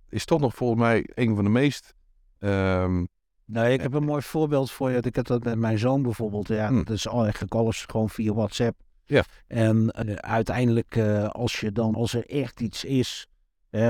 Is 0.10 0.26
toch 0.26 0.40
nog 0.40 0.56
volgens 0.56 0.80
mij 0.80 1.10
een 1.14 1.36
van 1.36 1.44
de 1.44 1.50
meest... 1.50 1.94
Nee, 3.46 3.74
ik 3.74 3.82
heb 3.82 3.94
een 3.94 4.04
mooi 4.04 4.22
voorbeeld 4.22 4.72
voor 4.72 4.92
je. 4.92 5.02
Ik 5.02 5.16
heb 5.16 5.26
dat 5.26 5.44
met 5.44 5.58
mijn 5.58 5.78
zoon 5.78 6.02
bijvoorbeeld. 6.02 6.48
Ja, 6.48 6.68
Hm. 6.68 6.78
dat 6.78 6.90
is 6.90 7.08
al 7.08 7.24
eigenlijk 7.24 7.54
alles 7.54 7.86
gewoon 7.86 8.10
via 8.10 8.34
WhatsApp. 8.34 8.80
Ja. 9.06 9.24
En 9.48 9.94
uiteindelijk, 10.24 10.98
als 11.28 11.60
je 11.60 11.72
dan, 11.72 11.96
als 11.96 12.14
er 12.14 12.30
echt 12.30 12.62
iets 12.62 12.84
is, 12.84 13.28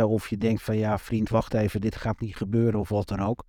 of 0.03 0.27
je 0.27 0.37
denkt 0.37 0.61
van 0.61 0.77
ja, 0.77 0.97
vriend, 0.97 1.29
wacht 1.29 1.53
even, 1.53 1.81
dit 1.81 1.95
gaat 1.95 2.19
niet 2.19 2.35
gebeuren 2.35 2.79
of 2.79 2.89
wat 2.89 3.07
dan 3.07 3.19
ook. 3.19 3.43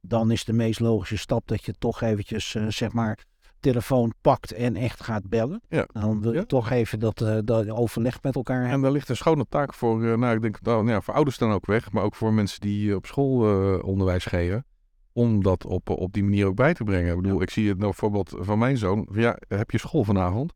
Dan 0.00 0.30
is 0.30 0.44
de 0.44 0.52
meest 0.52 0.80
logische 0.80 1.16
stap 1.16 1.48
dat 1.48 1.64
je 1.64 1.72
toch 1.78 2.00
eventjes, 2.00 2.54
eh, 2.54 2.66
zeg 2.68 2.92
maar, 2.92 3.18
telefoon 3.60 4.12
pakt 4.20 4.52
en 4.52 4.76
echt 4.76 5.02
gaat 5.02 5.28
bellen. 5.28 5.60
Ja. 5.68 5.86
Dan 5.92 6.20
wil 6.20 6.32
je 6.32 6.38
Ja. 6.38 6.44
toch 6.44 6.70
even 6.70 6.98
dat, 6.98 7.20
eh, 7.20 7.38
dat 7.44 7.70
overleg 7.70 8.22
met 8.22 8.34
elkaar 8.34 8.56
hebben. 8.56 8.74
En 8.74 8.80
daar 8.80 8.90
ligt 8.90 9.08
een 9.08 9.16
schone 9.16 9.46
taak 9.48 9.74
voor, 9.74 10.04
eh, 10.04 10.16
nou, 10.16 10.34
ik 10.34 10.42
denk, 10.42 10.60
nou, 10.62 10.76
nou 10.82 10.94
ja, 10.94 11.00
voor 11.00 11.14
ouders 11.14 11.38
dan 11.38 11.52
ook 11.52 11.66
weg, 11.66 11.92
maar 11.92 12.02
ook 12.02 12.14
voor 12.14 12.32
mensen 12.32 12.60
die 12.60 12.90
eh, 12.90 12.96
op 12.96 13.06
school 13.06 13.38
onderwijs 13.80 14.24
geven, 14.24 14.64
om 15.12 15.42
dat 15.42 15.64
op, 15.66 15.90
op 15.90 16.12
die 16.12 16.22
manier 16.24 16.46
ook 16.46 16.54
bij 16.54 16.74
te 16.74 16.84
brengen. 16.84 17.16
Ik 17.16 17.22
bedoel, 17.22 17.42
ik 17.42 17.50
zie 17.50 17.68
het 17.68 17.78
nou 17.78 17.90
bijvoorbeeld 17.90 18.34
van 18.38 18.58
mijn 18.58 18.76
zoon, 18.78 19.06
van, 19.10 19.20
ja, 19.22 19.38
heb 19.48 19.70
je 19.70 19.78
school 19.78 20.04
vanavond? 20.04 20.52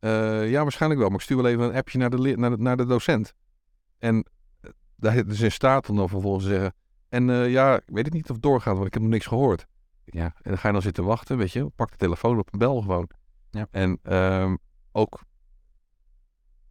Ja, 0.00 0.62
waarschijnlijk 0.62 1.00
wel, 1.00 1.08
maar 1.10 1.18
ik 1.18 1.24
stuur 1.24 1.36
wel 1.36 1.46
even 1.46 1.64
een 1.64 1.74
appje 1.74 1.98
naar 1.98 2.10
de, 2.10 2.36
naar 2.36 2.50
de, 2.50 2.56
naar 2.56 2.76
de 2.76 2.86
docent. 2.86 3.34
En 3.98 4.26
daar 4.96 5.16
is 5.28 5.40
in 5.40 5.52
staat 5.52 5.88
om 5.88 5.96
dan 5.96 6.08
vervolgens 6.08 6.44
te 6.44 6.50
zeggen, 6.50 6.74
en 7.08 7.50
ja, 7.50 7.76
ik 7.76 7.82
weet 7.86 8.04
het 8.04 8.14
niet 8.14 8.28
of 8.28 8.34
het 8.34 8.42
doorgaat, 8.42 8.74
want 8.74 8.86
ik 8.86 8.92
heb 8.92 9.02
nog 9.02 9.10
niks 9.10 9.26
gehoord. 9.26 9.66
Ja, 10.14 10.24
en 10.24 10.50
dan 10.50 10.58
ga 10.58 10.66
je 10.66 10.72
dan 10.72 10.82
zitten 10.82 11.04
wachten, 11.04 11.36
weet 11.36 11.52
je, 11.52 11.70
pak 11.76 11.90
de 11.90 11.96
telefoon 11.96 12.38
op 12.38 12.52
en 12.52 12.58
bel 12.58 12.80
gewoon. 12.80 13.08
Ja. 13.50 13.66
En 13.70 13.98
ehm, 14.02 14.56
ook 14.92 15.20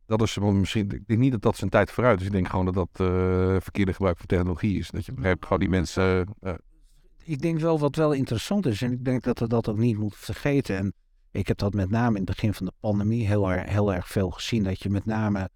dat 0.05 0.21
is 0.21 0.37
misschien. 0.37 0.91
Ik 0.91 1.07
denk 1.07 1.19
niet 1.19 1.31
dat 1.31 1.41
dat 1.41 1.57
zijn 1.57 1.69
tijd 1.69 1.91
vooruit 1.91 2.19
is. 2.19 2.25
Ik 2.25 2.31
denk 2.31 2.47
gewoon 2.47 2.65
dat 2.65 2.73
dat 2.73 2.89
eh, 3.07 3.55
verkeerde 3.59 3.93
gebruik 3.93 4.17
van 4.17 4.25
technologie 4.25 4.77
is. 4.79 4.89
Dat 4.89 5.05
je 5.05 5.13
begrijpt, 5.13 5.43
gewoon 5.43 5.59
die 5.59 5.69
mensen. 5.69 6.27
eh, 6.39 6.53
ik 7.23 7.41
denk 7.41 7.59
wel 7.59 7.79
wat 7.79 7.95
wel 7.95 8.11
interessant 8.11 8.65
is. 8.65 8.81
En 8.81 8.91
ik 8.91 9.05
denk 9.05 9.23
dat 9.23 9.39
we 9.39 9.47
dat 9.47 9.69
ook 9.69 9.77
niet 9.77 9.97
moeten 9.97 10.19
vergeten. 10.19 10.77
En 10.77 10.93
ik 11.31 11.47
heb 11.47 11.57
dat 11.57 11.73
met 11.73 11.89
name 11.89 12.09
in 12.09 12.15
het 12.15 12.25
begin 12.35 12.53
van 12.53 12.65
de 12.65 12.73
pandemie 12.79 13.27
heel, 13.27 13.51
erg- 13.51 13.69
heel 13.69 13.93
erg 13.93 14.07
veel 14.07 14.29
gezien. 14.31 14.63
Dat 14.63 14.81
je 14.83 14.89
met 14.89 15.05
name 15.05 15.49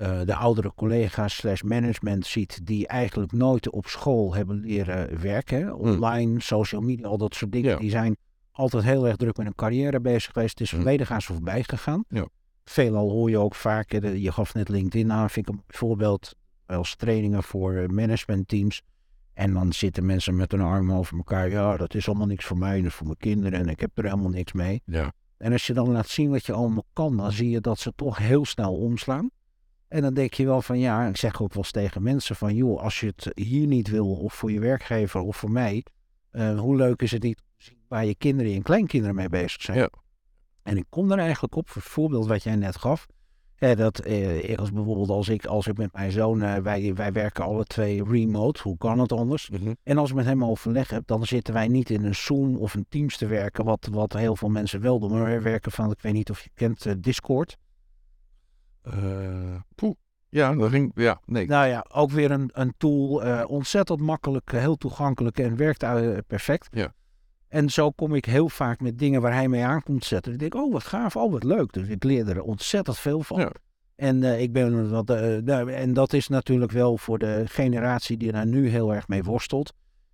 eh, 0.00 0.20
de 0.24 0.34
oudere 0.34 0.72
collega's 0.74 1.34
slash 1.36 1.62
management 1.62 2.26
ziet. 2.26 2.66
Die 2.66 2.86
eigenlijk 2.86 3.32
nooit 3.32 3.70
op 3.70 3.86
school 3.86 4.34
hebben 4.34 4.60
leren 4.60 5.20
werken. 5.20 5.58
hè. 5.60 5.72
Online, 5.72 6.40
social 6.40 6.80
media, 6.80 7.06
al 7.06 7.18
dat 7.18 7.34
soort 7.34 7.52
dingen. 7.52 7.70
Ja. 7.70 7.76
Die 7.76 7.90
zijn 7.90 8.16
altijd 8.50 8.82
heel 8.84 9.06
erg 9.06 9.16
druk 9.16 9.36
met 9.36 9.46
hun 9.46 9.54
carrière 9.54 10.00
bezig 10.00 10.32
geweest. 10.32 10.50
Het 10.50 10.60
is 10.60 10.70
Hmm. 10.70 10.80
volledig 10.80 11.10
aan 11.10 11.20
ze 11.22 11.32
voorbij 11.32 11.62
gegaan. 11.62 12.04
Ja. 12.08 12.26
Veelal 12.64 13.10
hoor 13.10 13.30
je 13.30 13.38
ook 13.38 13.54
vaak, 13.54 14.00
de- 14.00 14.20
je 14.22 14.32
gaf 14.32 14.54
net 14.54 14.68
LinkedIn 14.68 15.12
aan, 15.12 15.30
vind 15.30 15.48
ik 15.48 15.54
een 15.54 15.62
voorbeeld. 15.68 16.34
Als 16.66 16.96
trainingen 16.96 17.42
voor 17.42 17.74
eh, 17.74 17.88
managementteams. 17.88 18.82
En 19.34 19.52
dan 19.52 19.72
zitten 19.72 20.06
mensen 20.06 20.36
met 20.36 20.50
hun 20.52 20.60
armen 20.60 20.96
over 20.96 21.16
elkaar. 21.16 21.50
Ja, 21.50 21.76
dat 21.76 21.94
is 21.94 22.08
allemaal 22.08 22.26
niks 22.26 22.44
voor 22.44 22.58
mij, 22.58 22.80
is 22.80 22.94
voor 22.94 23.06
mijn 23.06 23.18
kinderen 23.18 23.58
en 23.60 23.68
ik 23.68 23.80
heb 23.80 23.90
er 23.98 24.04
helemaal 24.04 24.28
niks 24.30 24.52
mee. 24.52 24.82
ja. 24.84 25.12
En 25.36 25.52
als 25.52 25.66
je 25.66 25.72
dan 25.72 25.90
laat 25.90 26.08
zien 26.08 26.30
wat 26.30 26.46
je 26.46 26.52
allemaal 26.52 26.84
kan, 26.92 27.16
dan 27.16 27.32
zie 27.32 27.50
je 27.50 27.60
dat 27.60 27.78
ze 27.78 27.92
toch 27.96 28.18
heel 28.18 28.44
snel 28.44 28.74
omslaan. 28.76 29.30
En 29.90 30.02
dan 30.02 30.14
denk 30.14 30.34
je 30.34 30.44
wel 30.44 30.62
van 30.62 30.78
ja, 30.78 31.06
ik 31.06 31.16
zeg 31.16 31.42
ook 31.42 31.54
wel 31.54 31.62
eens 31.62 31.72
tegen 31.72 32.02
mensen 32.02 32.36
van 32.36 32.54
joh, 32.54 32.80
als 32.80 33.00
je 33.00 33.06
het 33.06 33.30
hier 33.34 33.66
niet 33.66 33.88
wil, 33.88 34.14
of 34.14 34.34
voor 34.34 34.52
je 34.52 34.60
werkgever 34.60 35.20
of 35.20 35.36
voor 35.36 35.50
mij, 35.50 35.84
eh, 36.30 36.58
hoe 36.58 36.76
leuk 36.76 37.02
is 37.02 37.10
het 37.10 37.22
niet 37.22 37.42
waar 37.88 38.04
je 38.04 38.14
kinderen 38.14 38.54
en 38.54 38.62
kleinkinderen 38.62 39.14
mee 39.14 39.28
bezig 39.28 39.62
zijn. 39.62 39.78
Ja. 39.78 39.90
En 40.62 40.76
ik 40.76 40.84
kom 40.88 41.12
er 41.12 41.18
eigenlijk 41.18 41.56
op 41.56 41.68
voor 41.68 41.82
het 41.82 41.90
voorbeeld 41.90 42.26
wat 42.26 42.42
jij 42.42 42.56
net 42.56 42.76
gaf. 42.76 43.06
Hè, 43.54 43.76
dat 43.76 43.98
eh, 43.98 44.58
als 44.58 44.72
bijvoorbeeld 44.72 45.08
als 45.08 45.28
ik, 45.28 45.46
als 45.46 45.66
ik 45.66 45.76
met 45.76 45.92
mijn 45.92 46.12
zoon, 46.12 46.42
eh, 46.42 46.56
wij, 46.56 46.94
wij 46.94 47.12
werken 47.12 47.44
alle 47.44 47.64
twee 47.64 48.04
remote, 48.04 48.62
hoe 48.62 48.76
kan 48.76 48.98
het 48.98 49.12
anders? 49.12 49.50
Mhm. 49.50 49.72
En 49.82 49.98
als 49.98 50.10
ik 50.10 50.16
met 50.16 50.24
hem 50.24 50.44
overleg 50.44 50.90
heb, 50.90 51.06
dan 51.06 51.26
zitten 51.26 51.54
wij 51.54 51.68
niet 51.68 51.90
in 51.90 52.04
een 52.04 52.14
Zoom 52.14 52.56
of 52.56 52.74
een 52.74 52.86
Teams 52.88 53.16
te 53.16 53.26
werken, 53.26 53.64
wat, 53.64 53.88
wat 53.90 54.12
heel 54.12 54.36
veel 54.36 54.48
mensen 54.48 54.80
wel 54.80 54.98
doen. 54.98 55.10
Maar 55.10 55.22
wij 55.22 55.42
werken 55.42 55.72
van, 55.72 55.90
ik 55.90 56.00
weet 56.00 56.12
niet 56.12 56.30
of 56.30 56.40
je 56.40 56.50
kent, 56.54 56.86
eh, 56.86 56.92
Discord. 56.98 57.56
Poeh. 59.74 59.94
Ja, 60.28 60.54
dat 60.54 60.70
ging. 60.70 60.92
Ja, 60.94 61.20
nee. 61.26 61.46
Nou 61.46 61.66
ja, 61.66 61.86
ook 61.92 62.10
weer 62.10 62.30
een, 62.30 62.50
een 62.52 62.74
tool, 62.76 63.24
eh, 63.24 63.44
ontzettend 63.46 64.00
makkelijk, 64.00 64.52
eh, 64.52 64.60
heel 64.60 64.76
toegankelijk 64.76 65.38
en 65.38 65.56
werkt 65.56 65.84
perfect. 66.26 66.68
Ja. 66.70 66.94
En 67.48 67.70
zo 67.70 67.90
kom 67.90 68.14
ik 68.14 68.24
heel 68.24 68.48
vaak 68.48 68.80
met 68.80 68.98
dingen 68.98 69.20
waar 69.20 69.32
hij 69.32 69.48
mee 69.48 69.64
aan 69.64 69.82
komt 69.82 70.04
zetten. 70.04 70.32
Ik 70.32 70.38
denk, 70.38 70.54
oh 70.54 70.72
wat 70.72 70.84
gaaf, 70.84 71.16
oh 71.16 71.32
wat 71.32 71.44
leuk. 71.44 71.72
Dus 71.72 71.88
ik 71.88 72.04
leer 72.04 72.28
er 72.28 72.42
ontzettend 72.42 72.98
veel 72.98 73.22
van. 73.22 73.40
Ja. 73.40 73.52
En 73.96 74.22
ik 74.22 74.52
ben 74.52 74.90
wat, 74.90 75.06
nou, 75.44 75.72
en 75.72 75.92
dat 75.92 76.12
is 76.12 76.28
natuurlijk 76.28 76.72
wel 76.72 76.98
voor 76.98 77.18
de 77.18 77.42
generatie 77.46 78.16
die 78.16 78.32
daar 78.32 78.46
nu 78.46 78.68
heel 78.68 78.94
erg 78.94 79.08
mee 79.08 79.22
worstelt. 79.22 79.72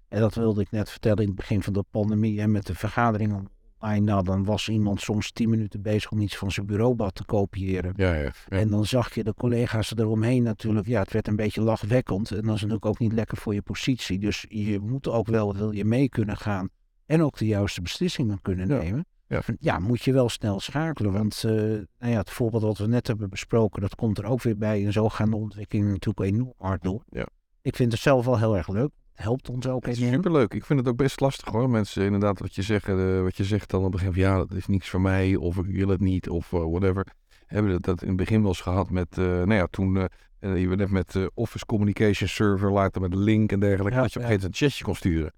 En 0.09 0.21
dat 0.21 0.35
wilde 0.35 0.61
ik 0.61 0.71
net 0.71 0.91
vertellen 0.91 1.23
in 1.23 1.27
het 1.27 1.37
begin 1.37 1.63
van 1.63 1.73
de 1.73 1.85
pandemie 1.91 2.41
en 2.41 2.51
met 2.51 2.67
de 2.67 2.75
vergaderingen 2.75 3.49
Nou, 3.95 4.25
dan 4.25 4.45
was 4.45 4.69
iemand 4.69 5.01
soms 5.01 5.33
tien 5.33 5.51
minuten 5.51 5.83
bezig 5.83 6.11
om 6.11 6.21
iets 6.21 6.37
van 6.37 6.51
zijn 6.51 6.67
bureaublad 6.67 7.15
te 7.15 7.25
kopiëren. 7.25 7.93
Ja, 7.97 8.15
ja. 8.15 8.23
ja. 8.23 8.33
En 8.49 8.69
dan 8.69 8.87
zag 8.87 9.15
je 9.15 9.25
de 9.25 9.35
collega's 9.35 9.97
eromheen 9.97 10.43
natuurlijk. 10.43 10.87
Ja, 10.87 11.01
het 11.01 11.13
werd 11.13 11.29
een 11.29 11.37
beetje 11.37 11.61
lachwekkend. 11.61 12.31
En 12.31 12.37
dat 12.37 12.45
is 12.45 12.61
natuurlijk 12.61 12.87
ook 12.87 12.99
niet 12.99 13.13
lekker 13.13 13.37
voor 13.37 13.55
je 13.55 13.63
positie. 13.63 14.19
Dus 14.19 14.47
je 14.49 14.81
moet 14.81 15.09
ook 15.09 15.27
wel, 15.27 15.55
wil 15.55 15.71
je 15.71 15.85
mee 15.85 16.09
kunnen 16.09 16.37
gaan. 16.37 16.69
En 17.07 17.23
ook 17.23 17.37
de 17.39 17.47
juiste 17.47 17.83
beslissingen 17.83 18.43
kunnen 18.43 18.69
nemen. 18.69 19.07
Ja. 19.29 19.43
Ja, 19.59 19.79
moet 19.79 20.03
je 20.03 20.13
wel 20.13 20.29
snel 20.29 20.61
schakelen. 20.61 21.13
Want 21.13 21.43
eh, 21.45 21.53
nou 21.53 22.13
ja, 22.13 22.19
het 22.19 22.31
voorbeeld 22.31 22.63
wat 22.63 22.79
we 22.79 22.87
net 22.87 23.07
hebben 23.07 23.31
besproken, 23.31 23.81
dat 23.81 23.95
komt 23.95 24.19
er 24.19 24.25
ook 24.25 24.43
weer 24.43 24.57
bij. 24.57 24.85
En 24.85 24.93
zo 24.93 25.09
gaan 25.09 25.31
de 25.31 25.37
ontwikkelingen 25.37 25.93
natuurlijk 25.93 26.31
enorm 26.31 26.55
hard 26.59 26.83
door. 26.83 27.03
Ja. 27.11 27.27
Ik 27.63 27.77
vind 27.77 27.93
het 27.93 28.01
zelf 28.01 28.25
wel 28.25 28.39
heel 28.39 28.57
erg 28.57 28.69
leuk. 28.69 28.91
Helpt 29.17 29.49
ons 29.49 29.67
ook 29.67 29.87
Het 29.87 29.99
is 29.99 30.09
superleuk. 30.09 30.55
Ik 30.55 30.65
vind 30.65 30.79
het 30.79 30.89
ook 30.89 30.97
best 30.97 31.21
lastig 31.21 31.49
hoor. 31.49 31.71
Mensen 31.71 32.05
inderdaad 32.05 32.39
wat 32.39 32.55
je 32.55 32.63
zegt, 32.63 32.89
eh, 32.89 33.23
wat 33.23 33.37
je 33.37 33.45
zegt 33.45 33.71
dan 33.71 33.85
op 33.85 33.93
het 33.93 34.01
begin 34.01 34.13
van 34.13 34.23
ja, 34.23 34.37
dat 34.37 34.53
is 34.53 34.67
niks 34.67 34.89
voor 34.89 35.01
mij 35.01 35.37
of 35.37 35.57
ik 35.57 35.67
wil 35.67 35.89
het 35.89 36.01
niet 36.01 36.29
of 36.29 36.53
eh, 36.53 36.61
whatever. 36.61 37.07
Hebben 37.47 37.73
we 37.73 37.81
dat 37.81 38.03
in 38.03 38.09
het 38.09 38.17
begin 38.17 38.41
wel 38.41 38.49
eens 38.49 38.61
gehad 38.61 38.91
met, 38.91 39.19
eh, 39.19 39.25
nou 39.25 39.55
ja, 39.55 39.67
toen 39.67 40.09
je 40.41 40.67
net 40.77 40.91
met 40.91 41.31
Office 41.35 41.67
Communication 41.67 42.29
Server, 42.29 42.73
later 42.73 43.01
met 43.01 43.15
Link 43.15 43.53
en 43.53 43.61
dergelijke, 43.61 43.97
Ja, 43.97 44.03
dat 44.03 44.13
je 44.13 44.19
op 44.19 44.25
een 44.25 44.29
gegeven 44.29 44.51
moment 44.51 44.63
een 44.63 44.69
chatje 44.69 44.85
kon 44.85 44.95
sturen. 44.95 45.33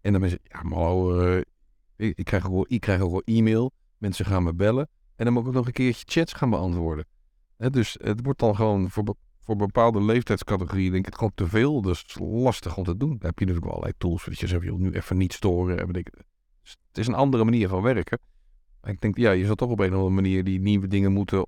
En 0.00 0.12
dan 0.12 0.20
mensen, 0.20 0.38
ja 0.42 0.62
maar 0.62 0.78
hallo, 0.78 1.36
ik, 1.96 2.18
ik, 2.18 2.24
krijg 2.24 2.46
ook 2.46 2.52
wel, 2.52 2.64
ik 2.68 2.80
krijg 2.80 3.00
ook 3.00 3.10
wel 3.10 3.22
e-mail, 3.24 3.72
mensen 3.98 4.24
gaan 4.24 4.42
me 4.42 4.54
bellen 4.54 4.88
en 5.16 5.24
dan 5.24 5.34
moet 5.34 5.42
ik 5.42 5.48
ook 5.48 5.54
nog 5.54 5.66
een 5.66 5.72
keertje 5.72 6.04
chats 6.06 6.32
gaan 6.32 6.50
beantwoorden. 6.50 7.04
Hè, 7.56 7.70
dus 7.70 7.96
het 8.02 8.20
wordt 8.22 8.38
dan 8.38 8.54
gewoon 8.56 8.90
voor, 8.90 9.14
voor 9.58 9.66
bepaalde 9.66 10.02
leeftijdscategorieën 10.02 10.92
denk 10.92 11.06
ik 11.06 11.14
gewoon 11.14 11.32
te 11.34 11.46
veel. 11.46 11.82
Dus 11.82 12.16
lastig 12.20 12.76
om 12.76 12.84
te 12.84 12.96
doen. 12.96 13.08
Daar 13.18 13.28
heb 13.30 13.38
je 13.38 13.44
natuurlijk 13.44 13.64
wel 13.64 13.70
allerlei 13.74 13.94
tools 13.98 14.22
voor. 14.22 14.32
Dat 14.32 14.40
je 14.40 14.46
zegt, 14.46 14.62
joh, 14.64 14.78
nu 14.78 14.92
even 14.92 15.16
niet 15.16 15.32
storen. 15.32 15.78
En 15.78 15.92
ik. 15.94 16.10
Dus 16.62 16.76
het 16.88 16.98
is 16.98 17.06
een 17.06 17.14
andere 17.14 17.44
manier 17.44 17.68
van 17.68 17.82
werken. 17.82 18.18
Maar 18.80 18.90
ik 18.90 19.00
denk, 19.00 19.16
ja, 19.16 19.30
je 19.30 19.46
zal 19.46 19.54
toch 19.54 19.70
op 19.70 19.78
een 19.78 19.88
of 19.88 19.94
andere 19.94 20.14
manier 20.14 20.44
die 20.44 20.60
nieuwe 20.60 20.86
dingen 20.86 21.12
moeten 21.12 21.46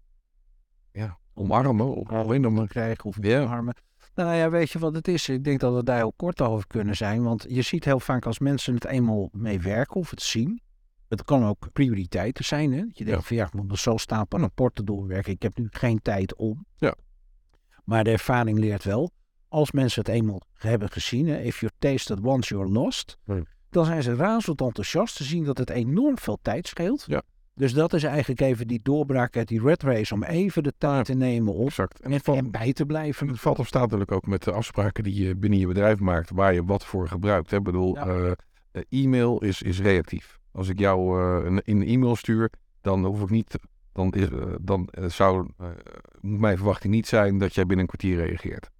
ja, 0.92 1.18
omarmen. 1.34 1.94
Of 1.94 2.08
alleen 2.08 2.42
dan 2.42 2.52
maar. 2.52 2.66
krijgen 2.66 3.04
of 3.04 3.16
Ja. 3.20 3.44
armen. 3.44 3.74
Nou 4.14 4.34
ja, 4.34 4.50
weet 4.50 4.70
je 4.70 4.78
wat 4.78 4.94
het 4.94 5.08
is? 5.08 5.28
Ik 5.28 5.44
denk 5.44 5.60
dat 5.60 5.74
we 5.74 5.84
daar 5.84 5.96
heel 5.96 6.12
kort 6.16 6.40
over 6.40 6.66
kunnen 6.66 6.96
zijn. 6.96 7.22
Want 7.22 7.44
je 7.48 7.62
ziet 7.62 7.84
heel 7.84 8.00
vaak 8.00 8.26
als 8.26 8.38
mensen 8.38 8.74
het 8.74 8.84
eenmaal 8.84 9.28
mee 9.32 9.60
werken 9.60 9.96
of 9.96 10.10
het 10.10 10.22
zien. 10.22 10.60
Het 11.08 11.24
kan 11.24 11.44
ook 11.44 11.72
prioriteiten 11.72 12.44
zijn. 12.44 12.72
Hè? 12.72 12.80
Dat 12.86 12.98
je 12.98 13.04
denkt 13.04 13.20
Ja. 13.20 13.26
van 13.26 13.36
ja, 13.36 13.46
ik 13.46 13.52
moet 13.52 13.68
nog 13.68 13.78
zo 13.78 13.96
stapel 13.96 14.38
rapporten 14.38 14.84
doorwerken. 14.84 15.32
Ik 15.32 15.42
heb 15.42 15.56
nu 15.58 15.66
geen 15.70 16.02
tijd 16.02 16.36
om. 16.36 16.66
Ja. 16.76 16.94
Maar 17.84 18.04
de 18.04 18.10
ervaring 18.10 18.58
leert 18.58 18.84
wel. 18.84 19.10
Als 19.48 19.72
mensen 19.72 20.02
het 20.02 20.10
eenmaal 20.10 20.40
hebben 20.58 20.90
gezien. 20.90 21.26
If 21.28 21.60
you 21.60 21.72
taste 21.78 22.12
it 22.14 22.20
once, 22.24 22.54
you're 22.54 22.70
lost. 22.72 23.16
Dan 23.70 23.84
zijn 23.84 24.02
ze 24.02 24.14
razend 24.14 24.60
enthousiast. 24.60 25.16
Ze 25.16 25.24
zien 25.24 25.44
dat 25.44 25.58
het 25.58 25.70
enorm 25.70 26.18
veel 26.18 26.38
tijd 26.42 26.66
scheelt. 26.66 27.04
Ja. 27.06 27.22
Dus 27.54 27.72
dat 27.72 27.92
is 27.92 28.02
eigenlijk 28.04 28.40
even 28.40 28.66
die 28.66 28.80
doorbraak 28.82 29.36
uit 29.36 29.48
die 29.48 29.60
red 29.62 29.82
race. 29.82 30.14
Om 30.14 30.22
even 30.24 30.62
de 30.62 30.72
tijd 30.78 31.04
te 31.04 31.14
nemen 31.14 31.54
om 31.54 31.66
Exact. 31.66 31.98
En 32.00 32.04
en, 32.06 32.12
het 32.12 32.22
valt, 32.22 32.38
en 32.38 32.50
bij 32.50 32.72
te 32.72 32.86
blijven. 32.86 33.28
het 33.28 33.40
valt 33.40 33.58
of 33.58 33.66
staat 33.66 33.82
natuurlijk 33.82 34.12
ook 34.12 34.26
met 34.26 34.42
de 34.42 34.52
afspraken 34.52 35.04
die 35.04 35.24
je 35.24 35.36
binnen 35.36 35.58
je 35.58 35.66
bedrijf 35.66 35.98
maakt, 35.98 36.30
waar 36.30 36.54
je 36.54 36.64
wat 36.64 36.84
voor 36.84 37.08
gebruikt. 37.08 37.50
hè. 37.50 37.56
Ik 37.56 37.62
bedoel, 37.62 37.94
Ja. 37.94 38.06
eh, 38.06 38.30
eh, 38.72 38.82
e-mail 39.04 39.38
is, 39.42 39.62
is 39.62 39.80
reactief. 39.80 40.38
Als 40.52 40.68
ik 40.68 40.78
jou 40.78 41.20
eh, 41.20 41.44
een, 41.50 41.62
in 41.64 41.80
een 41.80 41.86
e-mail 41.86 42.16
stuur, 42.16 42.50
dan 42.80 43.04
hoef 43.04 43.22
ik 43.22 43.30
niet, 43.30 43.58
dan, 43.92 44.12
is, 44.12 44.28
eh, 44.28 44.54
dan 44.60 44.88
eh, 44.90 45.04
zou 45.08 45.48
eh, 45.58 45.66
moet 46.20 46.40
mijn 46.40 46.56
verwachting 46.56 46.94
niet 46.94 47.06
zijn 47.06 47.38
dat 47.38 47.54
jij 47.54 47.66
binnen 47.66 47.86
een 47.88 47.96
kwartier 47.98 48.26
reageert. 48.26 48.70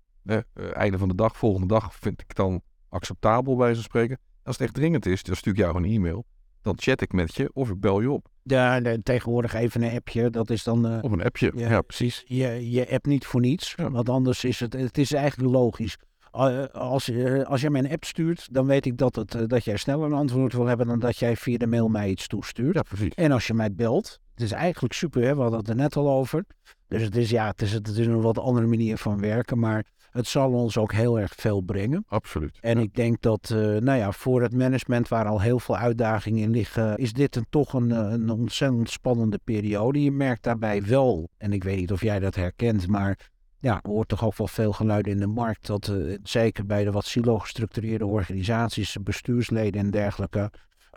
Einde 0.72 0.98
van 0.98 1.08
de 1.08 1.14
dag, 1.14 1.36
volgende 1.36 1.66
dag 1.66 1.94
vind 1.94 2.20
ik 2.20 2.34
dan 2.34 2.62
acceptabel 2.88 3.56
bij 3.56 3.74
zo'n 3.74 3.82
spreken. 3.82 4.18
Als 4.42 4.56
het 4.56 4.64
echt 4.66 4.74
dringend 4.74 5.06
is, 5.06 5.22
dan 5.22 5.36
stuur 5.36 5.52
ik 5.52 5.58
jou 5.58 5.76
een 5.76 5.84
e-mail. 5.84 6.24
Dan 6.62 6.74
chat 6.78 7.00
ik 7.00 7.12
met 7.12 7.34
je 7.34 7.50
of 7.52 7.70
ik 7.70 7.80
bel 7.80 8.00
je 8.00 8.10
op. 8.10 8.28
Ja, 8.42 8.80
tegenwoordig 9.02 9.54
even 9.54 9.82
een 9.82 9.96
appje. 9.96 10.30
Dat 10.30 10.50
is 10.50 10.62
dan... 10.64 10.86
eh, 10.86 10.98
Of 11.02 11.12
een 11.12 11.22
appje. 11.22 11.52
Ja. 11.54 11.68
Ja, 11.68 11.80
precies. 11.82 12.22
je, 12.26 12.70
je 12.70 12.90
app 12.90 13.06
niet 13.06 13.26
voor 13.26 13.40
niets. 13.40 13.74
Ja. 13.76 13.90
Want 13.90 14.08
anders 14.08 14.44
is 14.44 14.60
het, 14.60 14.72
het 14.72 14.98
is 14.98 15.12
eigenlijk 15.12 15.52
logisch. 15.52 15.96
Als, 16.30 17.10
als 17.44 17.60
jij 17.60 17.70
mij 17.70 17.80
een 17.84 17.90
app 17.90 18.04
stuurt, 18.04 18.48
dan 18.54 18.66
weet 18.66 18.86
ik 18.86 18.96
dat, 18.96 19.16
het, 19.16 19.36
dat 19.46 19.64
jij 19.64 19.76
sneller 19.76 20.06
een 20.06 20.12
antwoord 20.12 20.52
wil 20.52 20.66
hebben 20.66 20.86
dan 20.86 20.98
dat 20.98 21.16
jij 21.18 21.36
via 21.36 21.56
de 21.58 21.66
mail 21.66 21.88
mij 21.88 22.08
iets 22.10 22.26
toestuurt. 22.26 22.74
Ja, 22.74 22.82
precies. 22.82 23.14
En 23.14 23.32
als 23.32 23.46
je 23.46 23.54
mij 23.54 23.72
belt, 23.74 24.20
het 24.34 24.42
is 24.42 24.52
eigenlijk 24.52 24.94
super, 24.94 25.22
hè? 25.22 25.34
we 25.34 25.40
hadden 25.40 25.58
het 25.58 25.68
er 25.68 25.76
net 25.76 25.96
al 25.96 26.10
over. 26.10 26.44
Dus 26.88 27.02
het 27.02 27.16
is, 27.16 27.30
ja, 27.30 27.46
het 27.46 27.62
is, 27.62 27.72
het 27.72 27.88
is 27.88 28.06
een 28.06 28.20
wat 28.20 28.38
andere 28.38 28.66
manier 28.66 28.96
van 28.96 29.20
werken, 29.20 29.58
maar 29.58 29.84
het 30.10 30.26
zal 30.26 30.52
ons 30.52 30.78
ook 30.78 30.92
heel 30.92 31.18
erg 31.20 31.32
veel 31.36 31.60
brengen. 31.60 32.04
Absoluut. 32.06 32.58
En 32.60 32.76
Ja. 32.76 32.82
ik 32.82 32.94
denk 32.94 33.20
dat, 33.22 33.50
eh, 33.50 33.58
nou 33.58 33.98
ja, 33.98 34.12
voor 34.12 34.42
het 34.42 34.54
management 34.54 35.08
waar 35.08 35.26
al 35.26 35.40
heel 35.40 35.58
veel 35.58 35.76
uitdagingen 35.76 36.42
in 36.42 36.50
liggen, 36.50 36.96
is 36.96 37.12
dit 37.12 37.36
een, 37.36 37.46
toch 37.50 37.72
een, 37.72 37.92
eh, 37.92 38.10
een 38.10 38.30
ontzettend 38.30 38.90
spannende 38.90 39.40
periode. 39.44 40.02
Je 40.02 40.12
merkt 40.12 40.42
daarbij 40.42 40.82
wel, 40.82 41.28
en 41.38 41.52
ik 41.52 41.64
weet 41.64 41.76
niet 41.76 41.92
of 41.92 42.02
jij 42.02 42.18
dat 42.18 42.34
herkent, 42.34 42.88
maar 42.88 43.30
ja, 43.58 43.80
er 43.82 43.90
hoort 43.90 44.08
toch 44.08 44.24
ook 44.24 44.36
wel 44.36 44.46
veel 44.46 44.72
geluiden 44.72 45.12
in 45.12 45.18
de 45.18 45.26
markt 45.26 45.66
dat 45.66 45.88
eh, 45.88 46.16
zeker 46.22 46.66
bij 46.66 46.84
de 46.84 46.90
wat 46.90 47.04
silo 47.04 47.38
gestructureerde 47.38 48.06
organisaties, 48.06 48.96
bestuursleden 49.00 49.80
en 49.80 49.90
dergelijke, 49.90 50.50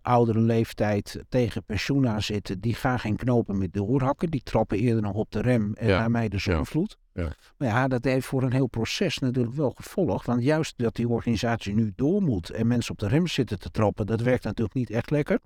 oudere 0.05 0.39
leeftijd 0.39 1.23
tegen 1.29 1.63
pensioen 1.63 2.07
aan 2.07 2.21
zitten, 2.21 2.59
die 2.59 2.73
gaan 2.73 2.99
geen 2.99 3.15
knopen 3.15 3.57
meer 3.57 3.71
doorhakken. 3.71 4.29
Die 4.29 4.41
trappen 4.43 4.77
eerder 4.77 5.01
nog 5.01 5.13
op 5.15 5.31
de 5.31 5.41
rem 5.41 5.73
en 5.73 5.87
Ja. 5.87 5.99
naar 5.99 6.11
mij 6.11 6.29
de 6.29 6.37
zonvloed. 6.37 6.97
Ja. 7.13 7.31
Maar 7.57 7.67
ja, 7.67 7.87
dat 7.87 8.03
heeft 8.03 8.25
voor 8.25 8.43
een 8.43 8.51
heel 8.53 8.67
proces 8.67 9.17
natuurlijk 9.19 9.55
wel 9.55 9.71
gevolg. 9.75 10.25
Want 10.25 10.43
juist 10.43 10.77
dat 10.77 10.95
die 10.95 11.09
organisatie 11.09 11.73
nu 11.73 11.93
door 11.95 12.21
moet 12.21 12.49
en 12.49 12.67
mensen 12.67 12.91
op 12.91 12.99
de 12.99 13.07
rem 13.07 13.27
zitten 13.27 13.59
te 13.59 13.71
trappen, 13.71 14.05
dat 14.05 14.21
werkt 14.21 14.43
natuurlijk 14.43 14.75
niet 14.75 14.89
echt 14.89 15.09
lekker. 15.09 15.39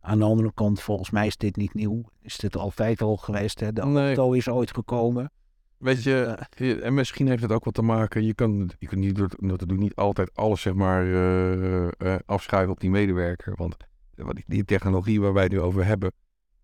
Aan 0.00 0.18
de 0.18 0.24
andere 0.24 0.52
kant, 0.54 0.80
volgens 0.80 1.10
mij 1.10 1.26
is 1.26 1.36
dit 1.36 1.56
niet 1.56 1.74
nieuw. 1.74 2.02
Is 2.22 2.36
dit 2.36 2.56
altijd 2.56 3.02
al 3.02 3.16
geweest. 3.16 3.60
Hè? 3.60 3.72
De 3.72 3.84
Nee. 3.86 4.06
auto 4.06 4.32
is 4.32 4.48
ooit 4.48 4.74
gekomen. 4.74 5.30
Weet 5.78 6.02
je, 6.02 6.36
Eh, 6.56 6.84
en 6.84 6.94
misschien 6.94 7.28
heeft 7.28 7.42
het 7.42 7.52
ook 7.52 7.64
wat 7.64 7.74
te 7.74 7.82
maken. 7.82 8.24
Je 8.24 8.34
kan, 8.34 8.70
je 8.78 8.86
kan 8.86 8.98
niet, 8.98 9.14
te 9.14 9.66
doen, 9.66 9.78
niet 9.78 9.94
altijd 9.94 10.34
alles 10.34 10.60
zeg 10.60 10.74
maar 10.74 11.04
eh, 11.04 11.86
eh, 11.86 12.20
afschuiven 12.26 12.72
op 12.72 12.80
die 12.80 12.90
medewerker. 12.90 13.52
Want 13.56 13.76
wat 14.14 14.40
die, 14.46 14.64
technologie 14.64 15.20
waar 15.20 15.32
wij 15.32 15.42
het 15.42 15.52
nu 15.52 15.60
over 15.60 15.84
hebben, 15.84 16.12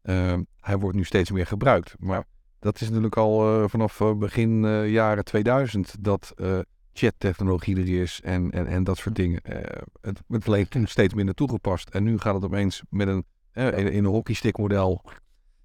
eh, 0.03 0.39
hij 0.61 0.79
wordt 0.79 0.97
nu 0.97 1.05
steeds 1.05 1.31
meer 1.31 1.47
gebruikt. 1.47 1.95
Maar 1.99 2.25
dat 2.59 2.81
is 2.81 2.87
natuurlijk 2.89 3.17
al 3.17 3.63
eh, 3.63 3.69
vanaf 3.69 4.01
eh, 4.01 4.15
begin 4.15 4.65
eh, 4.65 4.91
jaren 4.91 5.25
2000 5.25 6.05
dat 6.05 6.33
eh 6.37 6.59
chattechnologie 6.93 7.77
er 7.77 8.01
is 8.03 8.21
en, 8.25 8.51
en, 8.51 8.67
en 8.67 8.85
dat 8.85 8.97
soort 8.99 9.15
dingen. 9.15 9.41
Eh, 9.41 9.83
het 10.01 10.47
alleen 10.47 10.69
toen 10.69 10.87
steeds 10.87 11.15
minder 11.15 11.35
toegepast. 11.35 11.89
En 11.89 12.03
nu 12.03 12.19
gaat 12.19 12.35
het 12.35 12.45
opeens 12.45 12.83
met 12.89 13.09
een, 13.09 13.25
eh, 13.53 13.67
in, 13.67 13.93
in 13.93 14.05
een 14.05 14.11
hockeystick 14.11 14.59
model. 14.59 15.05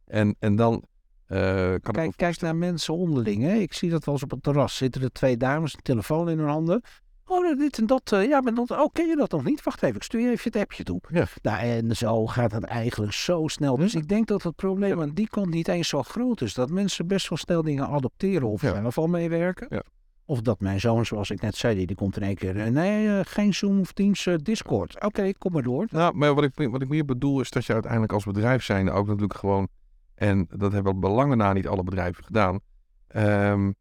En, 0.05 0.35
en 0.39 0.55
dan 0.55 0.83
eh, 1.28 1.73
Kijk, 1.82 2.11
kijk 2.15 2.41
naar 2.41 2.55
mensen 2.55 2.93
onderling. 2.93 3.43
Hè? 3.43 3.53
Ik 3.53 3.73
zie 3.73 3.89
dat 3.89 4.05
wel 4.05 4.13
eens 4.13 4.23
op 4.23 4.32
het 4.32 4.43
terras. 4.43 4.76
Zitten 4.76 5.01
er 5.01 5.11
twee 5.11 5.38
dames, 5.38 5.73
een 5.73 5.80
telefoon 5.82 6.30
in 6.30 6.38
hun 6.39 6.47
handen. 6.47 6.82
Oh, 7.28 7.57
dit 7.57 7.78
en 7.78 7.86
dat. 7.86 8.11
eh, 8.11 8.28
ja, 8.28 8.41
maar 8.41 8.53
dat, 8.53 8.71
oh, 8.71 8.91
ken 8.91 9.07
je 9.07 9.15
dat 9.15 9.32
nog 9.32 9.43
niet? 9.43 9.63
Wacht 9.63 9.84
even, 9.84 9.95
ik 9.95 10.03
stuur 10.03 10.21
je 10.21 10.30
even 10.30 10.51
het 10.51 10.61
appje 10.61 10.84
toe. 10.84 11.01
Ja. 11.11 11.26
Nou, 11.41 11.59
en 11.59 11.95
zo 11.95 12.26
gaat 12.28 12.51
het 12.51 12.63
eigenlijk 12.63 13.13
zo 13.13 13.47
snel. 13.47 13.78
Dus 13.78 13.95
ik 13.95 14.07
denk 14.07 14.28
dat 14.28 14.43
het 14.43 14.55
probleem 14.55 15.01
aan 15.01 15.13
die 15.13 15.28
kant 15.30 15.49
niet 15.49 15.67
eens 15.67 15.88
zo 15.89 16.03
groot 16.03 16.41
is. 16.41 16.53
Dat 16.53 16.69
mensen 16.69 17.07
best 17.07 17.30
wel 17.30 17.38
snel 17.38 17.61
dingen 17.61 17.88
adopteren 17.88 18.47
of 18.47 18.59
zelf 18.59 18.97
al 18.97 19.07
meewerken. 19.07 19.84
Of 20.26 20.41
dat 20.41 20.59
mijn 20.59 20.80
zoon, 20.80 21.05
zoals 21.05 21.30
ik 21.30 21.41
net 21.41 21.55
zei, 21.55 21.86
die, 21.86 21.95
komt 21.95 22.17
in 22.17 22.23
één 22.23 22.36
keer. 22.36 22.59
eh, 22.59 22.71
nee, 22.71 23.23
geen 23.23 23.53
Zoom 23.53 23.80
of 23.80 23.91
Teams, 23.91 24.28
Discord. 24.41 25.03
Oké, 25.03 25.32
kom 25.38 25.51
maar 25.51 25.63
door. 25.63 25.88
Nou, 25.89 26.15
maar 26.15 26.34
wat 26.36 26.43
ik, 26.43 26.69
wat 26.71 26.82
ik 26.82 26.89
meer 26.89 27.05
bedoel 27.05 27.39
is 27.39 27.49
dat 27.49 27.65
je 27.65 27.73
uiteindelijk 27.73 28.13
als 28.13 28.23
bedrijf 28.26 28.63
zijn 28.63 28.89
ook 28.91 29.05
natuurlijk 29.07 29.36
gewoon, 29.36 29.67
en 30.16 30.47
dat 30.49 30.72
hebben 30.72 30.99
belangen 30.99 31.38
na 31.38 31.53
niet 31.53 31.68
alle 31.68 31.84
bedrijven 31.84 32.24
gedaan, 32.24 32.59
ehm, 33.07 33.72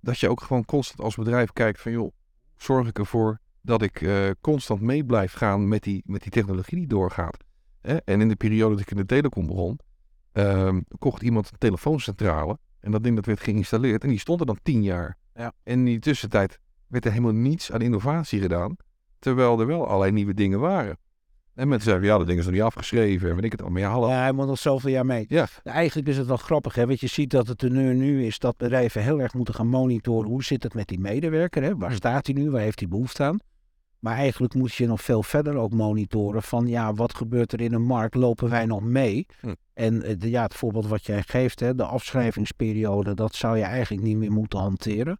dat 0.00 0.18
je 0.18 0.28
ook 0.28 0.40
gewoon 0.40 0.64
constant 0.64 1.00
als 1.00 1.14
bedrijf 1.14 1.52
kijkt 1.52 1.80
van 1.80 1.92
joh, 1.92 2.12
zorg 2.56 2.88
ik 2.88 2.98
ervoor 2.98 3.38
dat 3.60 3.82
ik 3.82 4.00
eh, 4.00 4.30
constant 4.40 4.80
mee 4.80 5.04
blijf 5.04 5.32
gaan 5.32 5.68
met 5.68 5.82
die, 5.82 6.02
met 6.06 6.22
die 6.22 6.30
technologie 6.30 6.78
die 6.78 6.86
doorgaat. 6.86 7.36
Hè? 7.80 7.96
En 7.96 8.20
in 8.20 8.28
de 8.28 8.36
periode 8.36 8.74
dat 8.74 8.82
ik 8.82 8.90
in 8.90 8.96
de 8.96 9.06
telecom 9.06 9.46
begon, 9.46 9.78
ehm, 10.32 10.80
kocht 10.98 11.22
iemand 11.22 11.50
een 11.52 11.58
telefooncentrale 11.58 12.58
en 12.80 12.90
dat 12.90 13.02
ding 13.02 13.16
dat 13.16 13.26
werd 13.26 13.40
geïnstalleerd 13.40 14.02
en 14.02 14.08
die 14.08 14.18
stond 14.18 14.40
er 14.40 14.46
dan 14.46 14.58
tien 14.62 14.82
jaar. 14.82 15.18
Ja. 15.34 15.52
En 15.62 15.78
in 15.78 15.84
die 15.84 15.98
tussentijd 15.98 16.58
werd 16.86 17.04
er 17.04 17.10
helemaal 17.10 17.32
niets 17.32 17.72
aan 17.72 17.80
innovatie 17.80 18.40
gedaan, 18.40 18.76
terwijl 19.18 19.60
er 19.60 19.66
wel 19.66 19.86
allerlei 19.86 20.12
nieuwe 20.12 20.34
dingen 20.34 20.60
waren. 20.60 20.98
En 21.60 21.68
mensen 21.68 21.90
zeggen, 21.90 22.08
ja, 22.08 22.18
dat 22.18 22.26
ding 22.26 22.38
is 22.38 22.44
nog 22.44 22.54
niet 22.54 22.62
afgeschreven. 22.62 23.28
En 23.28 23.34
weet 23.34 23.44
ik 23.44 23.52
het 23.52 23.62
al. 23.62 23.68
Maar 23.68 23.80
ja, 23.80 23.90
hallo. 23.90 24.08
Ja, 24.08 24.20
hij 24.20 24.32
moet 24.32 24.46
nog 24.46 24.58
zoveel 24.58 24.90
jaar 24.90 25.06
mee. 25.06 25.24
Ja. 25.28 25.48
Eigenlijk 25.64 26.08
is 26.08 26.16
het 26.16 26.26
wel 26.26 26.36
grappig, 26.36 26.74
hè? 26.74 26.86
want 26.86 27.00
je 27.00 27.06
ziet 27.06 27.30
dat 27.30 27.46
het 27.46 27.58
teneur 27.58 27.94
nu 27.94 28.26
is 28.26 28.38
dat 28.38 28.56
bedrijven 28.56 29.02
heel 29.02 29.20
erg 29.20 29.34
moeten 29.34 29.54
gaan 29.54 29.66
monitoren. 29.66 30.30
Hoe 30.30 30.44
zit 30.44 30.62
het 30.62 30.74
met 30.74 30.88
die 30.88 31.00
medewerker? 31.00 31.62
Hè? 31.62 31.76
Waar 31.76 31.92
staat 31.92 32.26
hij 32.26 32.34
nu? 32.34 32.50
Waar 32.50 32.60
heeft 32.60 32.78
hij 32.78 32.88
behoefte 32.88 33.22
aan? 33.22 33.38
Maar 33.98 34.16
eigenlijk 34.16 34.54
moet 34.54 34.74
je 34.74 34.86
nog 34.86 35.02
veel 35.02 35.22
verder 35.22 35.54
ook 35.54 35.72
monitoren 35.72 36.42
van 36.42 36.66
ja, 36.66 36.94
wat 36.94 37.14
gebeurt 37.14 37.52
er 37.52 37.60
in 37.60 37.72
een 37.72 37.82
markt? 37.82 38.14
Lopen 38.14 38.50
wij 38.50 38.66
nog 38.66 38.82
mee? 38.82 39.26
Hm. 39.40 39.54
En 39.74 40.02
eh, 40.02 40.14
de, 40.18 40.30
ja, 40.30 40.42
het 40.42 40.54
voorbeeld 40.54 40.86
wat 40.86 41.06
jij 41.06 41.22
geeft, 41.22 41.60
hè, 41.60 41.74
de 41.74 41.84
afschrijvingsperiode, 41.84 43.14
dat 43.14 43.34
zou 43.34 43.56
je 43.56 43.64
eigenlijk 43.64 44.02
niet 44.02 44.16
meer 44.16 44.32
moeten 44.32 44.58
hanteren. 44.58 45.18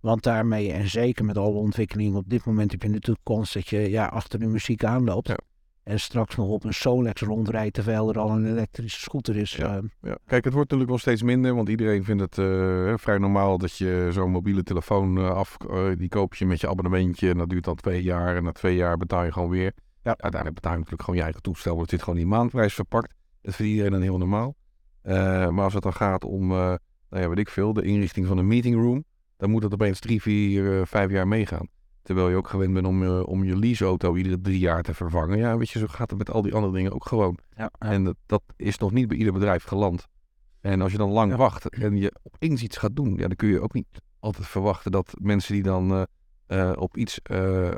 Want 0.00 0.22
daarmee, 0.22 0.72
en 0.72 0.88
zeker 0.88 1.24
met 1.24 1.38
alle 1.38 1.58
ontwikkelingen 1.58 2.18
op 2.18 2.28
dit 2.28 2.44
moment, 2.44 2.70
heb 2.70 2.82
je 2.82 2.88
natuurlijk 2.88 3.24
kans 3.24 3.52
dat 3.52 3.68
je 3.68 3.90
ja, 3.90 4.06
achter 4.06 4.38
de 4.38 4.46
muziek 4.46 4.84
aanloopt. 4.84 5.28
Ja. 5.28 5.38
En 5.82 6.00
straks 6.00 6.36
nog 6.36 6.48
op 6.48 6.64
een 6.64 6.74
Solex 6.74 7.20
rondrijdt 7.20 7.74
terwijl 7.74 8.08
er 8.08 8.18
al 8.18 8.30
een 8.30 8.46
elektrische 8.46 9.00
scooter 9.00 9.36
is. 9.36 9.56
Ja. 9.56 9.76
eh. 9.76 9.82
Ja. 10.02 10.18
Kijk, 10.26 10.44
het 10.44 10.52
wordt 10.54 10.70
natuurlijk 10.70 10.88
wel 10.88 10.98
steeds 10.98 11.22
minder. 11.22 11.54
Want 11.54 11.68
iedereen 11.68 12.04
vindt 12.04 12.22
het 12.22 12.38
eh, 12.38 12.94
vrij 12.96 13.18
normaal 13.18 13.58
dat 13.58 13.76
je 13.76 14.08
zo'n 14.12 14.30
mobiele 14.30 14.62
telefoon 14.62 15.18
eh, 15.18 15.30
af... 15.30 15.56
eh, 15.70 15.86
die 15.96 16.08
koop 16.08 16.34
je 16.34 16.46
met 16.46 16.60
je 16.60 16.68
abonnementje. 16.68 17.30
En 17.30 17.38
dat 17.38 17.48
duurt 17.48 17.64
dan 17.64 17.74
twee 17.74 18.02
jaar. 18.02 18.36
En 18.36 18.42
na 18.42 18.52
twee 18.52 18.76
jaar 18.76 18.96
betaal 18.96 19.24
je 19.24 19.32
gewoon 19.32 19.50
weer. 19.50 19.72
Ja. 20.02 20.10
Uiteindelijk 20.10 20.54
betaal 20.54 20.72
je 20.72 20.78
natuurlijk 20.78 21.02
gewoon 21.02 21.18
je 21.18 21.24
eigen 21.24 21.42
toestel. 21.42 21.70
Want 21.76 21.82
het 21.82 21.90
zit 21.90 22.02
gewoon 22.02 22.18
in 22.18 22.28
maandprijs 22.28 22.74
verpakt. 22.74 23.14
Dat 23.42 23.54
vindt 23.54 23.72
iedereen 23.72 23.92
dan 23.92 24.02
heel 24.02 24.18
normaal. 24.18 24.54
Maar 25.52 25.64
als 25.64 25.74
het 25.74 25.82
dan 25.82 25.92
gaat 25.92 26.24
om, 26.24 26.46
nou 26.48 26.78
ja, 27.10 27.28
weet 27.28 27.38
ik 27.38 27.48
veel, 27.48 27.72
de 27.72 27.82
inrichting 27.82 28.26
van 28.26 28.38
een 28.38 28.46
meetingroom. 28.46 29.04
Dan 29.36 29.50
moet 29.50 29.62
dat 29.62 29.72
opeens 29.72 30.00
drie, 30.00 30.22
vier, 30.22 30.86
vijf 30.86 31.10
jaar 31.10 31.28
meegaan. 31.28 31.68
Terwijl 32.10 32.30
je 32.30 32.36
ook 32.36 32.48
gewend 32.48 32.72
bent 32.72 32.86
om, 32.86 33.02
eh, 33.02 33.22
om 33.26 33.44
je 33.44 33.56
leaseauto 33.56 34.16
iedere 34.16 34.40
drie 34.40 34.58
jaar 34.58 34.82
te 34.82 34.94
vervangen. 34.94 35.38
Ja, 35.38 35.56
weet 35.56 35.70
je, 35.70 35.78
zo 35.78 35.86
gaat 35.86 36.10
het 36.10 36.18
met 36.18 36.30
al 36.30 36.42
die 36.42 36.54
andere 36.54 36.72
dingen 36.72 36.92
ook 36.92 37.06
gewoon. 37.06 37.38
Ja, 37.56 37.70
ja. 37.78 37.90
En 37.90 38.04
dat, 38.04 38.16
dat 38.26 38.42
is 38.56 38.78
nog 38.78 38.92
niet 38.92 39.08
bij 39.08 39.16
ieder 39.16 39.32
bedrijf 39.32 39.64
geland. 39.64 40.08
En 40.60 40.80
als 40.80 40.92
je 40.92 40.98
dan 40.98 41.10
lang 41.10 41.30
Ja. 41.30 41.36
wacht 41.36 41.68
en 41.68 41.96
je 41.96 42.12
opeens 42.22 42.62
iets 42.62 42.76
gaat 42.76 42.96
doen, 42.96 43.10
ja, 43.10 43.26
dan 43.26 43.36
kun 43.36 43.48
je 43.48 43.60
ook 43.60 43.72
niet 43.72 43.86
altijd 44.18 44.46
verwachten 44.46 44.92
dat 44.92 45.14
mensen 45.20 45.54
die 45.54 45.62
dan 45.62 45.92
eh, 45.92 46.02
eh, 46.70 46.76
op 46.76 46.96
iets 46.96 47.22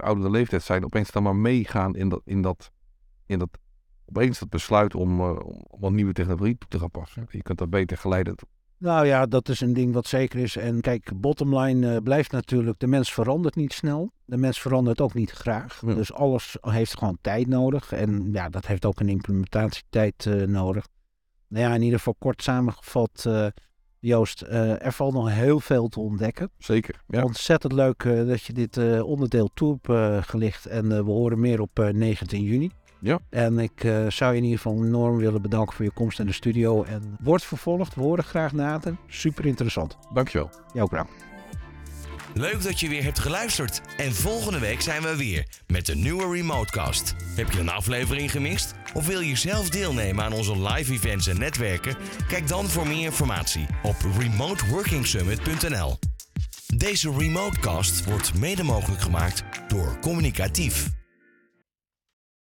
oudere 0.00 0.30
leeftijd 0.30 0.62
zijn, 0.62 0.84
opeens 0.84 1.10
dan 1.10 1.22
maar 1.22 1.36
meegaan 1.36 1.96
in 1.96 2.08
dat, 2.08 2.20
in 2.24 2.42
dat, 2.42 2.70
in 3.26 3.38
dat 3.38 3.58
opeens 4.04 4.38
dat 4.38 4.48
besluit 4.48 4.94
om, 4.94 5.20
om, 5.20 5.64
om 5.70 5.84
een 5.84 5.94
nieuwe 5.94 6.12
technologie 6.12 6.58
toe 6.58 6.68
te 6.68 6.78
gaan 6.78 6.90
passen. 6.90 7.26
Je 7.30 7.42
kunt 7.42 7.58
dat 7.58 7.70
beter 7.70 7.96
geleiden. 7.96 8.34
Nou 8.82 9.06
ja, 9.06 9.26
dat 9.26 9.48
is 9.48 9.60
een 9.60 9.72
ding 9.72 9.92
wat 9.92 10.06
zeker 10.06 10.38
is. 10.38 10.56
En 10.56 10.80
kijk, 10.80 11.12
bottomline 11.20 11.94
eh, 11.94 12.02
blijft 12.02 12.32
natuurlijk, 12.32 12.78
de 12.78 12.86
mens 12.86 13.12
verandert 13.12 13.56
niet 13.56 13.72
snel. 13.72 14.10
De 14.24 14.36
mens 14.36 14.60
verandert 14.60 15.00
ook 15.00 15.14
niet 15.14 15.30
graag. 15.30 15.82
Ja. 15.86 15.94
Dus 15.94 16.12
alles 16.12 16.56
heeft 16.60 16.98
gewoon 16.98 17.18
tijd 17.20 17.46
nodig. 17.46 17.92
En 17.92 18.28
ja, 18.32 18.48
dat 18.48 18.66
heeft 18.66 18.84
ook 18.84 19.00
een 19.00 19.08
implementatietijd 19.08 20.26
eh, 20.26 20.34
nodig. 20.34 20.86
Nou 21.48 21.64
ja, 21.64 21.74
in 21.74 21.82
ieder 21.82 21.98
geval 21.98 22.14
kort 22.18 22.42
samengevat, 22.42 23.24
eh, 23.26 23.46
Joost, 23.98 24.42
er 24.42 24.92
valt 24.92 25.12
nog 25.12 25.30
heel 25.30 25.60
veel 25.60 25.88
te 25.88 26.00
ontdekken. 26.00 26.50
Zeker. 26.58 27.02
Ja. 27.08 27.22
Ontzettend 27.22 27.72
leuk 27.72 28.02
dat 28.02 28.42
je 28.42 28.52
dit 28.52 29.02
onderdeel 29.02 29.50
toe 29.54 29.78
hebt 29.82 30.28
gelicht. 30.28 30.66
En 30.66 30.88
we 30.88 31.10
horen 31.10 31.40
meer 31.40 31.60
op 31.60 31.78
eh, 31.78 31.88
19 31.88 32.42
juni. 32.42 32.70
Ja. 33.02 33.18
En 33.30 33.58
ik 33.58 33.84
eh, 33.84 34.06
zou 34.08 34.32
je 34.32 34.38
in 34.38 34.44
ieder 34.44 34.58
geval 34.58 34.84
enorm 34.84 35.16
willen 35.16 35.42
bedanken 35.42 35.76
voor 35.76 35.84
je 35.84 35.90
komst 35.90 36.18
in 36.18 36.26
de 36.26 36.32
studio. 36.32 36.82
En 36.82 37.16
wordt 37.20 37.44
vervolgd. 37.44 37.94
We 37.94 38.00
horen 38.00 38.24
graag 38.24 38.52
Nathan. 38.52 38.98
Super 39.06 39.46
interessant. 39.46 39.98
Dankjewel. 40.14 40.50
Jou 40.72 40.96
ook. 40.96 41.06
Leuk 42.34 42.62
dat 42.62 42.80
je 42.80 42.88
weer 42.88 43.02
hebt 43.02 43.18
geluisterd. 43.18 43.80
En 43.96 44.12
volgende 44.12 44.58
week 44.58 44.80
zijn 44.80 45.02
we 45.02 45.16
weer 45.16 45.46
met 45.66 45.88
een 45.88 46.02
nieuwe 46.02 46.34
Remotecast. 46.34 47.14
Heb 47.36 47.50
je 47.50 47.60
een 47.60 47.68
aflevering 47.68 48.30
gemist? 48.30 48.74
Of 48.94 49.06
wil 49.06 49.20
je 49.20 49.36
zelf 49.36 49.70
deelnemen 49.70 50.24
aan 50.24 50.32
onze 50.32 50.62
live 50.68 50.92
events 50.92 51.26
en 51.26 51.38
netwerken? 51.38 51.96
Kijk 52.28 52.48
dan 52.48 52.68
voor 52.68 52.86
meer 52.86 53.04
informatie 53.04 53.66
op 53.82 53.96
remoteworkingsummit.nl. 54.18 55.98
Deze 56.76 57.12
Remotecast 57.16 58.04
wordt 58.04 58.34
mede 58.38 58.62
mogelijk 58.62 59.00
gemaakt 59.00 59.44
door 59.68 59.98
Communicatief. 60.00 61.01